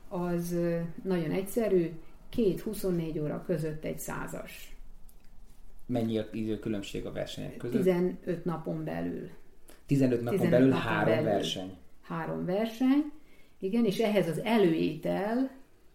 [0.08, 0.56] az
[1.02, 1.90] nagyon egyszerű,
[2.34, 4.76] két 24 óra között egy százas.
[5.86, 7.82] Mennyi a időkülönbség a versenyek között?
[7.82, 9.30] 15 napon belül.
[9.86, 11.30] 15 napon 15 belül napon három belül.
[11.30, 11.76] verseny.
[12.00, 13.12] Három verseny,
[13.58, 15.50] igen, és ehhez az előétel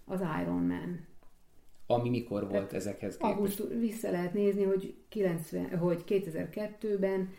[0.06, 1.08] az Ironman.
[1.88, 3.34] Ami mikor volt ezekhez képest?
[3.34, 7.30] Augusztus, vissza lehet nézni, hogy, 90, hogy 2002-ben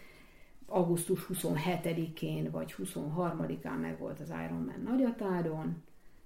[0.67, 5.83] augusztus 27-én vagy 23-án meg volt az Ironman Nagyatáron,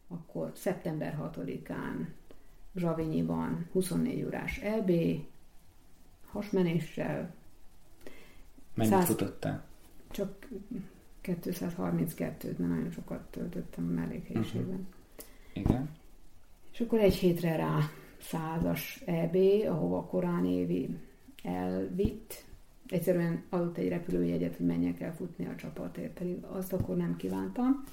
[0.08, 2.06] akkor szeptember 6-án
[2.74, 4.90] Zsavinyiban 24 órás EB,
[6.30, 7.34] hasmenéssel.
[8.74, 9.06] Mennyit 100...
[9.06, 9.64] futottál?
[10.10, 10.48] Csak
[11.24, 14.86] 232-t, mert nagyon sokat töltöttem a mellékhelyiségben.
[15.54, 15.70] Uh-huh.
[15.70, 15.88] Igen.
[16.72, 17.78] És akkor egy hétre rá
[18.20, 19.36] százas EB,
[19.68, 20.98] ahova korán évi
[21.42, 22.44] elvitt.
[22.88, 27.84] Egyszerűen adott egy repülőjegyet, hogy menjek el futni a csapatért, pedig azt akkor nem kívántam.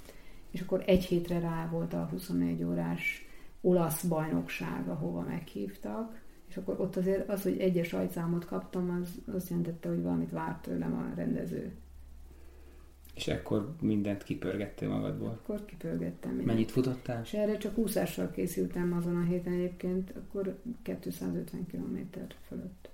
[0.52, 3.26] És akkor egy hétre rá volt a 24 órás
[3.62, 9.50] olasz bajnokság, ahova meghívtak, és akkor ott azért az, hogy egyes ajtszámot kaptam, az azt
[9.50, 11.72] jelentette, hogy valamit várt tőlem a rendező.
[13.16, 15.30] És akkor mindent kipörgettél magadból?
[15.30, 16.48] Akkor kipörgettem mindent.
[16.48, 17.22] Mennyit futottál?
[17.24, 21.98] És erre csak úszással készültem azon a héten egyébként, akkor 250 km
[22.48, 22.90] fölött.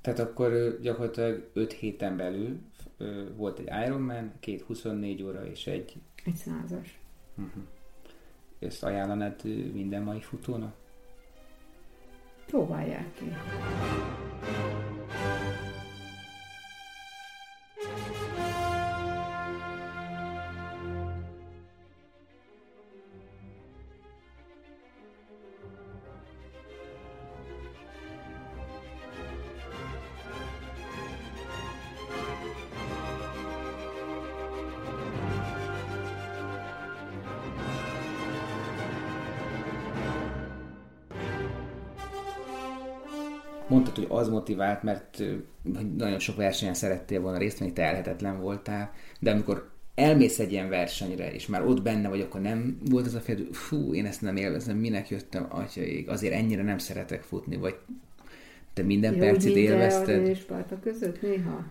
[0.00, 2.60] Tehát akkor gyakorlatilag 5 héten belül
[3.36, 5.94] volt egy Ironman, két 24 óra és egy...
[6.24, 7.00] Egy százas.
[7.36, 7.62] Uh-huh.
[8.66, 10.74] Ezt ajánlanád minden mai futónak?
[12.46, 13.32] Próbálják ki.
[43.72, 45.22] Mondtad, hogy az motivált, mert
[45.96, 51.32] nagyon sok versenyen szerettél volna részt venni, telhetetlen voltál, de amikor elmész egy ilyen versenyre,
[51.32, 54.22] és már ott benne vagy, akkor nem volt az a fél, hogy fú, én ezt
[54.22, 57.74] nem élvezem, minek jöttem, atyaig, azért ennyire nem szeretek futni, vagy
[58.74, 60.26] te minden Jó, percit élvezted.
[60.26, 61.64] és Sparta között néha?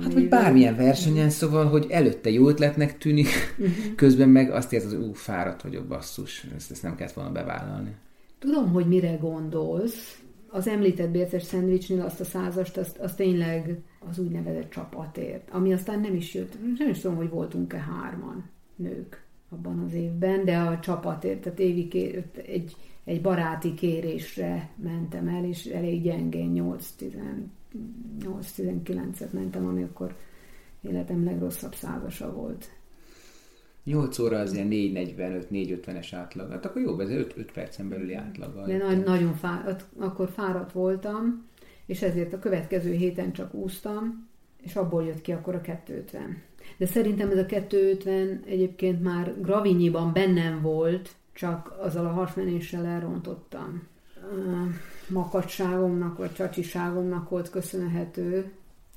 [0.00, 3.26] Hát, vagy bármilyen versenyen, szóval, hogy előtte jó ötletnek tűnik,
[3.58, 3.74] uh-huh.
[3.96, 7.94] közben meg azt érzed, hogy ú, fáradt vagyok, basszus, ezt, ezt nem kellett volna bevállalni.
[8.38, 10.18] Tudom, hogy mire gondolsz,
[10.50, 13.78] az említett bérces szendvicsnél azt a százast, azt, azt tényleg
[14.10, 19.26] az úgynevezett csapatért, ami aztán nem is jött, nem is tudom, hogy voltunk-e hárman nők
[19.48, 25.44] abban az évben, de a csapatért, tehát évi kér, egy, egy baráti kérésre mentem el,
[25.44, 26.76] és elég gyengén
[28.20, 30.16] 8-19-et mentem, ami akkor
[30.80, 32.77] életem legrosszabb százasa volt.
[33.88, 36.50] 8 óra az ilyen 4.45-4.50-es átlag.
[36.50, 38.66] Hát akkor jó, ez 5, 5 percen belüli átlag.
[38.66, 41.46] De nagy, nagyon fáradt, akkor fáradt voltam,
[41.86, 44.28] és ezért a következő héten csak úsztam,
[44.62, 46.42] és abból jött ki akkor a 250.
[46.76, 53.82] De szerintem ez a 250 egyébként már Gravinyiban bennem volt, csak azzal a hasmenéssel elrontottam.
[55.08, 58.52] Makacságomnak vagy csacsiságomnak volt köszönhető,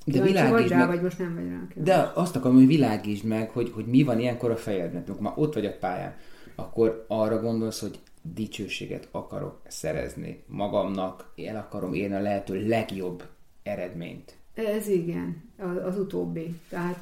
[0.06, 1.82] de Jaj, világítsd vagy rá, meg, vagy most nem vagy rá.
[1.82, 5.02] De azt akarom, hogy világítsd meg, hogy, hogy mi van ilyenkor a fejedben.
[5.06, 6.14] Amikor már ott vagy a pályán,
[6.54, 13.22] akkor arra gondolsz, hogy dicsőséget akarok szerezni magamnak, el akarom érni a lehető legjobb
[13.62, 14.36] eredményt.
[14.54, 16.60] Ez igen, az, az utóbbi.
[16.68, 16.98] Tehát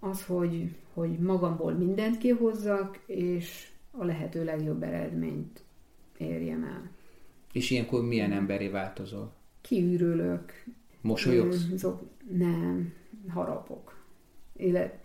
[0.00, 5.62] az, hogy, hogy magamból mindent kihozzak, és a lehető legjobb eredményt
[6.18, 6.90] érjem el.
[7.52, 9.32] És ilyenkor milyen emberé változol?
[9.60, 10.64] Kiürülök,
[11.00, 11.66] Mosolyogsz?
[12.30, 12.92] Nem,
[13.28, 13.98] harapok.
[14.56, 14.98] Élet.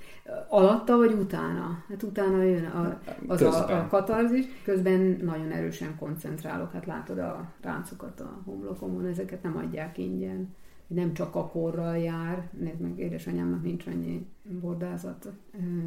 [0.50, 1.84] Alatta vagy utána?
[1.90, 6.72] Hát utána jön a, az a, a katarzis, közben nagyon erősen koncentrálok.
[6.72, 10.56] Hát látod a ráncokat a homlokomon, ezeket nem adják ingyen
[10.88, 14.26] nem csak a korral jár, nézd meg, édesanyámnak nincs annyi
[14.62, 15.32] bordázat,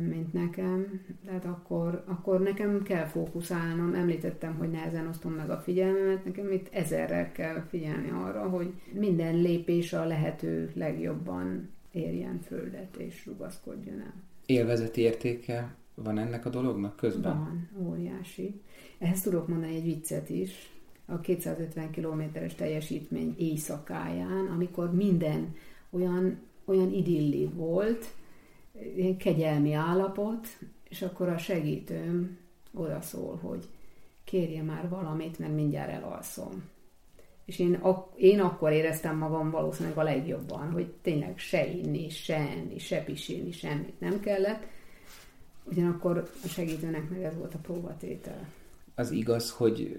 [0.09, 3.95] mint nekem, tehát akkor, akkor nekem kell fókuszálnom.
[3.95, 9.37] Említettem, hogy nehezen osztom meg a figyelmemet, nekem itt ezerrel kell figyelni arra, hogy minden
[9.37, 14.15] lépés a lehető legjobban érjen földet és rugaszkodjon el.
[14.47, 17.37] Élvezeti értéke van ennek a dolognak közben?
[17.39, 18.61] Van, óriási.
[18.99, 20.77] Ehhez tudok mondani egy viccet is
[21.10, 25.55] a 250 kilométeres teljesítmény éjszakáján, amikor minden
[25.90, 28.14] olyan, olyan idilli volt,
[29.18, 30.48] kegyelmi állapot,
[30.89, 32.39] és akkor a segítőm
[32.74, 33.68] oda szól, hogy
[34.24, 36.64] kérje már valamit, mert mindjárt elalszom.
[37.44, 42.36] És én, ak- én akkor éreztem magam valószínűleg a legjobban, hogy tényleg se inni, se
[42.36, 44.66] enni, se pisilni, semmit nem kellett.
[45.64, 48.48] Ugyanakkor a segítőnek meg ez volt a próbatétel
[48.99, 49.97] az igaz, hogy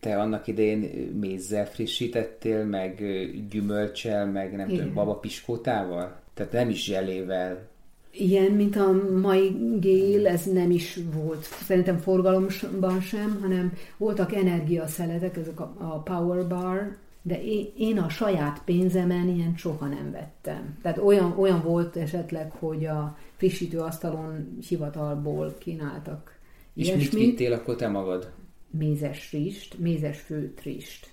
[0.00, 0.80] te annak idején
[1.20, 3.02] mézzel frissítettél, meg
[3.50, 4.78] gyümölcsel, meg nem Igen.
[4.78, 6.20] tudom, babapiskótával?
[6.34, 7.72] Tehát nem is zselével
[8.16, 15.36] ilyen, mint a mai gél, ez nem is volt szerintem forgalomban sem, hanem voltak energiaszeletek,
[15.36, 20.78] ezek a, a power bar, de én, én a saját pénzemen ilyen soha nem vettem.
[20.82, 26.33] Tehát olyan, olyan volt esetleg, hogy a frissítőasztalon hivatalból kínáltak
[26.74, 27.12] És ilyesmit.
[27.12, 28.32] mit vittél akkor te magad?
[28.70, 31.12] Mézes rist, mézes főtrist.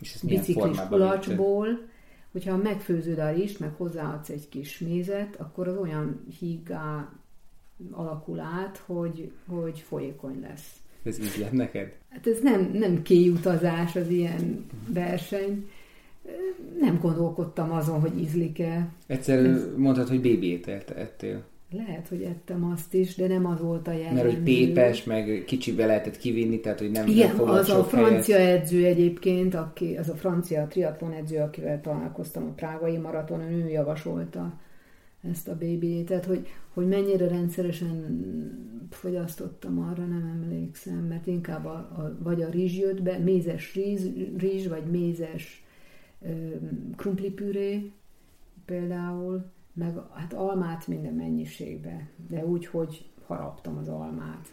[0.00, 1.66] És milyen Biciklis kulacsból,
[2.32, 7.12] hogyha megfőzöd a rist, meg hozzáadsz egy kis mézet, akkor az olyan hígá
[7.90, 10.76] alakul át, hogy, hogy folyékony lesz.
[11.02, 11.96] Ez így lett neked?
[12.08, 15.70] Hát ez nem, nem kiutazás az ilyen verseny.
[16.80, 18.88] Nem gondolkodtam azon, hogy ízlik-e.
[19.06, 21.44] Egyszer Ez- mondtad, hogy bébi ételt ettél.
[21.72, 24.22] Lehet, hogy ettem azt is, de nem az volt a jellemző.
[24.22, 28.36] Mert hogy pépes, meg kicsibe lehetett kivinni, tehát hogy nem, Igen, nem az a francia
[28.36, 28.60] helyet.
[28.60, 34.60] edző egyébként, aki, az a francia triatlon edző, akivel találkoztam a prágai maratonon, ő javasolta
[35.30, 38.20] ezt a baby tehát hogy, hogy mennyire rendszeresen
[38.90, 44.02] fogyasztottam, arra nem emlékszem, mert inkább a, a, vagy a rizs jött be, mézes rizs,
[44.36, 45.64] rizs vagy mézes
[46.22, 46.28] ö,
[46.96, 47.90] krumplipüré
[48.64, 54.48] például, meg hát almát minden mennyiségbe, de úgy, hogy haraptam az almát.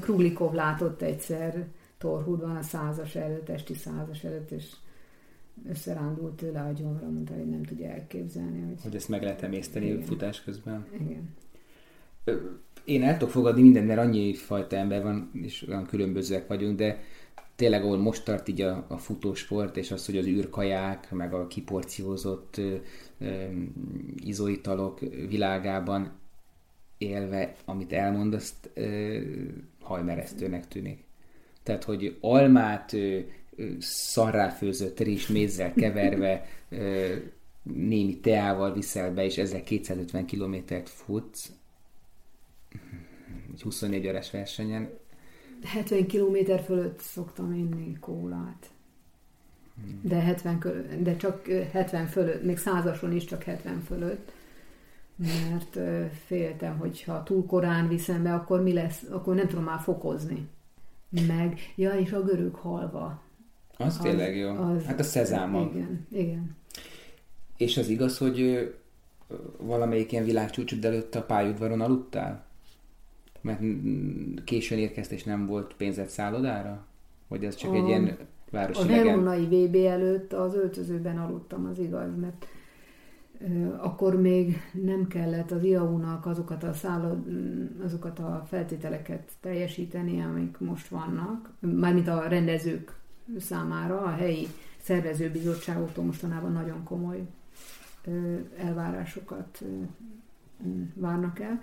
[0.00, 1.66] Kruglikov látott egyszer
[1.98, 4.72] Torhúdban a százas előtt, esti százas előtt, és
[5.68, 8.82] összerándult tőle a gyomra, mondta, hogy nem tudja elképzelni, hogy...
[8.82, 10.02] Hogy ezt meg lehet emészteni Igen.
[10.02, 10.86] futás közben.
[11.00, 11.34] Igen.
[12.84, 17.00] Én el tudok fogadni mindent, mert annyi fajta ember van, és olyan különbözőek vagyunk, de
[17.56, 21.46] tényleg, ahol most tart így a, a futósport, és az, hogy az űrkaják, meg a
[21.46, 22.76] kiporciózott ö,
[23.18, 23.44] ö,
[24.16, 26.12] izóitalok világában
[26.98, 29.18] élve, amit elmondasz, ö,
[29.80, 31.04] hajmeresztőnek tűnik.
[31.62, 33.18] Tehát, hogy almát ö,
[33.56, 37.14] ö, szarráfőzött rizs mézzel keverve ö,
[37.62, 41.50] némi teával viszel be, és ezzel 250 kilométert futsz,
[43.52, 44.90] egy 24 órás versenyen,
[45.64, 48.70] 70 km fölött szoktam inni kólát.
[50.02, 54.32] De, 70, kö- de csak ö, 70 fölött, még százason is csak 70 fölött,
[55.16, 55.78] mert
[56.26, 60.48] féltem, hogy ha túl korán viszem be, akkor mi lesz, akkor nem tudom már fokozni.
[61.26, 63.22] Meg, ja, és a görög halva.
[63.76, 64.48] az, az tényleg jó.
[64.50, 65.70] Az, hát a szezámmal.
[65.74, 66.56] Igen, igen.
[67.56, 68.70] És az igaz, hogy
[69.58, 72.45] valamelyik ilyen világcsúcsod előtt a pályaudvaron aludtál?
[73.46, 76.86] Mert mm, későn érkeztél, és nem volt pénzed szállodára?
[77.28, 79.04] Vagy ez csak A- egy ilyen A városi legend?
[79.04, 82.46] Veronai VB előtt az öltözőben aludtam, az igaz, mert
[83.76, 87.18] akkor még nem kellett az IAU-nak azokat a, szállod,
[87.84, 92.92] azokat a feltételeket teljesíteni, amik most vannak, mármint a rendezők
[93.38, 94.46] számára, a helyi
[94.82, 97.22] szervezőbizottságoktól mostanában nagyon komoly
[98.58, 99.66] elvárásokat ö,
[100.68, 101.62] m, várnak el.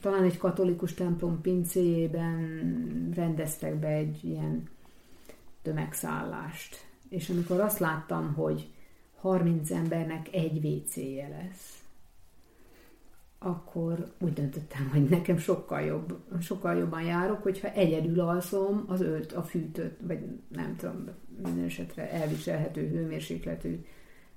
[0.00, 4.68] Talán egy katolikus templom pincéjében rendeztek be egy ilyen
[5.62, 6.86] tömegszállást.
[7.08, 8.70] És amikor azt láttam, hogy
[9.20, 11.80] 30 embernek egy WC-je lesz,
[13.38, 19.32] akkor úgy döntöttem, hogy nekem sokkal, jobb, sokkal jobban járok, hogyha egyedül alszom az ölt,
[19.32, 20.18] a fűtött, vagy
[20.48, 21.08] nem tudom,
[21.42, 23.84] minden esetre elviselhető hőmérsékletű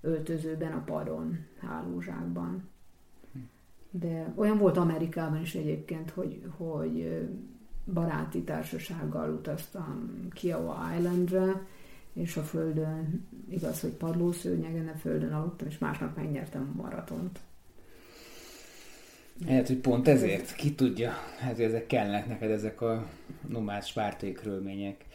[0.02, 2.70] öltözőben, a padon, hálózsákban.
[3.92, 7.28] De olyan volt Amerikában is egyébként, hogy, hogy
[7.94, 11.66] baráti társasággal utaztam Kiowa Islandre,
[12.14, 17.40] és a földön, igaz, hogy padlószőnyegen, a földön aludtam, és másnap megnyertem a maratont.
[19.46, 23.08] Lehet, hogy pont ezért, ki tudja, hát hogy ezek kellnek neked, ezek a
[23.48, 25.06] nomád spártai körülmények.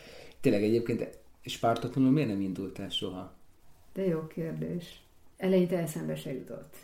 [0.41, 3.35] Tényleg egyébként spártatlanul miért nem indultál soha?
[3.93, 5.03] De jó kérdés.
[5.37, 6.77] Eleinte eszembe se jutott.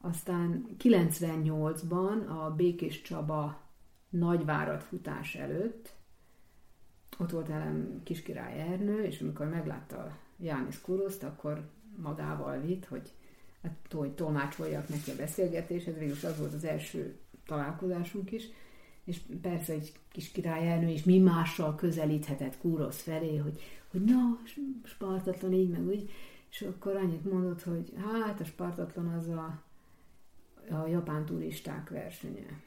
[0.00, 3.60] Aztán 98-ban a Békés Csaba
[4.08, 5.96] nagyvárat futás előtt
[7.18, 13.12] ott volt velem Kiskirály Ernő, és amikor meglátta Jánis Kuroszt, akkor magával vitt, hogy,
[13.62, 18.44] hát, hogy tolmácsoljak neki a beszélgetéshez, végül az volt az első találkozásunk is,
[19.04, 23.60] és persze egy kis király Ernő is mi mással közelíthetett Kúrosz felé, hogy,
[23.90, 24.38] hogy na,
[24.84, 26.10] spartatlan így, meg úgy,
[26.50, 29.62] és akkor annyit mondott, hogy hát a spartatlan az a,
[30.70, 32.60] a japán turisták versenye.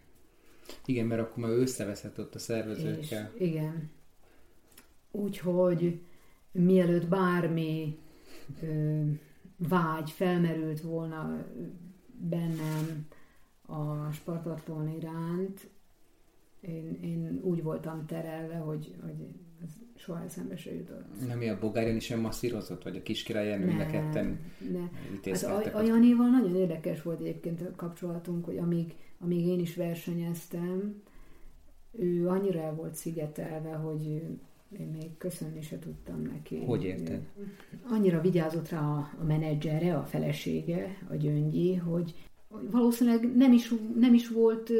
[0.86, 3.32] Igen, mert akkor már összeveszett ott a És szervezőkkel.
[3.38, 3.90] igen.
[5.12, 6.02] Úgyhogy
[6.52, 7.98] mielőtt bármi
[8.62, 9.02] ö,
[9.58, 11.46] vágy felmerült volna
[12.30, 13.08] bennem
[13.66, 15.70] a spartatlon iránt,
[16.62, 19.28] én, én úgy voltam terelve, hogy, hogy
[19.64, 21.28] ez soha eszembe se jutott.
[21.28, 24.40] Nem, mi a Bogárion is olyan masszírozott, vagy a Kiskirály Jenő ketten
[24.72, 24.80] ne.
[25.32, 29.76] Hát a, a Janival nagyon érdekes volt egyébként a kapcsolatunk, hogy amíg, amíg én is
[29.76, 31.02] versenyeztem,
[31.92, 34.06] ő annyira el volt szigetelve, hogy
[34.80, 36.64] én még köszönni se tudtam neki.
[36.66, 37.22] Hogy érted?
[37.90, 42.16] Annyira vigyázott rá a, a menedzsere, a felesége, a gyöngyi, hogy
[42.48, 44.72] valószínűleg nem is, nem is volt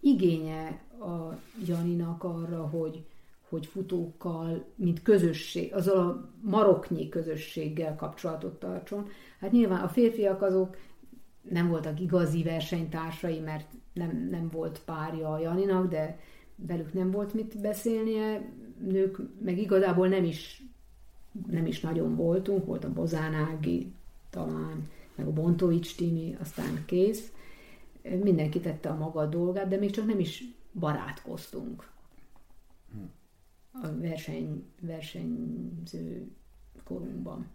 [0.00, 3.04] igénye a Janinak arra, hogy,
[3.48, 9.08] hogy futókkal, mint közösség, azzal a maroknyi közösséggel kapcsolatot tartson.
[9.40, 10.76] Hát nyilván a férfiak azok
[11.42, 16.18] nem voltak igazi versenytársai, mert nem, nem volt párja a Janinak, de
[16.56, 20.62] velük nem volt mit beszélnie, nők meg igazából nem is,
[21.50, 23.92] nem is nagyon voltunk, volt a Bozánági
[24.30, 27.32] talán, meg a Bontovics Timi, aztán kész.
[28.22, 31.86] Mindenki tette a maga dolgát, de még csak nem is barátkoztunk
[33.82, 36.30] a verseny, versenyző
[36.84, 37.46] korunkban.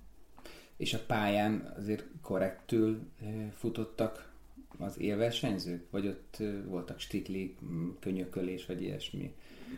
[0.77, 4.31] És a pályán azért korrektül eh, futottak
[4.77, 5.91] az élversenyzők?
[5.91, 7.55] Vagy ott eh, voltak stikli,
[7.99, 9.35] könyökölés, vagy ilyesmi?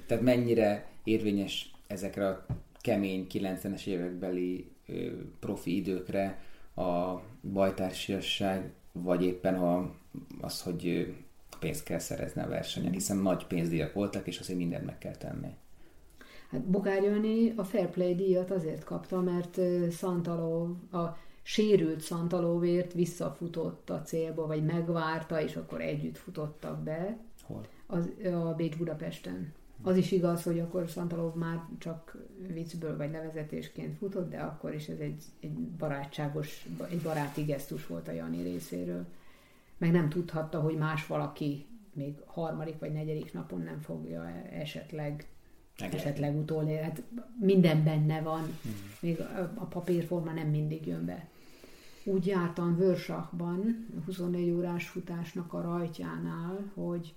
[0.08, 2.46] Tehát mennyire érvényes ezekre a
[2.82, 4.70] kemény 90-es évekbeli
[5.40, 6.40] profi időkre
[6.76, 9.96] a bajtársiasság, vagy éppen a,
[10.42, 11.16] az, hogy
[11.60, 15.50] pénzt kell szerezni a versenyen, hiszen nagy pénzdíjak voltak, és azért mindent meg kell tenni.
[16.52, 19.60] Hát Bogár Jani a Fair Play díjat azért kapta, mert
[19.92, 27.18] Szantalov, a sérült Szantalovért visszafutott a célba, vagy megvárta, és akkor együtt futottak be.
[27.44, 27.66] Hol?
[27.86, 29.54] Az, a Bécs Budapesten.
[29.82, 32.18] Az is igaz, hogy akkor Szantalov már csak
[32.54, 38.08] viccből vagy levezetésként futott, de akkor is ez egy, egy barátságos, egy baráti gesztus volt
[38.08, 39.06] a Jani részéről.
[39.78, 45.28] Meg nem tudhatta, hogy más valaki még harmadik vagy negyedik napon nem fogja esetleg
[45.80, 46.10] Meglepni.
[46.10, 46.84] esetleg utolérni.
[46.84, 47.04] Hát
[47.40, 48.74] minden benne van, hmm.
[49.00, 49.20] még
[49.56, 51.28] a papírforma nem mindig jön be.
[52.04, 57.14] Úgy jártam Vörsachban, 24 órás futásnak a rajtjánál, hogy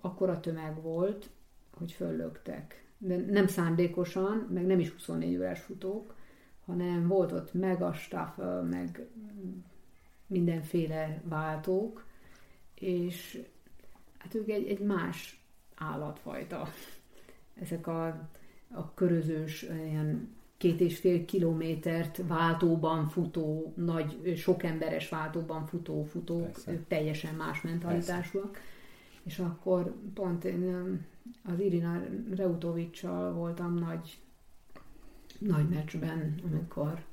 [0.00, 1.30] akkora tömeg volt,
[1.76, 2.84] hogy föllögtek.
[2.98, 6.14] De nem szándékosan, meg nem is 24 órás futók,
[6.66, 9.06] hanem volt ott meg a staffel, meg
[10.26, 12.04] mindenféle váltók,
[12.74, 13.42] és
[14.18, 15.40] hát ők egy, egy más
[15.74, 16.68] állatfajta.
[17.60, 18.06] Ezek a,
[18.70, 26.42] a körözős, ilyen két és fél kilométert váltóban futó, nagy, sok emberes váltóban futó futók,
[26.42, 26.72] Persze.
[26.72, 28.50] ők teljesen más mentalitásúak.
[28.50, 28.66] Persze.
[29.22, 31.00] És akkor pont én
[31.44, 32.02] az Irina
[32.34, 34.18] Reutovicsal voltam nagy,
[35.38, 37.04] nagy meccsben, amikor,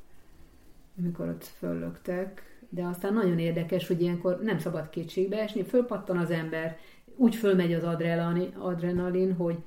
[0.98, 6.30] amikor ott föllöktek, de aztán nagyon érdekes, hogy ilyenkor nem szabad kétségbe esni, fölpattan az
[6.30, 6.78] ember,
[7.16, 9.58] úgy fölmegy az adrenalin, adrenalin hogy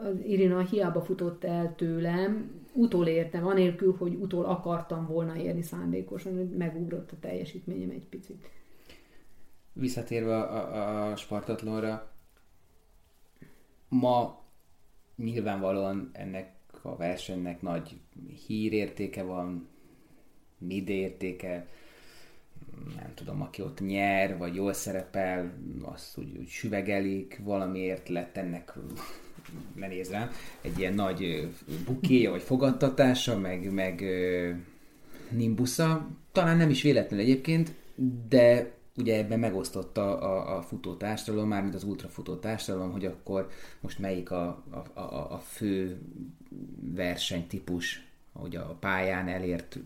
[0.00, 6.50] az Irina hiába futott el tőlem, utolértem, anélkül, hogy utol akartam volna érni szándékosan, hogy
[6.50, 8.50] megugrott a teljesítményem egy picit.
[9.72, 12.10] Visszatérve a, a Spartatlonra,
[13.88, 14.42] Ma
[15.16, 18.00] nyilvánvalóan ennek a versenynek nagy
[18.46, 19.68] hírértéke van,
[20.58, 21.66] midértéke,
[22.96, 28.72] nem tudom, aki ott nyer, vagy jól szerepel, azt úgy, úgy süvegelik, valamiért lett ennek,
[29.74, 30.30] ne néz rám,
[30.60, 31.48] egy ilyen nagy
[31.84, 34.04] bukéja, vagy fogadtatása, meg, meg
[35.30, 36.08] nimbusza.
[36.32, 37.74] Talán nem is véletlenül egyébként,
[38.28, 43.48] de ugye ebben megosztotta a, a futó társadalom, mármint az ultrafutó társadalom, hogy akkor
[43.80, 46.00] most melyik a, a, a, a fő
[46.94, 49.78] versenytípus, hogy a pályán elért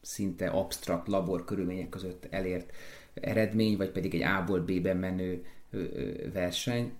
[0.00, 2.72] szinte absztrakt labor körülmények között elért
[3.14, 5.44] eredmény, vagy pedig egy A-ból B-ben menő
[6.32, 6.92] verseny.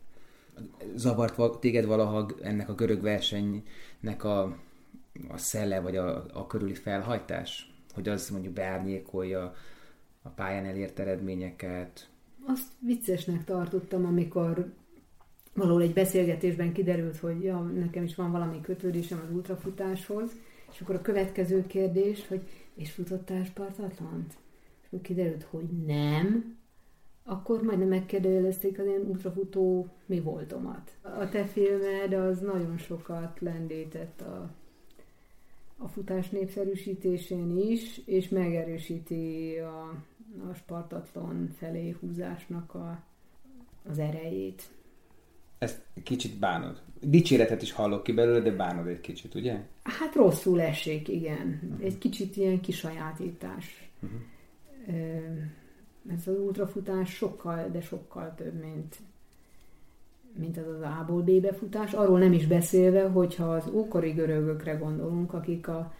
[0.94, 4.42] Zavart téged valaha ennek a görög versenynek a,
[5.28, 7.74] a szelle, vagy a, a körüli felhajtás?
[7.94, 9.54] Hogy az mondjuk beárnyékolja
[10.22, 12.08] a pályán elért eredményeket.
[12.46, 14.72] Azt viccesnek tartottam, amikor
[15.54, 20.30] valahol egy beszélgetésben kiderült, hogy ja, nekem is van valami kötődésem az ultrafutáshoz,
[20.72, 22.40] és akkor a következő kérdés, hogy
[22.74, 24.34] és futottál Spartatlant?
[24.80, 26.56] És akkor kiderült, hogy nem,
[27.30, 30.92] akkor majdnem megkérdezték az én ultrafutó mi voltomat.
[31.02, 34.50] A te filmed az nagyon sokat lendített a
[35.82, 39.88] a futás népszerűsítésén is, és megerősíti a,
[40.50, 43.02] a Spartatlon felé húzásnak a,
[43.90, 44.62] az erejét.
[45.58, 46.82] Ezt kicsit bánod.
[47.00, 49.60] Dicséretet is hallok ki belőle, de bánod egy kicsit, ugye?
[49.82, 51.60] Hát rosszul esik, igen.
[51.62, 51.84] Uh-huh.
[51.84, 53.90] Egy kicsit ilyen kisajátítás.
[54.02, 54.20] Uh-huh.
[56.08, 58.96] Ez az ultrafutás sokkal, de sokkal több, mint,
[60.38, 65.32] mint az az A-ból B-be futás, arról nem is beszélve, hogyha az ókori görögökre gondolunk,
[65.32, 65.92] akik a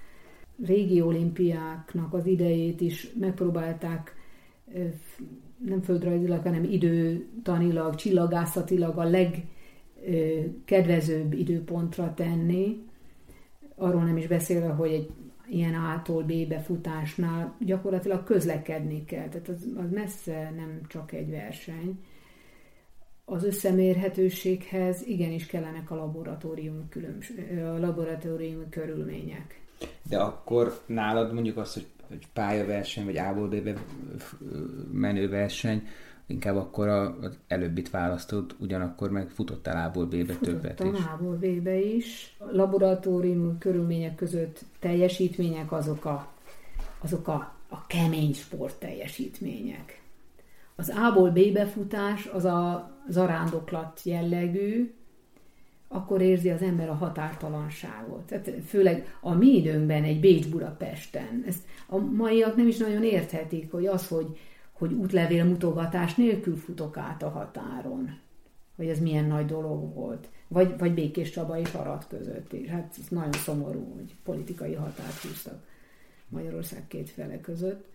[0.65, 4.15] régi olimpiáknak az idejét is megpróbálták
[5.65, 9.11] nem földrajzilag, hanem időtanilag, csillagászatilag a
[10.05, 12.89] legkedvezőbb időpontra tenni.
[13.75, 15.11] Arról nem is beszélve, hogy egy
[15.51, 19.29] ilyen A-tól B-be futásnál gyakorlatilag közlekedni kell.
[19.29, 21.99] Tehát az, az messze nem csak egy verseny
[23.31, 27.33] az összemérhetőséghez igenis kellenek a laboratórium, különbs-
[27.63, 29.61] a laboratórium körülmények.
[30.09, 33.75] De akkor nálad mondjuk az, hogy, hogy pályaverseny, vagy A-ból B-be
[34.93, 35.87] menő verseny,
[36.31, 41.05] inkább akkor az előbbit választod, ugyanakkor meg futottál A-ból B-be többet is.
[41.15, 42.37] A-ból B-be is.
[42.39, 46.29] A laboratórium körülmények között teljesítmények azok a,
[47.01, 50.01] azok a, a kemény sport teljesítmények
[50.81, 54.95] az A-ból B-be futás az a zarándoklat jellegű,
[55.89, 58.21] akkor érzi az ember a határtalanságot.
[58.21, 63.87] Tehát főleg a mi időnkben, egy Bécs-Budapesten, ezt a maiak nem is nagyon érthetik, hogy
[63.87, 64.39] az, hogy,
[64.81, 68.19] hogy útlevél mutogatás nélkül futok át a határon,
[68.77, 70.29] hogy ez milyen nagy dolog volt.
[70.49, 72.53] Vagy, vagy Békés Csaba és Arad között.
[72.53, 75.67] És hát ez nagyon szomorú, hogy politikai határt húztak
[76.29, 77.89] Magyarország két fele között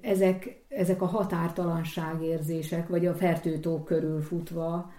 [0.00, 4.92] ezek, ezek a határtalanságérzések, vagy a fertőtó körül futva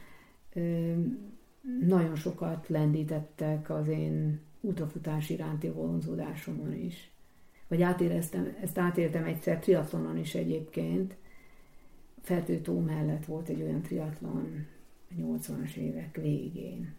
[1.87, 7.14] nagyon sokat lendítettek az én utafutás iránti vonzódásomon is.
[7.67, 11.15] Vagy átéreztem, ezt átéltem egyszer triatlonon is egyébként.
[12.21, 14.65] Fertőtó mellett volt egy olyan triatlon
[15.09, 16.93] a 80-as évek végén,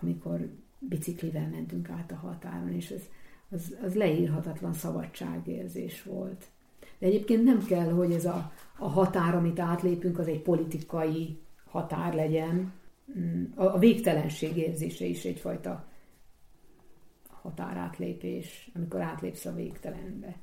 [0.00, 0.48] amikor
[0.78, 3.02] biciklivel mentünk át a határon, és ez
[3.50, 6.44] az, az leírhatatlan szabadságérzés volt.
[6.98, 12.14] De egyébként nem kell, hogy ez a, a határ, amit átlépünk, az egy politikai határ
[12.14, 12.72] legyen.
[13.18, 15.89] Mm, a, a végtelenség érzése is egyfajta
[17.42, 20.36] határátlépés, amikor átlépsz a végtelenbe.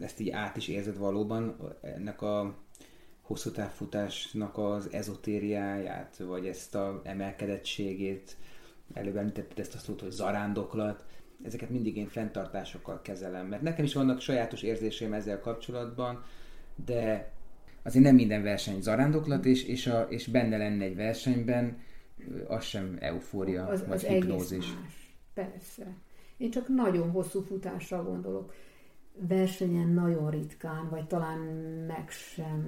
[0.00, 2.54] Ezt így át is érzed valóban, ennek a
[3.20, 8.36] hosszú távfutásnak az ezotériáját, vagy ezt a emelkedettségét,
[8.92, 11.04] előbb említetted ezt a szót, hogy zarándoklat,
[11.42, 16.24] ezeket mindig én fenntartásokkal kezelem, mert nekem is vannak sajátos érzéseim ezzel kapcsolatban,
[16.84, 17.32] de
[17.82, 21.78] azért nem minden verseny zarándoklat, és, és, a, és benne lenne egy versenyben,
[22.46, 24.74] az sem eufória, az, vagy az hipnózis.
[24.74, 25.07] Más.
[25.38, 25.96] Persze.
[26.36, 28.54] Én csak nagyon hosszú futásra gondolok.
[29.28, 31.38] Versenyen nagyon ritkán, vagy talán
[31.86, 32.62] meg sem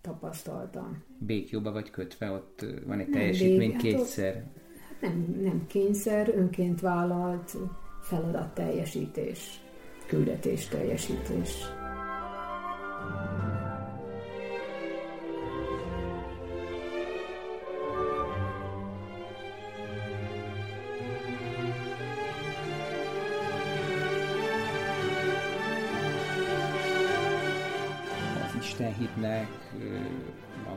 [0.00, 1.02] tapasztaltam.
[1.18, 4.34] Békjóba vagy kötve, ott van egy teljesítmény bék, kétszer.
[4.34, 4.44] Hát
[4.92, 7.56] ott nem, nem kényszer, önként vállalt
[8.00, 9.60] feladat teljesítés,
[10.06, 11.62] küldetés teljesítés.
[13.08, 13.53] Az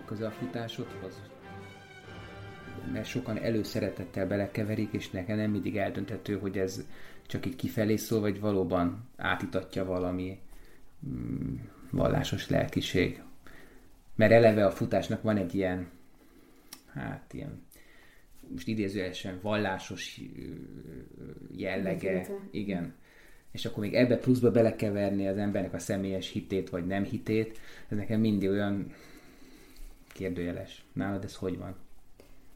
[0.08, 1.22] a közelfutásodhoz?
[2.92, 6.86] mert sokan előszeretettel belekeverik, és nekem nem mindig eldöntető, hogy ez
[7.26, 10.40] csak így kifelé szól, vagy valóban átitatja valami
[11.08, 11.56] mm,
[11.92, 13.22] vallásos lelkiség.
[14.16, 15.88] Mert eleve a futásnak van egy ilyen,
[16.94, 17.62] hát ilyen,
[18.52, 20.22] most idézőesen vallásos
[21.56, 22.28] jellege.
[22.52, 22.94] Igen.
[23.52, 27.98] És akkor még ebbe pluszba belekeverni az embernek a személyes hitét, vagy nem hitét, ez
[27.98, 28.92] nekem mindig olyan
[30.18, 30.86] kérdőjeles.
[30.94, 31.76] Nálad ez hogy van?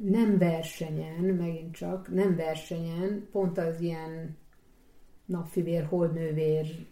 [0.04, 4.38] nem versenyen, megint csak, nem versenyen, pont az ilyen
[5.26, 6.86] napfivér, holdnővér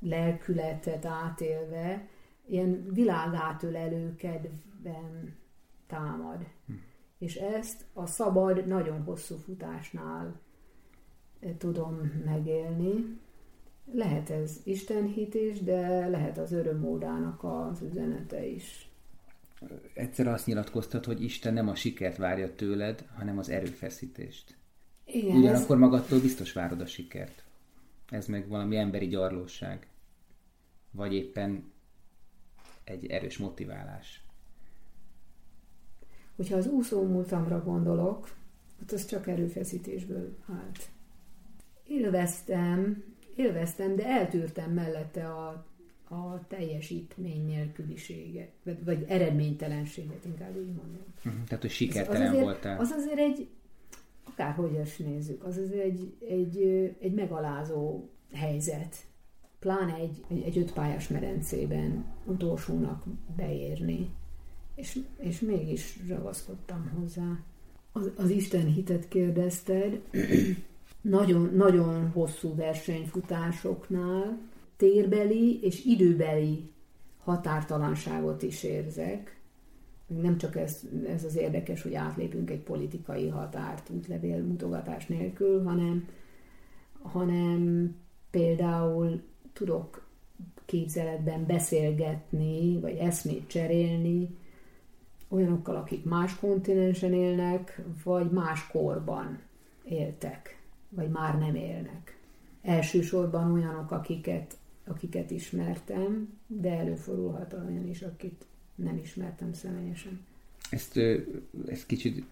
[0.00, 2.08] lelkületet átélve,
[2.46, 5.36] ilyen világátölelő kedvben
[5.86, 6.46] támad.
[6.66, 6.72] Hm.
[7.18, 10.40] És ezt a szabad, nagyon hosszú futásnál
[11.58, 13.18] tudom megélni.
[13.92, 18.87] Lehet ez Isten is, de lehet az örömmódának az üzenete is
[19.94, 24.56] egyszer azt nyilatkoztat, hogy Isten nem a sikert várja tőled, hanem az erőfeszítést.
[25.04, 25.82] Igen, Ugyanakkor ez...
[25.82, 27.44] magadtól biztos várod a sikert.
[28.08, 29.86] Ez meg valami emberi gyarlóság.
[30.90, 31.72] Vagy éppen
[32.84, 34.22] egy erős motiválás.
[36.36, 38.36] Hogyha az úszó múltamra gondolok,
[38.80, 40.88] hát az csak erőfeszítésből állt.
[41.84, 43.04] Élveztem,
[43.36, 45.66] élveztem, de eltűrtem mellette a
[46.10, 51.04] a teljesítmény nélküliséget, vagy, vagy eredménytelenséget, inkább így mondom.
[51.24, 51.44] Uh-huh.
[51.44, 52.78] Tehát, hogy sikertelen az azért, voltál.
[52.78, 53.48] Az azért egy,
[54.24, 56.62] akárhogy is nézzük, az azért egy, egy,
[57.00, 58.96] egy megalázó helyzet.
[59.58, 63.04] Pláne egy, egy, egy ötpályás medencében utolsónak
[63.36, 64.10] beérni.
[64.74, 67.40] és, és mégis ragaszkodtam hozzá.
[67.92, 70.00] Az, az Isten hitet kérdezted,
[71.00, 74.38] nagyon, nagyon hosszú versenyfutásoknál
[74.78, 76.70] térbeli és időbeli
[77.18, 79.40] határtalanságot is érzek.
[80.06, 86.08] Nem csak ez, ez az érdekes, hogy átlépünk egy politikai határt útlevél mutogatás nélkül, hanem,
[87.02, 87.94] hanem
[88.30, 89.22] például
[89.52, 90.06] tudok
[90.64, 94.36] képzeletben beszélgetni, vagy eszmét cserélni
[95.28, 99.40] olyanokkal, akik más kontinensen élnek, vagy más korban
[99.84, 102.18] éltek, vagy már nem élnek.
[102.62, 104.56] Elsősorban olyanok, akiket,
[104.88, 108.44] akiket ismertem, de előfordulhat olyan is, akit
[108.74, 110.20] nem ismertem személyesen.
[110.70, 111.00] Ezt,
[111.66, 112.24] ezt kicsit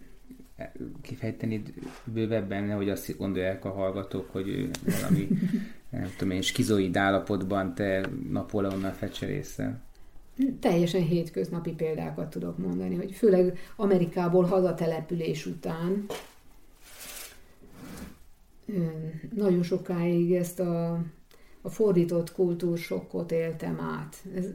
[1.01, 1.63] kifejteni
[2.05, 5.29] bővebben, nehogy azt gondolják a hallgatók, hogy valami,
[5.91, 9.85] nem tudom én, skizoid állapotban te Napóleonnal fecserészel.
[10.61, 16.07] Teljesen hétköznapi példákat tudok mondani, hogy főleg Amerikából hazatelepülés után
[19.35, 21.03] nagyon sokáig ezt a,
[21.67, 24.17] a fordított kultúrsokkot éltem át.
[24.35, 24.47] Ez,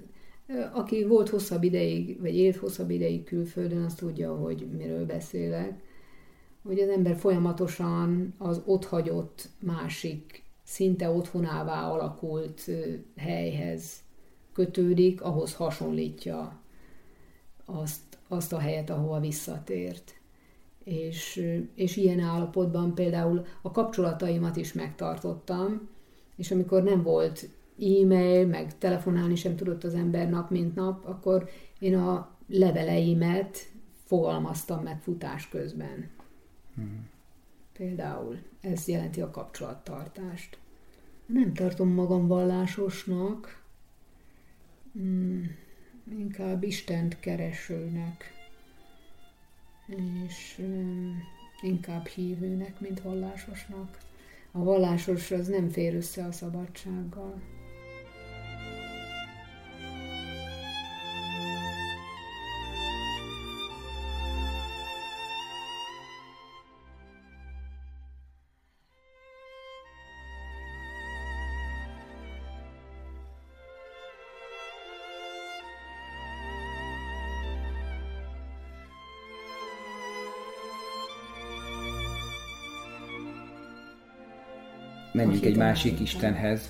[0.74, 5.90] aki volt hosszabb ideig, vagy élt hosszabb ideig külföldön, az tudja, hogy miről beszélek
[6.64, 12.72] hogy az ember folyamatosan az otthagyott másik, szinte otthonává alakult
[13.18, 14.04] helyhez
[14.54, 16.62] kötődik, ahhoz hasonlítja
[17.66, 20.16] azt, azt a helyet, ahova visszatért.
[20.84, 25.90] És, és ilyen állapotban például a kapcsolataimat is megtartottam,
[26.42, 27.50] és amikor nem volt
[27.80, 31.50] e-mail, meg telefonálni sem tudott az ember nap mint nap, akkor
[31.80, 33.58] én a leveleimet
[34.06, 36.10] fogalmaztam meg futás közben.
[36.76, 37.10] Hmm.
[37.74, 40.58] Például ez jelenti a kapcsolattartást.
[41.26, 43.64] Nem tartom magam vallásosnak,
[44.94, 45.56] hmm,
[46.18, 48.34] inkább Istent keresőnek,
[49.86, 51.18] és hmm,
[51.62, 53.98] inkább hívőnek, mint vallásosnak.
[54.52, 57.42] A vallásos az nem fér össze a szabadsággal.
[85.26, 86.70] Menjünk egy másik Istenhez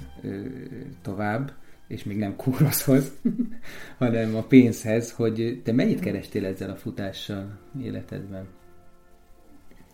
[1.02, 1.52] tovább,
[1.88, 3.12] és még nem Kúroszhoz,
[3.98, 8.48] hanem a pénzhez, hogy te mennyit kerestél ezzel a futással életedben?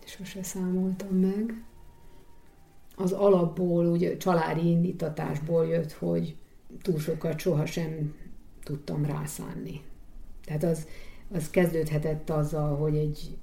[0.04, 1.62] Sose számoltam meg.
[2.96, 6.36] Az alapból, ugye családi indítatásból jött, hogy
[6.82, 8.14] túl sokat sohasem
[8.62, 9.80] tudtam rászánni.
[10.44, 10.86] Tehát az,
[11.32, 13.36] az kezdődhetett azzal, hogy egy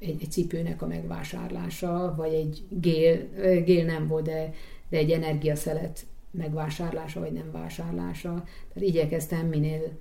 [0.00, 3.28] egy, egy cipőnek a megvásárlása, vagy egy gél,
[3.64, 4.54] gél nem volt, de,
[4.88, 8.44] de egy energiaszelet megvásárlása, vagy nem vásárlása.
[8.74, 9.98] Tehát igyekeztem minél,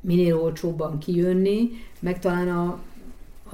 [0.00, 1.68] minél olcsóbban kijönni,
[2.00, 2.82] meg talán a,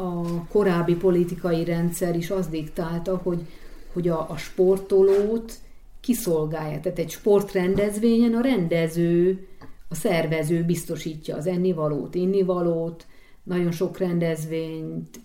[0.03, 3.47] a korábbi politikai rendszer is azt diktálta, hogy,
[3.93, 5.53] hogy a, a sportolót
[6.01, 6.81] kiszolgálja.
[6.81, 9.47] Tehát egy sportrendezvényen a rendező,
[9.89, 13.07] a szervező biztosítja az ennivalót, innivalót,
[13.43, 15.21] nagyon sok rendezvényt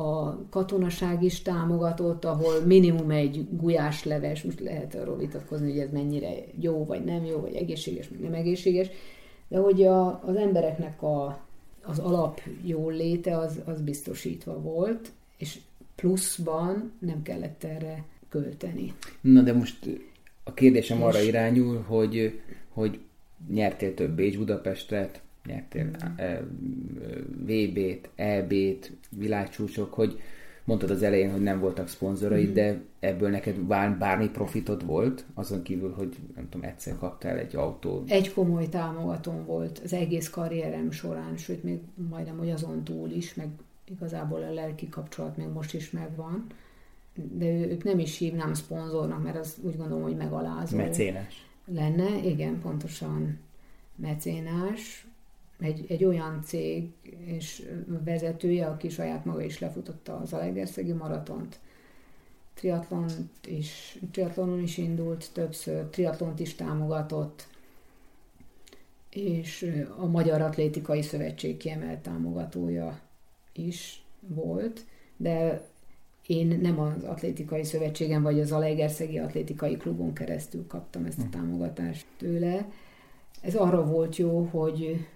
[0.00, 6.34] a katonaság is támogatott, ahol minimum egy gulyásleves, most lehet arról vitatkozni, hogy ez mennyire
[6.60, 8.88] jó, vagy nem jó, vagy egészséges, vagy nem egészséges,
[9.48, 11.40] de hogy a, az embereknek a,
[11.82, 15.58] az alap jól léte az, az biztosítva volt, és
[15.94, 18.92] pluszban nem kellett erre költeni.
[19.20, 19.78] Na de most
[20.44, 21.04] a kérdésem és...
[21.04, 22.98] arra irányul, hogy, hogy
[23.50, 25.90] nyertél több Bécs Budapestet, nyertél
[27.36, 30.20] VB-t, EB-t, világcsúcsok, hogy
[30.64, 32.52] mondtad az elején, hogy nem voltak szponzoraid, mm.
[32.52, 37.56] de ebből neked bár, bármi profitod volt, azon kívül, hogy nem tudom, egyszer kaptál egy
[37.56, 38.10] autót.
[38.10, 43.34] Egy komoly támogatóm volt az egész karrierem során, sőt, még majdnem, hogy azon túl is,
[43.34, 43.48] meg
[43.84, 46.46] igazából a lelki kapcsolat még most is megvan,
[47.14, 50.76] de ők nem is hívnám szponzornak, mert az úgy gondolom, hogy megalázó.
[50.76, 51.46] Mecénás.
[51.64, 53.38] Lenne, igen, pontosan
[53.96, 55.06] mecénás,
[55.60, 56.90] egy, egy olyan cég
[57.24, 57.68] és
[58.04, 61.58] vezetője, aki saját maga is lefutotta az Alegerszegi maratont,
[62.54, 63.06] triatlon
[63.48, 67.48] is, triatlonon is indult többször, triatlont is támogatott,
[69.10, 73.00] és a Magyar Atlétikai Szövetség kiemelt támogatója
[73.52, 74.84] is volt,
[75.16, 75.68] de
[76.26, 81.30] én nem az Atlétikai Szövetségen vagy az Alegerszegi Atlétikai Klubon keresztül kaptam ezt a hm.
[81.30, 82.68] támogatást tőle.
[83.40, 85.06] Ez arra volt jó, hogy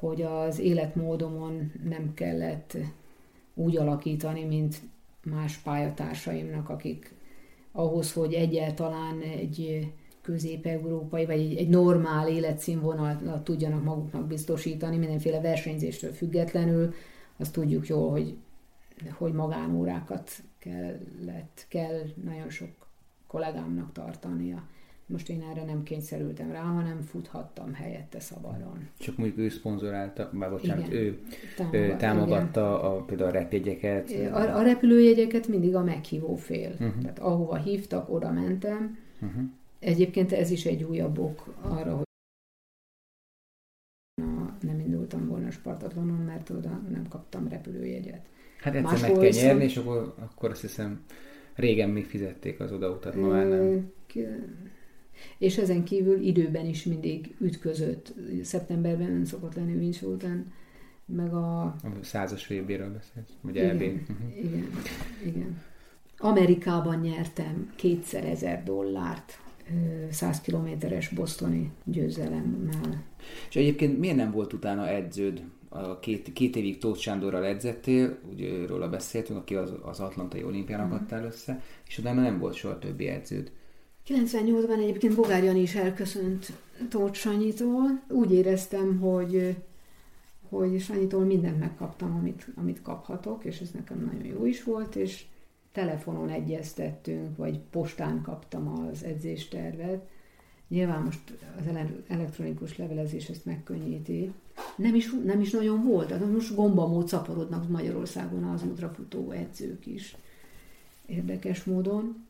[0.00, 2.76] hogy az életmódomon nem kellett
[3.54, 4.80] úgy alakítani, mint
[5.24, 7.14] más pályatársaimnak, akik
[7.72, 16.12] ahhoz, hogy egyáltalán egy közép-európai, vagy egy, egy normál életszínvonalat tudjanak maguknak biztosítani, mindenféle versenyzéstől
[16.12, 16.94] függetlenül,
[17.36, 18.36] azt tudjuk jól, hogy,
[19.12, 22.68] hogy magánórákat kellett, kell nagyon sok
[23.26, 24.62] kollégámnak tartania.
[25.10, 28.88] Most én erre nem kényszerültem rá, hanem futhattam helyette szabadon.
[28.98, 31.00] Csak mondjuk ő szponzorálta, bár bocsánat, Igen.
[31.02, 31.18] ő
[31.56, 34.10] Támogat- támogatta a, például a repjegyeket.
[34.10, 36.70] A, a repülőjegyeket mindig a meghívó fél.
[36.70, 36.98] Uh-huh.
[37.02, 38.98] Tehát ahova hívtak, oda mentem.
[39.22, 39.42] Uh-huh.
[39.78, 42.04] Egyébként ez is egy újabb ok arra, hogy
[44.60, 48.26] nem indultam volna Spartatlonon, mert oda nem kaptam repülőjegyet.
[48.60, 51.04] Hát egyszer Máshol meg kell viszont- nyerni, és akkor, akkor azt hiszem
[51.54, 53.90] régen még fizették az odautat, ma már nem.
[55.38, 58.14] És ezen kívül időben is mindig ütközött.
[58.42, 60.52] Szeptemberben szokott lenni Winch után,
[61.04, 61.62] meg a...
[61.62, 63.80] A százas VB-ről beszélsz, vagy Igen, EB.
[63.82, 64.44] Uh-huh.
[64.44, 64.68] igen,
[65.24, 65.62] igen.
[66.18, 69.38] Amerikában nyertem kétszer ezer dollárt
[69.70, 73.02] ö, 100 kilométeres bostoni győzelemmel.
[73.48, 75.42] És egyébként miért nem volt utána edződ?
[75.68, 80.80] A két, két évig Tóth Sándorral edzettél, ugye róla beszéltünk, aki az, az Atlantai olimpián
[80.86, 80.92] Mhm.
[80.92, 83.50] akadtál össze, és utána nem volt soha többi edződ.
[84.10, 86.52] 98-ban egyébként Bogár Jani is elköszönt
[86.88, 88.02] Tóth Sanyitól.
[88.08, 89.56] Úgy éreztem, hogy,
[90.48, 95.24] hogy Sanyitól mindent megkaptam, amit, amit kaphatok, és ez nekem nagyon jó is volt, és
[95.72, 100.08] telefonon egyeztettünk, vagy postán kaptam az edzéstervet.
[100.68, 104.32] Nyilván most az ele- elektronikus levelezés ezt megkönnyíti.
[104.76, 110.16] Nem is, nem is nagyon volt, de most gombamód szaporodnak Magyarországon az ultrafutó edzők is.
[111.06, 112.28] Érdekes módon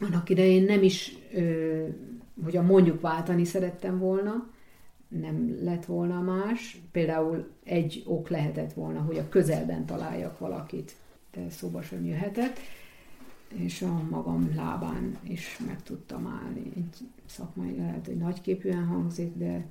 [0.00, 1.18] annak idején nem is,
[2.44, 4.48] hogy a mondjuk váltani szerettem volna,
[5.08, 6.80] nem lett volna más.
[6.92, 10.96] Például egy ok lehetett volna, hogy a közelben találjak valakit,
[11.32, 12.58] de szóba sem jöhetett,
[13.54, 16.72] és a magam lábán is meg tudtam állni.
[16.76, 16.96] Egy
[17.26, 19.66] szakmai lehet, hogy nagyképűen hangzik, de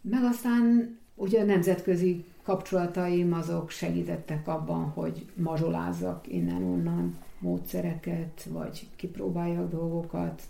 [0.00, 9.70] meg aztán ugye a nemzetközi kapcsolataim azok segítettek abban, hogy mazsolázzak innen-onnan módszereket, vagy kipróbáljak
[9.70, 10.42] dolgokat,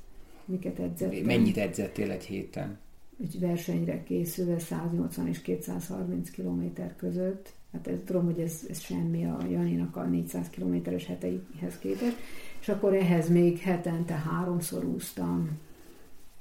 [0.44, 1.24] miket edzettem.
[1.24, 2.78] Mennyit edzettél egy héten?
[3.23, 6.62] Egy versenyre készülve 180 és 230 km
[6.97, 7.52] között.
[7.73, 12.16] Hát ez, tudom, hogy ez, ez semmi a Janinak a 400 kilométeres heteihez képest.
[12.60, 15.59] És akkor ehhez még hetente háromszor úsztam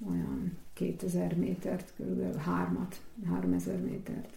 [0.09, 4.29] olyan 2000 métert, körülbelül hármat, 3000 métert.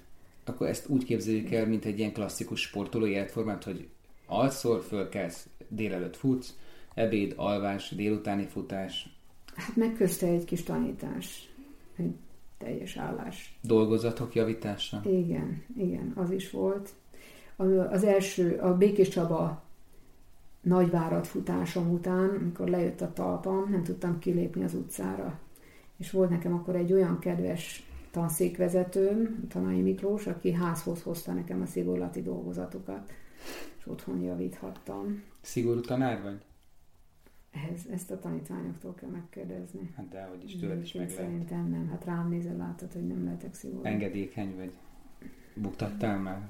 [0.44, 3.88] Akkor ezt úgy képzeljük el, mint egy ilyen klasszikus sportoló életformát, hogy
[4.30, 6.54] alszol, fölkelsz, délelőtt futsz,
[6.94, 9.18] ebéd, alvás, délutáni futás,
[9.54, 11.52] Hát meg közte egy kis tanítás,
[11.96, 12.14] egy
[12.58, 13.58] teljes állás.
[13.62, 15.00] dolgozatok javítása.
[15.04, 16.88] Igen, igen, az is volt.
[17.90, 19.62] Az első, a Békés Csaba
[20.60, 25.38] nagyvárat futásom után, amikor lejött a talpam, nem tudtam kilépni az utcára.
[25.96, 31.66] És volt nekem akkor egy olyan kedves tanszékvezetőm, Tanai Miklós, aki házhoz hozta nekem a
[31.66, 33.12] szigorlati dolgozatokat,
[33.78, 35.22] és otthon javíthattam.
[35.40, 36.44] Szigorú tanár vagy?
[37.50, 39.92] Ehhez, ezt a tanítványoktól kell megkérdezni.
[39.96, 41.24] Hát de, hogy is tőled is meg lehet.
[41.24, 41.88] Szerintem nem.
[41.88, 43.84] Hát rám nézel, látod, hogy nem lehetek szigorú.
[43.84, 44.72] Engedékeny vagy?
[45.54, 46.48] Buktattál már?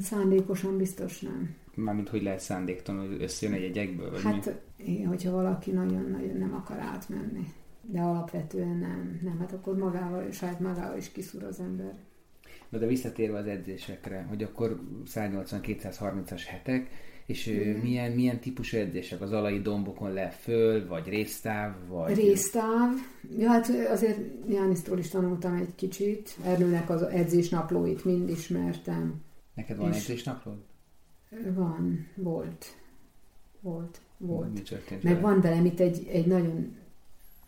[0.00, 1.56] Szándékosan biztos nem.
[1.74, 4.30] Mármint, hogy lehet szándéktalan, hogy összejön egy egyekből, vagy mi?
[4.30, 7.52] Hát, igen, hogyha valaki nagyon-nagyon nem akar átmenni.
[7.82, 9.20] De alapvetően nem.
[9.22, 11.94] Nem, hát akkor magával, saját magával is kiszúr az ember.
[12.68, 16.90] Na de visszatérve az edzésekre, hogy akkor 180-230-as hetek,
[17.26, 17.76] és Igen.
[17.76, 19.20] milyen, milyen típusú edzések?
[19.20, 22.14] Az alai dombokon le föl, vagy résztáv, vagy...
[22.16, 22.90] Résztáv.
[23.38, 24.18] Ja, hát azért
[24.48, 26.36] Jánisztól is tanultam egy kicsit.
[26.44, 29.22] Ernőnek az edzésnaplóit mind ismertem.
[29.54, 30.58] Neked van és- edzésnaplód?
[31.54, 32.66] Van, volt.
[33.60, 34.52] Volt, volt.
[34.52, 35.26] Mi történt Meg vele?
[35.26, 36.76] van velem itt egy, egy nagyon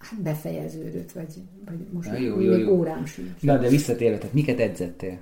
[0.00, 2.78] hát befejeződött, vagy, vagy most Na, még, jó, jó, jó.
[2.78, 3.42] órám sincs.
[3.42, 5.18] Na, de visszatérve, tehát miket edzettél?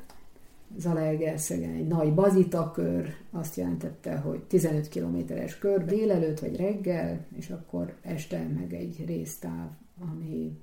[0.77, 7.95] Zalaegerszegen egy nagy bazitakör, azt jelentette, hogy 15 kilométeres kör délelőtt vagy reggel, és akkor
[8.03, 9.69] este meg egy résztáv,
[10.13, 10.59] ami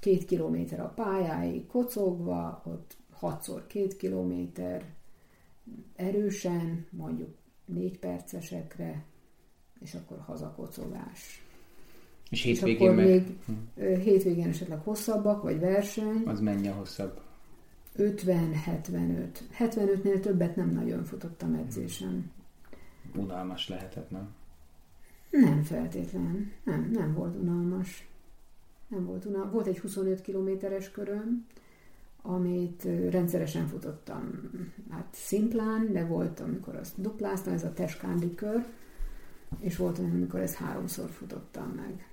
[0.00, 4.84] két kilométer a pályáig kocogva, ott 6 két kilométer
[5.96, 7.34] erősen, mondjuk
[7.64, 9.04] négy percesekre,
[9.80, 11.44] és akkor hazakocogás.
[12.32, 13.06] És És hétvégén akkor meg...
[13.06, 13.84] még Hm.
[13.84, 17.20] hétvégén esetleg hosszabbak, vagy verseny, Az mennyi a hosszabb?
[17.96, 19.26] 50-75.
[19.58, 22.30] 75-nél többet nem nagyon futottam edzésen.
[23.16, 24.28] Unalmas lehetett, nem?
[25.30, 26.52] Nem feltétlen.
[26.64, 28.08] Nem, nem volt unalmas.
[28.88, 29.52] Nem volt unalmas.
[29.52, 31.46] Volt egy 25 kilométeres köröm,
[32.22, 34.50] amit rendszeresen futottam.
[34.90, 38.66] Hát szimplán, de volt, amikor azt dupláztam, ez a teskándi kör,
[39.58, 42.06] és volt olyan, amikor ezt háromszor futottam meg.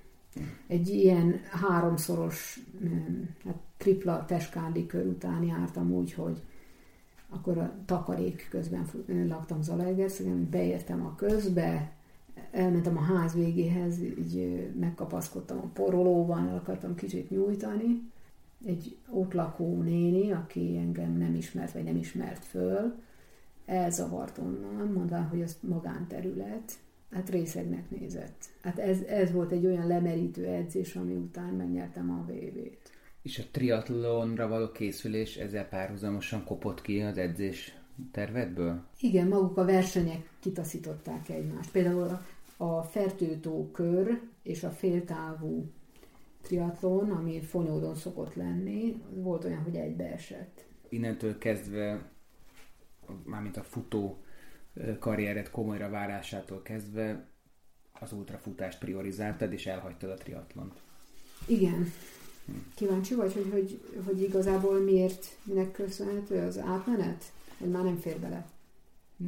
[0.66, 2.60] Egy ilyen háromszoros,
[3.44, 6.42] hát tripla teskándi kör után jártam úgy, hogy
[7.28, 8.86] akkor a takarék közben
[9.28, 11.92] laktam Zalaegerszegen, beértem a közbe,
[12.50, 18.10] elmentem a ház végéhez, így megkapaszkodtam a porolóban, el akartam kicsit nyújtani.
[18.64, 22.94] Egy ott lakó néni, aki engem nem ismert, vagy nem ismert föl,
[23.66, 26.78] elzavart onnan, mondván, hogy ez magánterület,
[27.10, 28.44] hát részegnek nézett.
[28.62, 32.90] Hát ez, ez volt egy olyan lemerítő edzés, ami után megnyertem a VB-t.
[33.22, 37.78] És a triatlonra való készülés ezzel párhuzamosan kopott ki az edzés
[38.12, 38.84] tervedből?
[39.00, 41.70] Igen, maguk a versenyek kitaszították egymást.
[41.70, 42.20] Például
[42.56, 45.70] a, fertőtó kör és a féltávú
[46.42, 50.64] triatlon, ami fonyódon szokott lenni, volt olyan, hogy egybeesett.
[50.88, 52.10] Innentől kezdve,
[53.24, 54.18] mármint a futó
[54.98, 57.26] karriered komolyra várásától kezdve
[58.00, 60.72] az ultrafutást priorizáltad, és elhagytad a triatlont.
[61.46, 61.92] Igen.
[62.74, 67.24] Kíváncsi vagy, hogy, hogy, hogy igazából miért, minek köszönhető az átmenet?
[67.58, 68.46] Hogy már nem fér bele?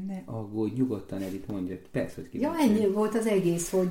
[0.06, 1.76] Ne aggódj, nyugodtan Edith mondja.
[1.90, 2.62] Persze, hogy kíváncsi.
[2.62, 3.88] Ja, ennyi volt az egész, hogy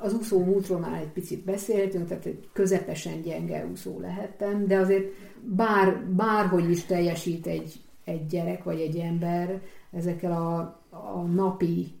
[0.00, 5.12] az úszó múltról már egy picit beszéltünk, tehát egy közepesen gyenge úszó lehettem, de azért
[5.40, 10.58] bár, bárhogy is teljesít egy, egy gyerek vagy egy ember ezekkel a,
[10.90, 11.92] a napi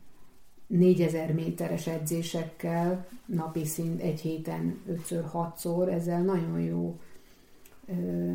[0.66, 6.98] 4000 méteres edzésekkel, napi szint egy héten 5-6-szor, ezzel nagyon jó
[7.86, 8.32] ö,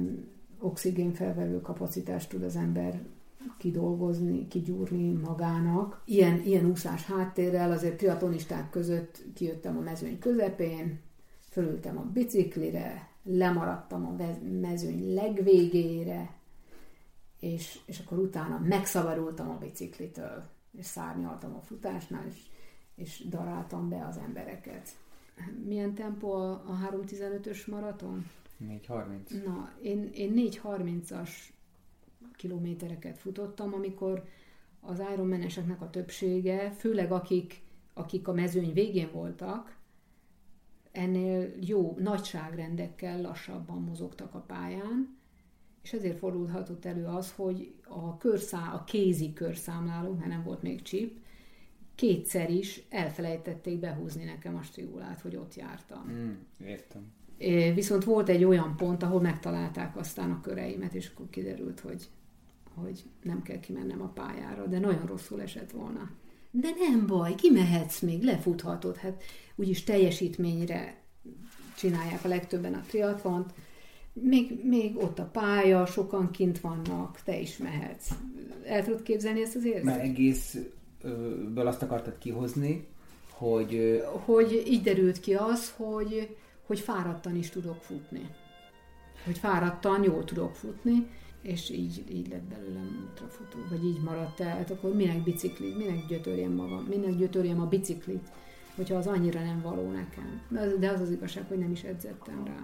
[0.59, 3.01] oxigénfelvevő kapacitást tud az ember
[3.57, 6.01] kidolgozni, kigyúrni magának.
[6.05, 10.99] Ilyen, ilyen úszás háttérrel azért triatonisták között kijöttem a mezőny közepén,
[11.49, 14.15] fölültem a biciklire, lemaradtam a
[14.61, 16.36] mezőny legvégére,
[17.39, 22.41] és, és akkor utána megszabadultam a biciklitől, és szárnyaltam a futásnál, és,
[22.95, 24.89] és daráltam be az embereket.
[25.65, 28.29] Milyen tempó a, a 3.15-ös maraton?
[28.63, 29.45] 4.30.
[29.45, 31.29] Na, én, én 4.30-as
[32.35, 34.23] kilométereket futottam, amikor
[34.79, 37.61] az Ironman-eseknek a többsége, főleg akik,
[37.93, 39.75] akik a mezőny végén voltak,
[40.91, 45.16] ennél jó nagyságrendekkel lassabban mozogtak a pályán,
[45.87, 50.81] és ezért fordulhatott elő az, hogy a, körszá, a kézi körszámláló, mert nem volt még
[50.81, 51.17] chip,
[51.95, 56.11] kétszer is elfelejtették behúzni nekem a striulát, hogy ott jártam.
[56.11, 56.33] Mm,
[56.67, 57.11] értem.
[57.73, 62.07] Viszont volt egy olyan pont, ahol megtalálták aztán a köreimet, és akkor kiderült, hogy,
[62.73, 66.11] hogy nem kell kimennem a pályára, de nagyon rosszul esett volna.
[66.51, 69.23] De nem baj, kimehetsz még, lefuthatod, hát
[69.55, 71.01] úgyis teljesítményre
[71.77, 73.53] csinálják a legtöbben a triatlont,
[74.21, 78.09] még, még ott a pálya, sokan kint vannak, te is mehetsz.
[78.65, 79.83] El tudod képzelni ezt az érzést?
[79.83, 82.87] Már egészből azt akartad kihozni,
[83.31, 84.01] hogy...
[84.25, 86.35] Hogy így derült ki az, hogy,
[86.65, 88.29] hogy fáradtan is tudok futni.
[89.25, 91.07] Hogy fáradtan jól tudok futni,
[91.41, 96.05] és így, így lett belőlem ultrafutó, vagy így maradt el, hát akkor minek bicikli, minek
[96.07, 98.27] gyötörjem magam, minek gyötörjem a biciklit,
[98.77, 100.41] hogyha az annyira nem való nekem.
[100.79, 102.63] De az az igazság, hogy nem is edzettem rá.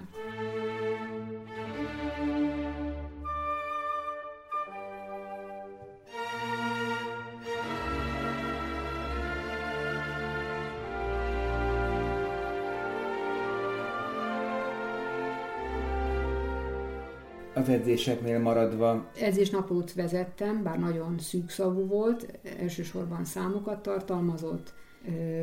[17.63, 19.09] az edzéseknél maradva?
[19.19, 24.73] Edzésnaplót vezettem, bár nagyon szűkszavú volt, elsősorban számokat tartalmazott,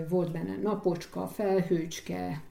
[0.09, 2.43] volt benne napocska, felhőcske,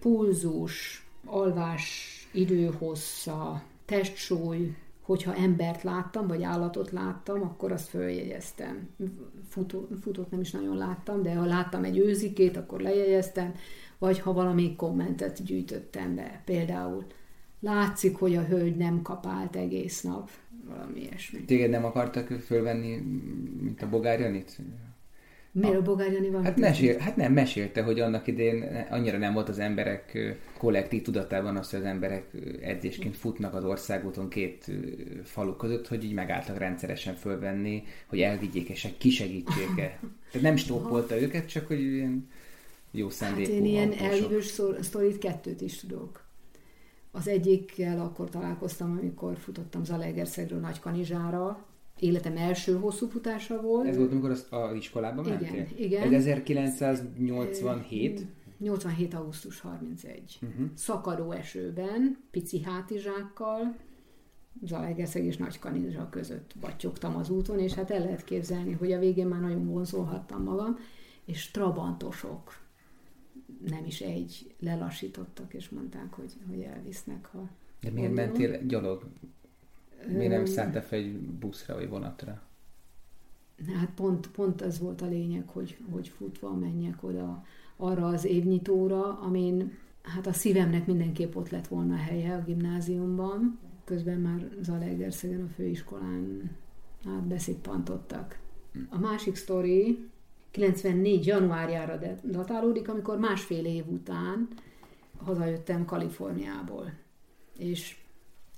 [0.00, 8.88] pulzus, alvás időhossza, testsúly, hogyha embert láttam, vagy állatot láttam, akkor azt följegyeztem.
[9.48, 13.54] Futó, futót nem is nagyon láttam, de ha láttam egy őzikét, akkor lejegyeztem,
[13.98, 16.42] vagy ha valami kommentet gyűjtöttem be.
[16.44, 17.06] Például
[17.60, 20.30] látszik, hogy a hölgy nem kapált egész nap,
[20.66, 21.44] valami ilyesmi.
[21.44, 22.96] Téged nem akartak fölvenni,
[23.60, 24.58] mint a Bogárjanit?
[25.60, 26.44] Miért a Bogárjani van?
[26.44, 30.18] Hát, mesél, hát nem, mesélte, hogy annak idén annyira nem volt az emberek
[30.58, 32.24] kollektív tudatában az, hogy az emberek
[32.60, 34.70] edzésként futnak az országúton két
[35.24, 39.98] falu között, hogy így megálltak rendszeresen fölvenni, hogy elvigyék és kisegítsék-e.
[40.32, 42.28] Tehát nem stópolta őket, csak hogy ilyen
[42.90, 46.26] jó szándékú Hát én ilyen elhívős sztorit kettőt is tudok.
[47.10, 51.66] Az egyikkel akkor találkoztam, amikor futottam Zalegerszegről Nagykanizsára,
[52.00, 53.86] életem első hosszú futása volt.
[53.86, 55.66] Ez volt, amikor az, a iskolában igen, mentél?
[55.76, 58.26] Igen, Ez 1987?
[58.58, 59.14] 87.
[59.14, 60.38] augusztus 31.
[60.42, 60.66] Uh-huh.
[60.74, 63.76] Szakadó esőben, pici hátizsákkal,
[64.62, 69.26] Zalaegerszeg és Nagykanizsa között battyogtam az úton, és hát el lehet képzelni, hogy a végén
[69.26, 70.76] már nagyon vonzolhattam magam,
[71.24, 72.66] és trabantosok,
[73.68, 77.48] nem is egy, lelassítottak, és mondták, hogy, hogy elvisznek, ha...
[77.80, 79.02] De miért mentél gyalog?
[80.06, 82.42] Miért nem szálltál fel egy buszra vagy vonatra?
[83.66, 87.44] Hát pont, pont ez volt a lényeg, hogy, hogy futva menjek oda
[87.76, 89.72] arra az évnyitóra, amin
[90.02, 93.58] hát a szívemnek mindenképp ott lett volna a helye a gimnáziumban.
[93.84, 96.50] Közben már Zalaegerszegen a főiskolán
[97.04, 98.38] hát beszippantottak.
[98.88, 100.08] A másik sztori
[100.50, 101.26] 94.
[101.26, 104.48] januárjára datálódik, amikor másfél év után
[105.24, 106.92] hazajöttem Kaliforniából.
[107.58, 107.96] És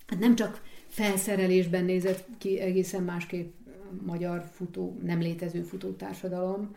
[0.06, 0.60] hát nem csak
[0.90, 3.52] felszerelésben nézett ki egészen másképp
[4.06, 6.76] magyar futó, nem létező futótársadalom,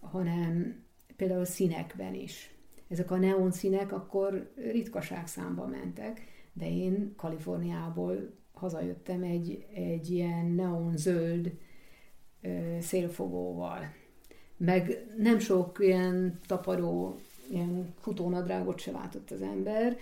[0.00, 0.82] hanem
[1.16, 2.50] például színekben is.
[2.88, 6.20] Ezek a neon színek akkor ritkaság számba mentek,
[6.52, 11.52] de én Kaliforniából hazajöttem egy, egy ilyen neon zöld
[12.80, 13.92] szélfogóval.
[14.56, 17.20] Meg nem sok ilyen tapadó,
[17.50, 19.96] ilyen futónadrágot se látott az ember,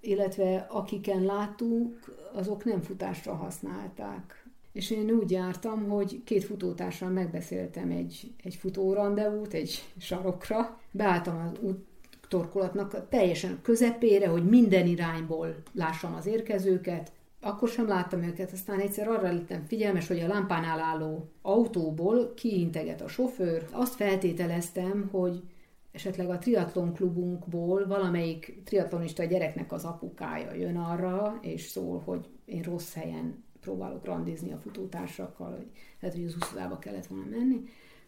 [0.00, 4.44] illetve akiken láttuk, azok nem futásra használták.
[4.72, 11.58] És én úgy jártam, hogy két futótársal megbeszéltem egy, egy futórandevút, egy sarokra, beálltam az
[11.60, 11.84] út
[12.28, 19.08] torkolatnak teljesen közepére, hogy minden irányból lássam az érkezőket, akkor sem láttam őket, aztán egyszer
[19.08, 23.66] arra lettem figyelmes, hogy a lámpánál álló autóból kiinteget a sofőr.
[23.70, 25.42] Azt feltételeztem, hogy
[25.92, 32.62] esetleg a triatlon klubunkból valamelyik triatlonista gyereknek az apukája jön arra, és szól, hogy én
[32.62, 37.62] rossz helyen próbálok randizni a futótársakkal, hogy lehet, hogy az úszodába kellett volna menni.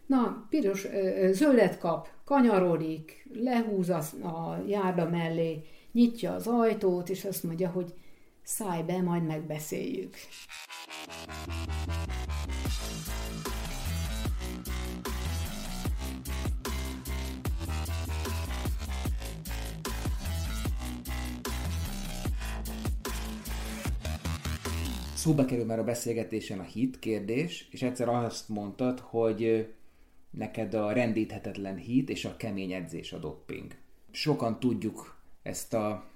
[0.05, 0.87] Na, piros,
[1.31, 5.61] zöldet kap, kanyarodik, lehúz a, járda mellé,
[5.91, 7.93] nyitja az ajtót, és azt mondja, hogy
[8.43, 10.15] szállj be, majd megbeszéljük.
[25.23, 29.73] Szóba kerül már a beszélgetésen a hit kérdés, és egyszer azt mondtad, hogy
[30.29, 33.75] neked a rendíthetetlen hit és a kemény edzés a dopping.
[34.11, 36.09] Sokan tudjuk ezt a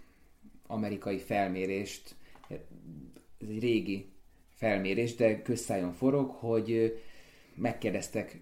[0.66, 2.16] amerikai felmérést,
[2.50, 2.58] ez
[3.50, 4.10] egy régi
[4.50, 7.00] felmérés, de közszájon forog, hogy
[7.56, 8.42] megkérdeztek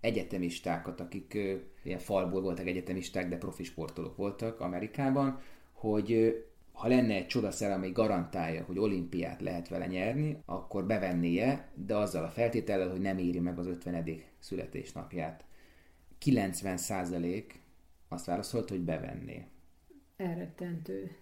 [0.00, 1.38] egyetemistákat, akik
[1.82, 5.40] ilyen falból voltak egyetemisták, de profi sportolók voltak Amerikában,
[5.72, 6.34] hogy
[6.78, 12.24] ha lenne egy csodaszer, ami garantálja, hogy olimpiát lehet vele nyerni, akkor bevennie, de azzal
[12.24, 14.20] a feltétellel, hogy nem éri meg az 50.
[14.38, 15.44] születésnapját.
[16.24, 17.44] 90%
[18.08, 19.46] azt válaszolt, hogy bevenné.
[20.16, 21.16] Elrettentő.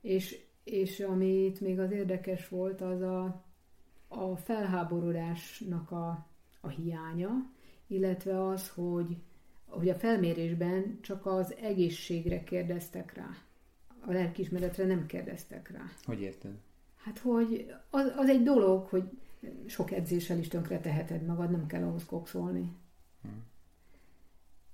[0.00, 3.44] És, és amit még az érdekes volt, az a,
[4.08, 6.26] a felháborodásnak a,
[6.60, 7.30] a hiánya,
[7.86, 9.16] illetve az, hogy,
[9.66, 13.30] hogy a felmérésben csak az egészségre kérdeztek rá
[14.06, 15.82] a lelkiismeretre nem kérdeztek rá.
[16.04, 16.52] Hogy érted?
[16.96, 19.04] Hát, hogy az, az egy dolog, hogy
[19.66, 22.72] sok edzéssel is tönkre teheted magad, nem kell ahhoz kokszolni.
[23.22, 23.42] Hmm.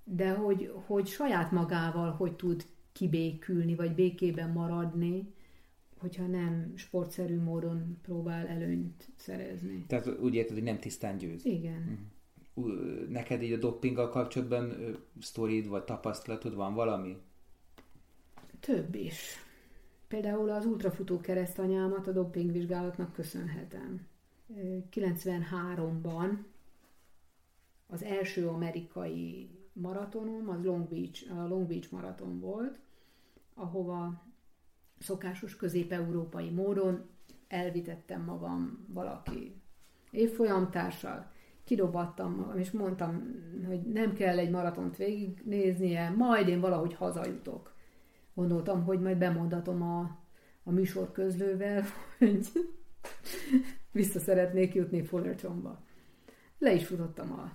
[0.05, 5.35] De hogy, hogy saját magával hogy tud kibékülni, vagy békében maradni,
[5.99, 9.85] hogyha nem sportszerű módon próbál előnyt szerezni.
[9.87, 11.45] Tehát úgy érted, hogy nem tisztán győz?
[11.45, 11.83] Igen.
[11.85, 12.17] Hmm.
[13.09, 14.73] Neked így a doppinggal kapcsolatban
[15.21, 17.17] sztorid vagy tapasztalatod van valami?
[18.61, 19.45] Több is.
[20.09, 24.07] Például az ultrafutó keresztanyámat a dopingvizsgálatnak köszönhetem.
[24.93, 26.39] 93-ban
[27.87, 32.79] az első amerikai maratonom, az Long Beach, a Long Beach maraton volt,
[33.55, 34.23] ahova
[34.99, 37.09] szokásos közép-európai módon
[37.49, 39.61] elvitettem magam valaki
[40.11, 41.31] évfolyamtársal,
[41.65, 43.35] kidobattam és mondtam,
[43.67, 47.77] hogy nem kell egy maratont végignéznie, majd én valahogy hazajutok
[48.39, 50.19] gondoltam, hogy majd bemondatom a,
[50.63, 51.85] a műsor közlővel,
[52.19, 52.47] hogy
[53.93, 55.83] vissza szeretnék jutni Fullertonba.
[56.59, 57.53] Le is futottam a,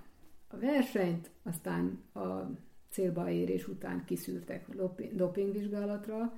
[0.47, 2.49] a versenyt, aztán a
[2.89, 4.67] célba érés után kiszűrtek
[5.13, 6.33] dopingvizsgálatra.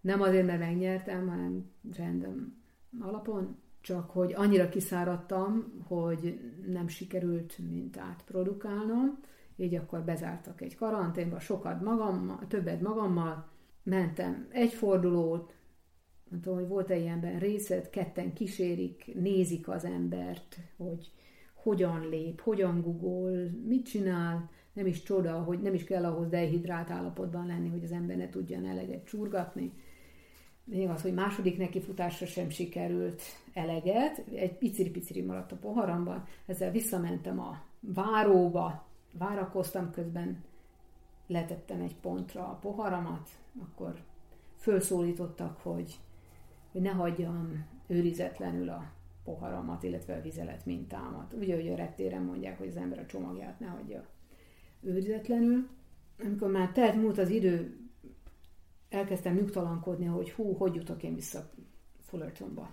[0.00, 2.62] Nem azért, mert megnyertem, hanem random
[3.00, 9.18] alapon, csak hogy annyira kiszáradtam, hogy nem sikerült mintát produkálnom,
[9.56, 13.48] így akkor bezártak egy karanténba, sokat magammal, többet magammal,
[13.82, 14.48] mentem.
[14.50, 15.54] Egy fordulót,
[16.30, 21.10] nem tudom, hogy volt-e ilyenben részlet, ketten kísérik, nézik az embert, hogy
[21.54, 26.90] hogyan lép, hogyan googol, mit csinál, nem is csoda, hogy nem is kell ahhoz dehidrált
[26.90, 29.72] állapotban lenni, hogy az ember ne tudjon eleget csurgatni.
[30.64, 37.40] Még az, hogy második nekifutásra sem sikerült eleget, egy piciri-piciri maradt a poharamban, ezzel visszamentem
[37.40, 40.44] a váróba, várakoztam közben,
[41.26, 43.28] letettem egy pontra a poharamat,
[43.58, 44.02] akkor
[44.56, 45.98] felszólítottak, hogy,
[46.72, 48.92] hogy ne hagyjam őrizetlenül a
[49.24, 51.32] poharamat, illetve a vizelet mintámat.
[51.32, 54.06] Ugye, hogy a reptéren mondják, hogy az ember a csomagját ne hagyja
[54.80, 55.68] őrizetlenül.
[56.24, 57.80] Amikor már telt múlt az idő,
[58.88, 61.50] elkezdtem nyugtalankodni, hogy hú, hogy jutok én vissza
[62.00, 62.70] Fullertonba.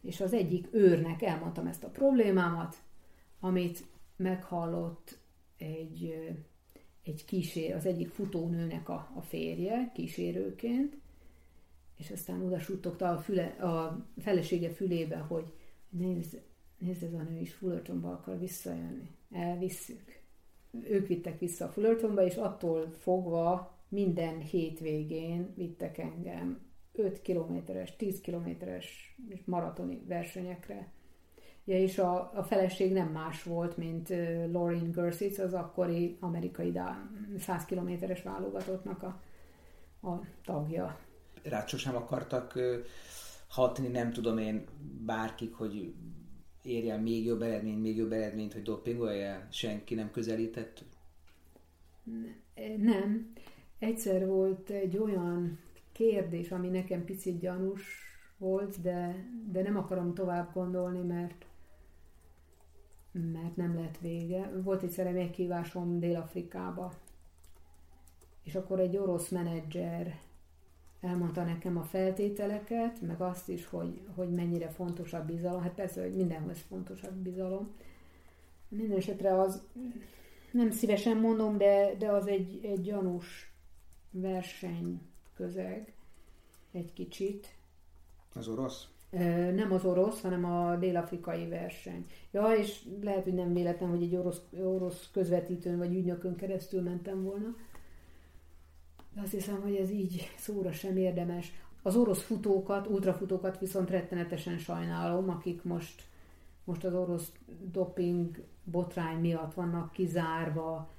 [0.00, 2.76] És az egyik őrnek elmondtam ezt a problémámat,
[3.40, 3.84] amit
[4.16, 5.18] meghallott
[5.56, 6.28] egy,
[7.10, 10.96] egy kísér, az egyik futónőnek a, a férje kísérőként,
[11.96, 15.52] és aztán oda suttogta a, füle, a felesége fülébe, hogy
[15.88, 16.42] nézd,
[16.78, 19.10] nézd ez a nő is Fullertonba akar visszajönni.
[19.32, 20.20] Elvisszük.
[20.88, 26.60] Ők vittek vissza a Fullertonba, és attól fogva minden hétvégén vittek engem
[26.92, 30.92] 5 kilométeres, 10 kilométeres maratoni versenyekre.
[31.64, 34.08] Ja, és a, a feleség nem más volt, mint
[34.52, 36.80] Lauren Gersitz, az akkori amerikai
[37.38, 39.20] 100 kilométeres válogatottnak a,
[40.08, 40.98] a tagja.
[41.42, 42.58] Rád sosem akartak
[43.48, 44.64] hatni, nem tudom én,
[45.06, 45.94] bárkik, hogy
[46.62, 49.46] érjen még jobb eredményt, még jobb eredményt, hogy dopingolja?
[49.50, 50.84] Senki nem közelített?
[52.76, 53.32] Nem.
[53.78, 55.58] Egyszer volt egy olyan
[55.92, 57.82] kérdés, ami nekem picit gyanús
[58.38, 61.46] volt, de, de nem akarom tovább gondolni, mert
[63.12, 64.52] mert nem lett vége.
[64.62, 66.92] Volt egyszer egy meghívásom Dél-Afrikába,
[68.42, 70.18] és akkor egy orosz menedzser
[71.00, 75.62] elmondta nekem a feltételeket, meg azt is, hogy, hogy mennyire fontos a bizalom.
[75.62, 77.74] Hát persze, hogy mindenhoz fontos a bizalom.
[78.68, 79.62] Minden esetre az,
[80.52, 83.52] nem szívesen mondom, de, de az egy, egy gyanús
[84.10, 85.00] verseny
[85.34, 85.94] közeg,
[86.72, 87.54] egy kicsit.
[88.34, 88.88] Az orosz?
[89.54, 92.06] Nem az orosz, hanem a dél-afrikai verseny.
[92.30, 97.22] Ja, és lehet, hogy nem véletlen, hogy egy orosz, orosz közvetítőn vagy ügynökön keresztül mentem
[97.22, 97.54] volna
[99.14, 101.52] de azt hiszem, hogy ez így szóra sem érdemes.
[101.82, 106.02] Az orosz futókat, ultrafutókat viszont rettenetesen sajnálom, akik most,
[106.64, 107.32] most az orosz
[107.72, 110.90] doping botrány miatt vannak kizárva,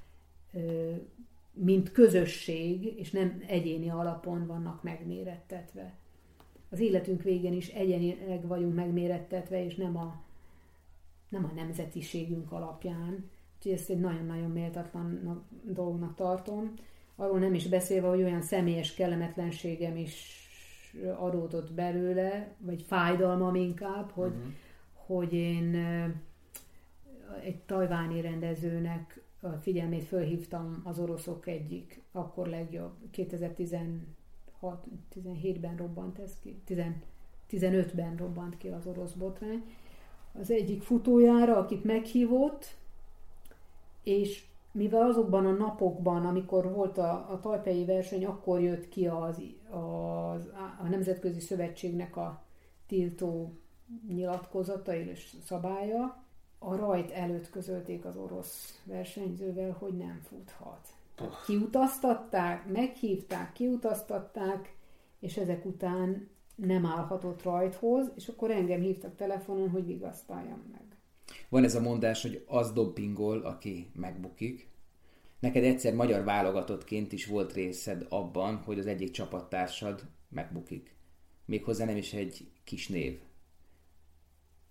[1.53, 5.93] mint közösség, és nem egyéni alapon vannak megmérettetve.
[6.71, 10.23] Az életünk végén is egyénileg vagyunk megmérettetve, és nem a,
[11.29, 13.29] nem a nemzetiségünk alapján.
[13.57, 16.73] Úgyhogy ezt egy nagyon-nagyon méltatlan dolognak tartom
[17.21, 20.39] arról nem is beszélve, hogy olyan személyes kellemetlenségem is
[21.17, 24.51] adódott belőle, vagy fájdalmam inkább, hogy, uh-huh.
[24.93, 25.75] hogy én
[27.43, 32.93] egy tajváni rendezőnek a figyelmét fölhívtam az oroszok egyik, akkor legjobb,
[34.61, 36.61] 2016-17-ben robbant ez ki,
[37.49, 39.63] 15-ben robbant ki az orosz botrány,
[40.39, 42.65] az egyik futójára, akit meghívott,
[44.03, 49.41] és mivel azokban a napokban, amikor volt a, a tajpei verseny, akkor jött ki az,
[49.69, 52.43] az, a Nemzetközi Szövetségnek a
[52.87, 53.51] tiltó
[54.07, 56.23] nyilatkozata és szabálya,
[56.59, 60.87] a rajt előtt közölték az orosz versenyzővel, hogy nem futhat.
[61.45, 64.75] Kiutaztatták, meghívták, kiutaztatták,
[65.19, 70.81] és ezek után nem állhatott rajthoz, és akkor engem hívtak telefonon, hogy vigasztaljam meg.
[71.49, 74.69] Van ez a mondás, hogy az dobbingol, aki megbukik.
[75.39, 80.95] Neked egyszer magyar válogatottként is volt részed abban, hogy az egyik csapattársad megbukik.
[81.45, 83.19] Méghozzá nem is egy kis név.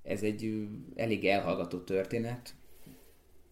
[0.02, 2.54] Ez egy elég elhallgatott történet.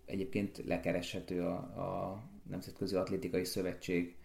[0.05, 4.17] Egyébként lekereshető a, a Nemzetközi Atlétikai Szövetség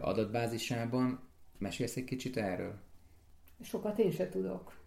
[0.00, 1.20] adatbázisában.
[1.58, 2.74] Mesélsz egy kicsit erről?
[3.60, 4.84] Sokat én se tudok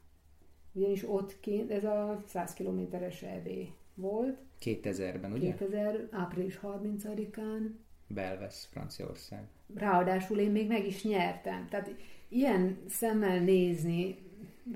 [0.72, 3.50] ugyanis ott kint, ez a 100 kilométeres EB
[3.94, 4.38] volt.
[4.62, 5.56] 2000-ben, ugye?
[5.56, 7.70] 2000, április 30-án.
[8.08, 9.48] Belvesz, Franciaország.
[9.76, 11.68] Ráadásul én még meg is nyertem.
[11.70, 11.96] Tehát
[12.28, 14.18] ilyen szemmel nézni,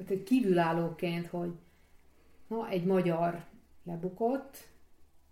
[0.05, 1.51] tehát kívülállóként, hogy
[2.47, 3.45] na, egy magyar
[3.83, 4.57] lebukott,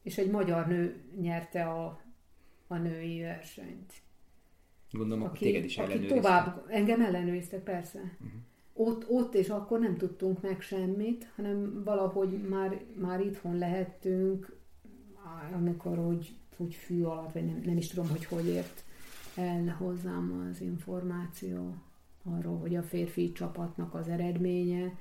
[0.03, 2.01] és egy magyar nő nyerte a,
[2.71, 3.93] a női versenyt.
[4.91, 7.99] Gondolom, aki, téged is aki tovább, engem ellenőriztek, persze.
[7.99, 8.41] Uh-huh
[8.73, 14.55] ott, ott és akkor nem tudtunk meg semmit, hanem valahogy már, már itthon lehettünk,
[15.53, 18.83] amikor úgy, úgy fű alatt, vagy nem, nem is tudom, hogy hogy ért
[19.35, 21.75] el hozzám az információ
[22.23, 24.93] arról, hogy a férfi csapatnak az eredménye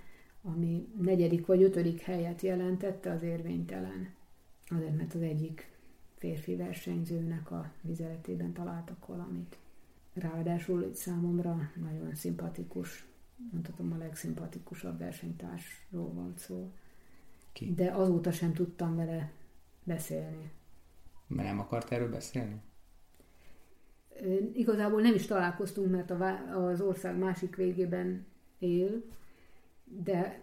[0.42, 4.08] ami negyedik vagy ötödik helyet jelentette, az érvénytelen.
[4.68, 5.70] Azért, mert az egyik
[6.20, 9.56] férfi versenyzőnek a vizeletében találtak valamit.
[10.12, 13.04] Ráadásul számomra nagyon szimpatikus,
[13.52, 16.72] mondhatom a legszimpatikusabb versenytársról volt szó.
[17.52, 17.74] Ki?
[17.74, 19.32] De azóta sem tudtam vele
[19.82, 20.50] beszélni.
[21.26, 22.60] Mert nem akart erről beszélni?
[24.52, 26.10] Igazából nem is találkoztunk, mert
[26.54, 28.26] az ország másik végében
[28.58, 29.02] él,
[29.84, 30.42] de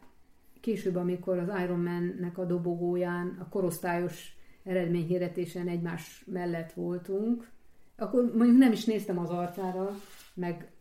[0.62, 4.37] később, amikor az Ironman-nek a dobogóján a korosztályos
[4.68, 7.50] eredményhirdetésen egymás mellett voltunk,
[7.96, 9.96] akkor mondjuk nem is néztem az arcára,
[10.34, 10.72] meg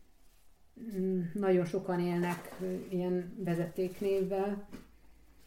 [0.97, 2.55] mm, nagyon sokan élnek
[2.89, 4.67] ilyen vezetéknévvel,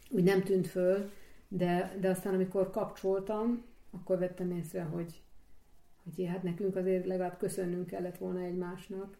[0.09, 1.11] úgy nem tűnt föl,
[1.47, 5.21] de, de aztán amikor kapcsoltam, akkor vettem észre, hogy,
[6.03, 9.17] hogy hát nekünk azért legalább köszönnünk kellett volna egymásnak.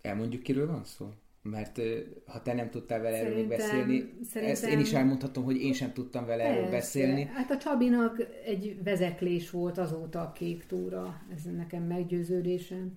[0.00, 1.12] Elmondjuk, kiről van szó?
[1.42, 1.80] Mert
[2.26, 5.72] ha te nem tudtál vele szerintem, erről beszélni, szerintem, ezt én is elmondhatom, hogy én
[5.72, 6.58] sem tudtam vele persze.
[6.58, 7.24] erről beszélni.
[7.24, 12.92] Hát a Csabinak egy vezeklés volt azóta a kék túra, ez nekem meggyőződésem.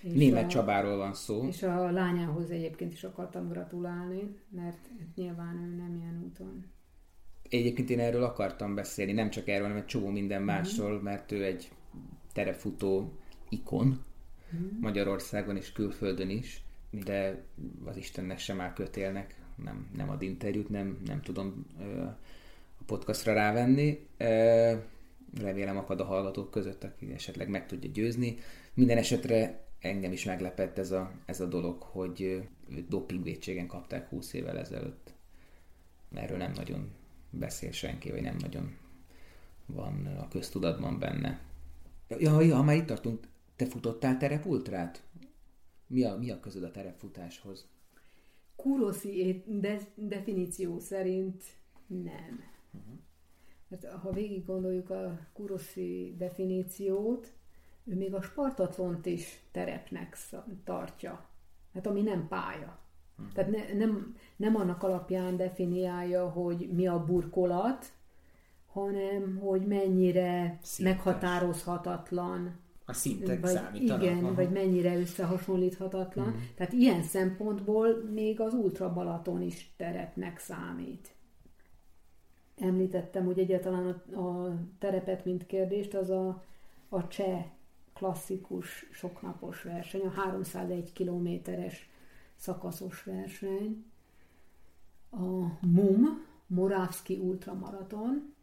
[0.00, 1.46] És Német a, Csabáról van szó.
[1.48, 6.64] És a lányához egyébként is akartam gratulálni, mert nyilván ő nem ilyen úton.
[7.48, 10.50] Egyébként én erről akartam beszélni, nem csak erről, hanem egy csomó minden mhm.
[10.50, 11.02] másról, mm-hmm.
[11.02, 11.70] mert ő egy
[12.32, 13.12] terefutó
[13.48, 14.80] ikon mm-hmm.
[14.80, 17.44] Magyarországon és külföldön is de
[17.84, 19.34] az Istennek sem áll kötélnek,
[19.64, 21.66] nem, nem ad interjút, nem, nem tudom
[22.80, 24.06] a podcastra rávenni.
[25.40, 28.38] Remélem akad a hallgatók között, aki esetleg meg tudja győzni.
[28.74, 32.48] Minden esetre engem is meglepett ez a, ez a dolog, hogy
[32.88, 35.14] dopingvédségen kapták 20 évvel ezelőtt.
[36.14, 36.90] Erről nem nagyon
[37.30, 38.76] beszél senki, vagy nem nagyon
[39.66, 41.40] van a köztudatban benne.
[42.08, 45.02] Ja, ja, ha már itt tartunk, te futottál terepultrát?
[45.86, 47.66] Mi a, mi a közöd a terepfutáshoz?
[48.56, 51.42] Kuroszi de, definíció szerint
[51.86, 52.40] nem.
[52.72, 52.98] Uh-huh.
[53.68, 57.32] Mert ha végig gondoljuk a Kuroszi definíciót,
[57.84, 60.16] ő még a Spartatlont is terepnek
[60.64, 61.28] tartja.
[61.74, 62.78] Hát ami nem pálya.
[63.18, 63.32] Uh-huh.
[63.32, 67.92] Tehát ne, nem, nem annak alapján definiálja, hogy mi a burkolat,
[68.66, 70.94] hanem hogy mennyire Szintes.
[70.94, 74.02] meghatározhatatlan a szintek vagy, számítanak.
[74.02, 74.34] Igen, aha.
[74.34, 76.28] vagy mennyire összehasonlíthatatlan.
[76.28, 76.38] Mm.
[76.54, 81.14] Tehát ilyen szempontból még az Ultra Balaton is terepnek számít.
[82.56, 86.44] Említettem, hogy egyáltalán a, a terepet, mint kérdést, az a,
[86.88, 87.44] a cseh
[87.94, 91.90] klasszikus soknapos verseny, a 301 kilométeres
[92.36, 93.84] szakaszos verseny,
[95.10, 98.34] a MUM, Moravski Ultramaraton,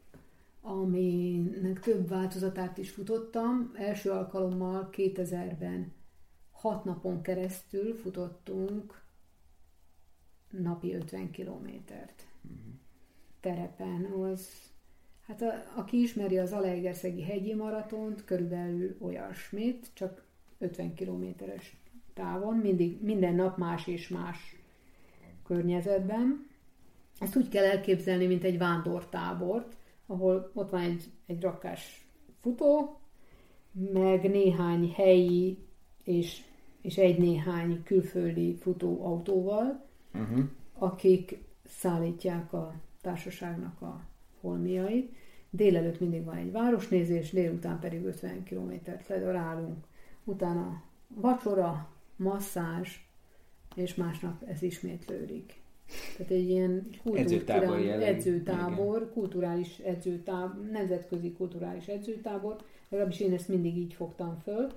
[0.66, 3.72] aminek több változatát is futottam.
[3.76, 5.94] Első alkalommal 2000-ben
[6.52, 9.02] hat napon keresztül futottunk
[10.50, 12.74] napi 50 kilométert uh-huh.
[13.40, 14.06] terepen.
[14.06, 14.50] Az,
[15.26, 20.26] hát a, aki ismeri az Alegerszegi hegyi maratont, körülbelül olyasmit, csak
[20.58, 21.78] 50 kilométeres
[22.14, 24.56] távon, mindig, minden nap más és más
[25.46, 26.48] környezetben.
[27.20, 29.76] Ezt úgy kell elképzelni, mint egy vándortábort,
[30.14, 32.08] ahol ott van egy, egy rakás
[32.42, 33.00] futó,
[33.94, 35.58] meg néhány helyi
[36.04, 36.44] és,
[36.82, 40.46] és egy-néhány külföldi futó autóval, uh-huh.
[40.74, 44.02] akik szállítják a társaságnak a
[44.42, 45.16] holmiait.
[45.50, 49.86] Délelőtt mindig van egy városnézés, délután pedig 50 kilométert ledarálunk.
[50.24, 52.90] Utána vacsora, masszázs,
[53.76, 55.63] és másnap ez ismétlődik.
[56.18, 62.56] Tehát egy ilyen edzőtábor, edzőtábor kulturális edzőtábor, nemzetközi kulturális edzőtábor,
[62.90, 64.72] legalábbis én ezt mindig így fogtam föl,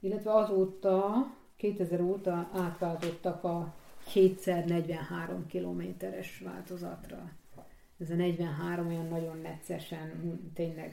[0.00, 1.14] illetve azóta,
[1.56, 3.74] 2000 óta átváltottak a
[4.14, 4.96] 7x43
[5.48, 7.30] kilométeres változatra.
[7.98, 10.92] Ez a 43 olyan nagyon neccesen, tényleg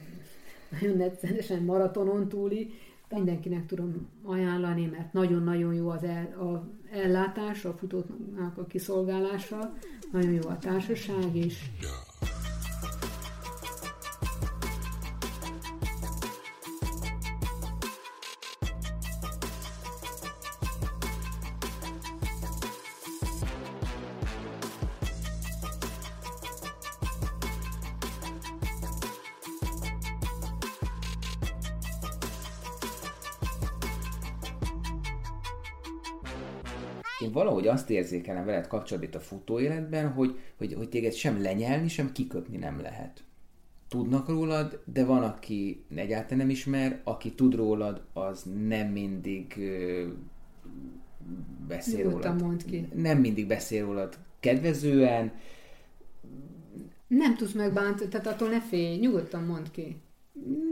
[0.80, 2.70] nagyon neccesen maratonon túli,
[3.10, 9.72] mindenkinek tudom ajánlani, mert nagyon-nagyon jó az el, a ellátás, a futóknak a kiszolgálása,
[10.12, 11.70] nagyon jó a társaság is.
[37.20, 41.88] Én valahogy azt érzékelem veled kapcsolatban itt a futóéletben, hogy, hogy, hogy téged sem lenyelni,
[41.88, 43.22] sem kikötni nem lehet.
[43.88, 50.06] Tudnak rólad, de van, aki egyáltalán nem ismer, aki tud rólad, az nem mindig ö,
[51.68, 52.42] beszél Nyugodtan rólad.
[52.46, 52.88] Mond ki.
[52.94, 55.32] Nem mindig beszél rólad kedvezően,
[57.08, 59.96] Nem tudsz megbántani, tehát attól ne félj, nyugodtan mondd ki.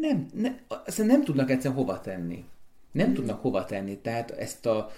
[0.01, 0.55] Nem, ne,
[0.85, 2.45] azt nem tudnak egyszerűen hova tenni.
[2.93, 3.99] Nem tudnak hova tenni.
[3.99, 4.91] Tehát ezt a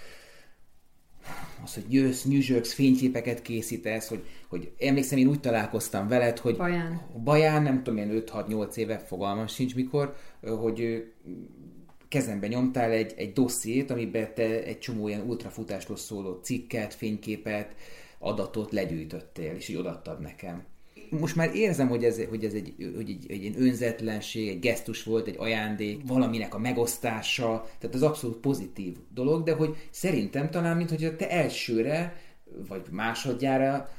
[1.64, 7.00] az, hogy jössz, nyüzsögsz, fényképeket készítesz, hogy, hogy emlékszem, én úgy találkoztam veled, hogy Baján.
[7.24, 11.04] Baján, nem tudom én 5-6-8 éve, fogalmam sincs mikor, hogy
[12.08, 17.74] kezembe nyomtál egy, egy dossziét, amiben te egy csomó ilyen ultrafutásról szóló cikket, fényképet,
[18.18, 20.64] adatot legyűjtöttél, és így odaadtad nekem.
[21.10, 25.02] Most már érzem, hogy ez, hogy ez egy, hogy egy, egy ilyen önzetlenség, egy gesztus
[25.02, 30.76] volt, egy ajándék, valaminek a megosztása, tehát az abszolút pozitív dolog, de hogy szerintem talán,
[30.76, 32.16] mint hogy te elsőre,
[32.68, 33.90] vagy másodjára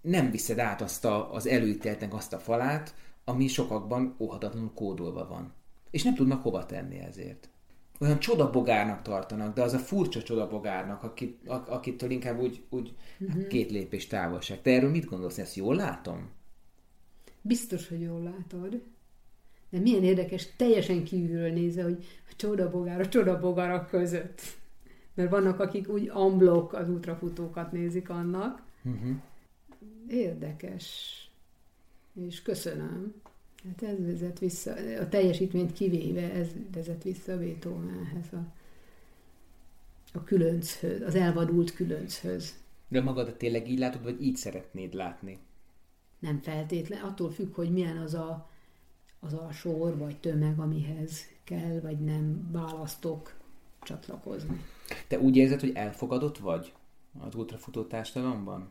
[0.00, 2.94] nem viszed át azt a, az előíteltnek azt a falát,
[3.24, 5.54] ami sokakban óhatatlanul kódolva van.
[5.90, 7.50] És nem tudnak hova tenni ezért.
[7.98, 13.46] Olyan csodabogárnak tartanak, de az a furcsa csodabogárnak, akit, ak- akitől inkább úgy, úgy uh-huh.
[13.46, 14.62] két lépés távolság.
[14.62, 15.38] Te erről mit gondolsz?
[15.38, 16.30] Ezt jól látom?
[17.40, 18.82] Biztos, hogy jól látod.
[19.70, 24.40] De milyen érdekes, teljesen kívülről nézve, hogy a csodabogár a csodabogarak között.
[25.14, 28.62] Mert vannak, akik úgy amblok az ultrafutókat nézik annak.
[28.84, 29.16] Uh-huh.
[30.08, 31.14] Érdekes.
[32.14, 33.14] És köszönöm.
[33.64, 38.46] Hát ez vezet vissza, a teljesítményt kivéve, ez vezet vissza a Beethovenhez, a,
[40.12, 42.54] a különchöz, az elvadult különchöz.
[42.88, 45.38] De magadat tényleg így látod, vagy így szeretnéd látni?
[46.18, 48.50] Nem feltétlen, attól függ, hogy milyen az a,
[49.20, 53.36] az a sor vagy tömeg, amihez kell, vagy nem választok
[53.82, 54.64] csatlakozni.
[55.08, 56.72] Te úgy érzed, hogy elfogadott vagy
[57.18, 58.68] az ultrafutó társadalomban?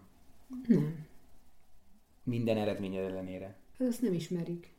[0.68, 1.06] Nem.
[2.24, 3.56] Minden eredményed ellenére.
[3.80, 4.76] Hát azt nem ismerik.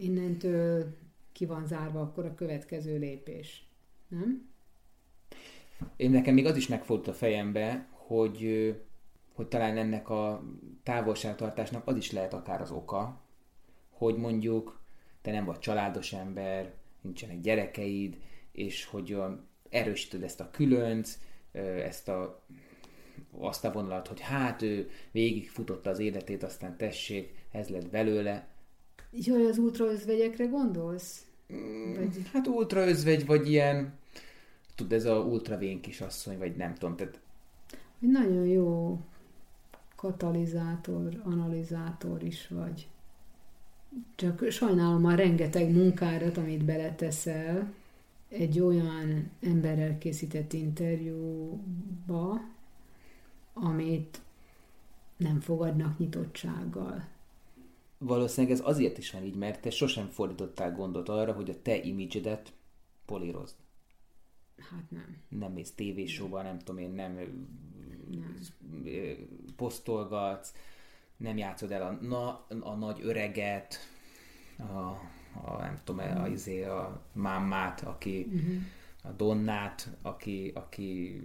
[0.00, 0.96] Innentől
[1.32, 3.68] ki van zárva akkor a következő lépés.
[4.08, 4.48] Nem?
[5.96, 8.74] Én nekem még az is megfordult a fejembe, hogy,
[9.34, 10.42] hogy talán ennek a
[10.82, 13.20] távolságtartásnak az is lehet akár az oka,
[13.90, 14.80] hogy mondjuk
[15.22, 18.16] te nem vagy családos ember, nincsenek gyerekeid,
[18.52, 19.16] és hogy
[19.68, 21.18] erősíted ezt a különc,
[21.84, 22.42] ezt a
[23.38, 28.48] azt a vonalat, hogy hát ő végigfutotta az életét, aztán tessék, ez lett belőle.
[29.12, 31.26] Jaj, az ultraözvegyekre gondolsz?
[31.96, 32.22] Vagy...
[32.32, 33.92] Hát ultra özvegy, vagy ilyen,
[34.74, 37.20] tud ez a ultravén kisasszony, vagy nem tudom, tehát
[37.98, 39.00] nagyon jó
[39.96, 42.88] katalizátor, analizátor is vagy.
[44.14, 47.72] Csak sajnálom a rengeteg munkádat, amit beleteszel
[48.28, 52.40] egy olyan emberrel készített interjúba,
[53.52, 54.20] amit
[55.16, 57.04] nem fogadnak nyitottsággal.
[58.04, 61.82] Valószínűleg ez azért is van így, mert te sosem fordítottál gondot arra, hogy a te
[61.82, 62.52] imidzsedet
[63.04, 63.54] polírozd.
[64.70, 65.16] Hát nem.
[65.28, 68.38] Nem mész tévésóba, nem tudom én, nem, nem.
[69.56, 70.54] posztolgatsz,
[71.16, 73.78] nem játszod el a, na, a nagy öreget,
[74.56, 74.72] a,
[75.46, 78.54] a nem tudom, a, izé, a mámát, aki, Uh-huh.
[79.02, 81.20] a Donnát, aki, aki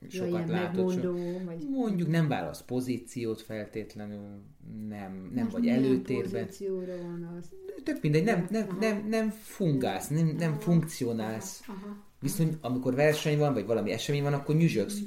[0.00, 0.92] Ja, sokat ilyen látott.
[0.92, 1.68] so- megmondó, vagy...
[1.70, 4.40] Mondjuk nem válasz pozíciót feltétlenül,
[4.88, 6.48] nem, nem Most vagy előtérben.
[6.86, 7.52] van az?
[7.84, 8.78] Tök mindegy, nem, nem, Aha.
[8.80, 10.60] nem, nem fungálsz, nem, nem Aha.
[10.60, 11.62] funkcionálsz.
[11.66, 11.96] Aha.
[12.20, 14.98] Viszont amikor verseny van, vagy valami esemény van, akkor nyüzsögsz.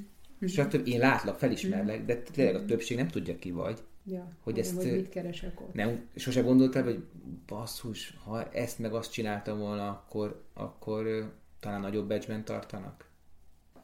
[0.47, 0.87] Stb.
[0.87, 3.83] Én látlak, felismerlek, de tényleg a többség nem tudja ki vagy.
[4.07, 5.73] Ja, Hogy ezt, hogy mit keresek ott.
[5.73, 7.03] Nem, sose gondoltál, hogy
[7.45, 13.09] basszus, ha ezt meg azt csináltam volna, akkor, akkor talán nagyobb becsben tartanak?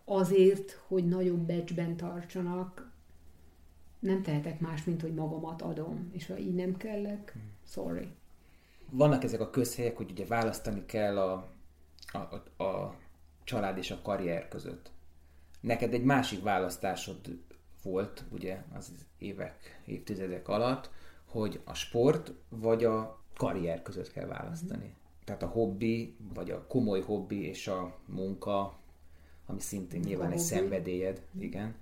[0.06, 2.91] Azért, hogy nagyobb becsben tartsanak,
[4.02, 6.10] nem tehetek más, mint hogy magamat adom.
[6.14, 7.36] És ha így nem kellek,
[7.68, 8.08] sorry.
[8.90, 11.52] vannak ezek a közhelyek, hogy ugye választani kell a,
[12.12, 12.18] a,
[12.58, 12.96] a, a
[13.44, 14.92] család és a karrier között.
[15.60, 17.20] Neked egy másik választásod
[17.84, 20.90] volt, ugye, az évek, évtizedek alatt,
[21.26, 24.86] hogy a sport vagy a karrier között kell választani.
[24.86, 25.00] Mm.
[25.24, 28.80] Tehát a hobbi, vagy a komoly hobbi és a munka,
[29.46, 30.48] ami szintén nyilván egy hobbi.
[30.48, 31.76] szenvedélyed, igen.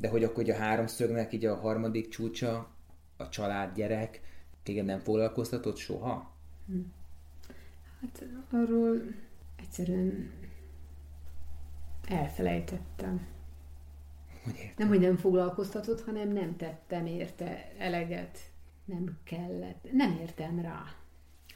[0.00, 2.70] De hogy akkor hogy a háromszögnek így a harmadik csúcsa,
[3.16, 4.20] a család, gyerek,
[4.62, 6.34] téged nem foglalkoztatott soha?
[8.00, 9.02] Hát arról
[9.56, 10.30] egyszerűen
[12.08, 13.26] elfelejtettem.
[14.44, 14.78] Hogy érted?
[14.78, 18.38] Nem, hogy nem foglalkoztatott, hanem nem tettem érte eleget.
[18.84, 19.92] Nem kellett.
[19.92, 20.84] Nem értem rá.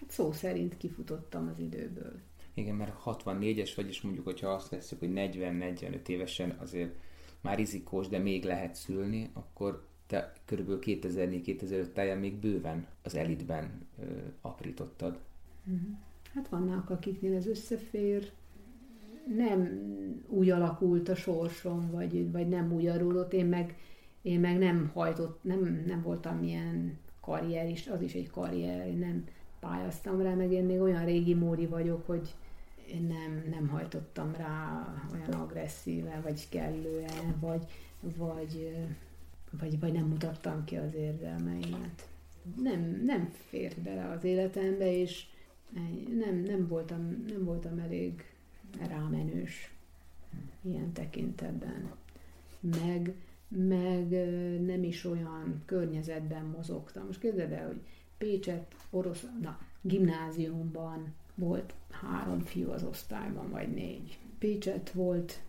[0.00, 2.20] Hát szó szerint kifutottam az időből.
[2.54, 6.94] Igen, mert 64-es vagy, és mondjuk, hogyha azt veszük, hogy 40-45 évesen azért
[7.42, 13.86] már rizikós, de még lehet szülni, akkor te körülbelül 2004-2005 táján még bőven az elitben
[14.00, 14.04] ö,
[14.40, 15.18] aprítottad.
[16.34, 18.30] Hát vannak, akiknél ez összefér.
[19.36, 19.68] Nem
[20.28, 23.32] úgy alakult a sorsom, vagy, vagy nem úgy arulott.
[23.32, 23.76] Én meg
[24.22, 28.98] Én meg nem hajtott, nem, nem voltam ilyen karrier is, az is egy karrier, én
[28.98, 29.24] nem
[29.60, 32.34] pályáztam rá, meg én még olyan régi módi vagyok, hogy
[33.00, 37.64] nem, nem hajtottam rá olyan agresszíven, vagy kellően, vagy,
[38.00, 38.76] vagy,
[39.50, 42.08] vagy, vagy nem mutattam ki az érzelmeimet.
[42.62, 45.26] Nem, nem fért bele az életembe, és
[46.18, 48.24] nem, nem, voltam, nem voltam elég
[48.88, 49.74] rámenős
[50.62, 51.90] ilyen tekintetben.
[52.60, 53.14] Meg,
[53.48, 54.08] meg
[54.64, 57.06] nem is olyan környezetben mozogtam.
[57.06, 57.80] Most képzeld el, hogy
[58.18, 64.18] Pécset, orosz, na, gimnáziumban volt három fiú az osztályban, vagy négy.
[64.38, 65.40] Pécset volt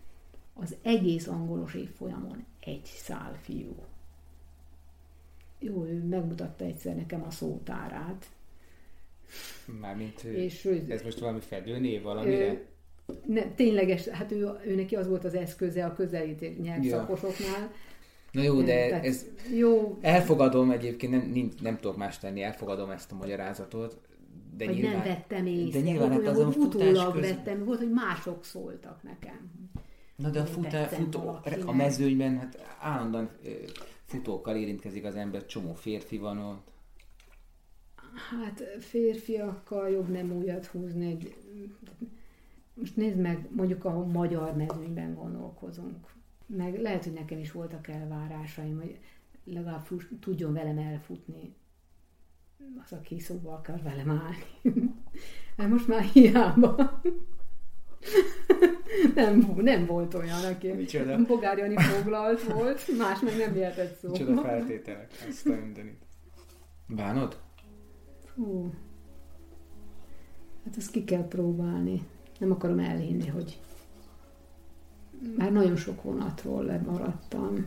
[0.54, 3.74] az egész angolos évfolyamon egy szál fiú.
[5.58, 8.26] Jó, ő megmutatta egyszer nekem a szótárát.
[9.80, 12.46] Mármint, és ő, ez most valami fedőnév valamire?
[12.46, 12.66] Ő,
[13.26, 17.60] ne, tényleges, hát ő, ő neki az volt az eszköze a közelítés nyelvszakosoknál.
[17.60, 17.70] Ja.
[18.34, 19.98] Na jó, de Tehát, ez jó.
[20.00, 23.98] elfogadom egyébként, nem, nem, nem tudok más tenni, elfogadom ezt a magyarázatot,
[24.56, 25.80] de nyilván, nem vettem észre.
[25.80, 27.30] De nyilván hát azon hogy utólag köz...
[27.30, 29.70] vettem, volt, hogy mások szóltak nekem.
[30.16, 33.30] Na de a, futá, futó, a mezőnyben hát állandóan
[34.04, 36.72] futókkal érintkezik az ember, csomó férfi van ott.
[38.30, 41.06] Hát férfiakkal jobb nem újat húzni.
[41.06, 41.34] Egy...
[42.74, 46.12] Most nézd meg, mondjuk a magyar mezőnyben gondolkozunk.
[46.46, 48.98] Meg lehet, hogy nekem is voltak elvárásaim, hogy
[49.44, 51.54] legalább fuss, tudjon velem elfutni
[52.84, 54.82] az, aki szóba akar velem állni.
[55.56, 57.00] Hát most már hiába.
[59.14, 61.22] nem, nem volt olyan, aki Micsoda?
[61.22, 64.10] Bogárjani foglalt volt, más meg nem jöhetett szó.
[64.10, 66.02] Micsoda feltételek, ezt a mindenit.
[66.86, 67.40] Bánod?
[68.34, 68.72] Hú.
[70.64, 72.02] Hát ezt ki kell próbálni.
[72.38, 73.60] Nem akarom elhinni, hogy
[75.36, 77.66] már nagyon sok vonatról lemaradtam.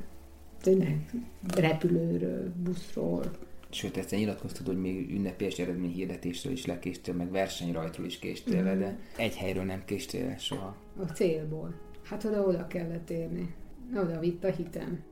[0.61, 1.11] Tényleg
[1.56, 3.32] repülőről, buszról,
[3.78, 8.80] Sőt, egyszer nyilatkoztad, hogy még ünnepélyes eredményhirdetésről is lekéstél, meg versenyrajtról is késtél mm.
[8.80, 10.76] de egy helyről nem késtél soha.
[10.99, 11.74] A célból.
[12.04, 13.56] Hát oda-oda kellett érni.
[13.95, 15.04] Oda vitt a hitem.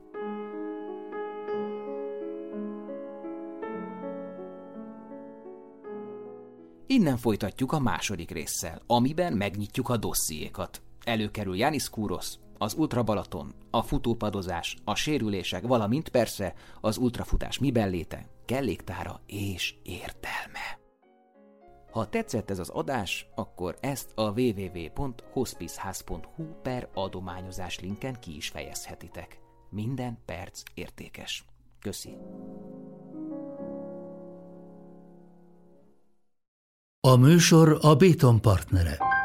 [6.86, 10.82] Innen folytatjuk a második résszel, amiben megnyitjuk a dossziékat.
[11.04, 18.34] Előkerül Janis Kúrosz, az ultrabalaton, a futópadozás, a sérülések, valamint persze az ultrafutás miben léte,
[18.46, 20.78] kelléktára és értelme.
[21.90, 29.40] Ha tetszett ez az adás, akkor ezt a www.hospicehaz.hu per adományozás linken ki is fejezhetitek.
[29.70, 31.44] Minden perc értékes.
[31.80, 32.16] Köszi!
[37.00, 39.15] A műsor a Béton partnere.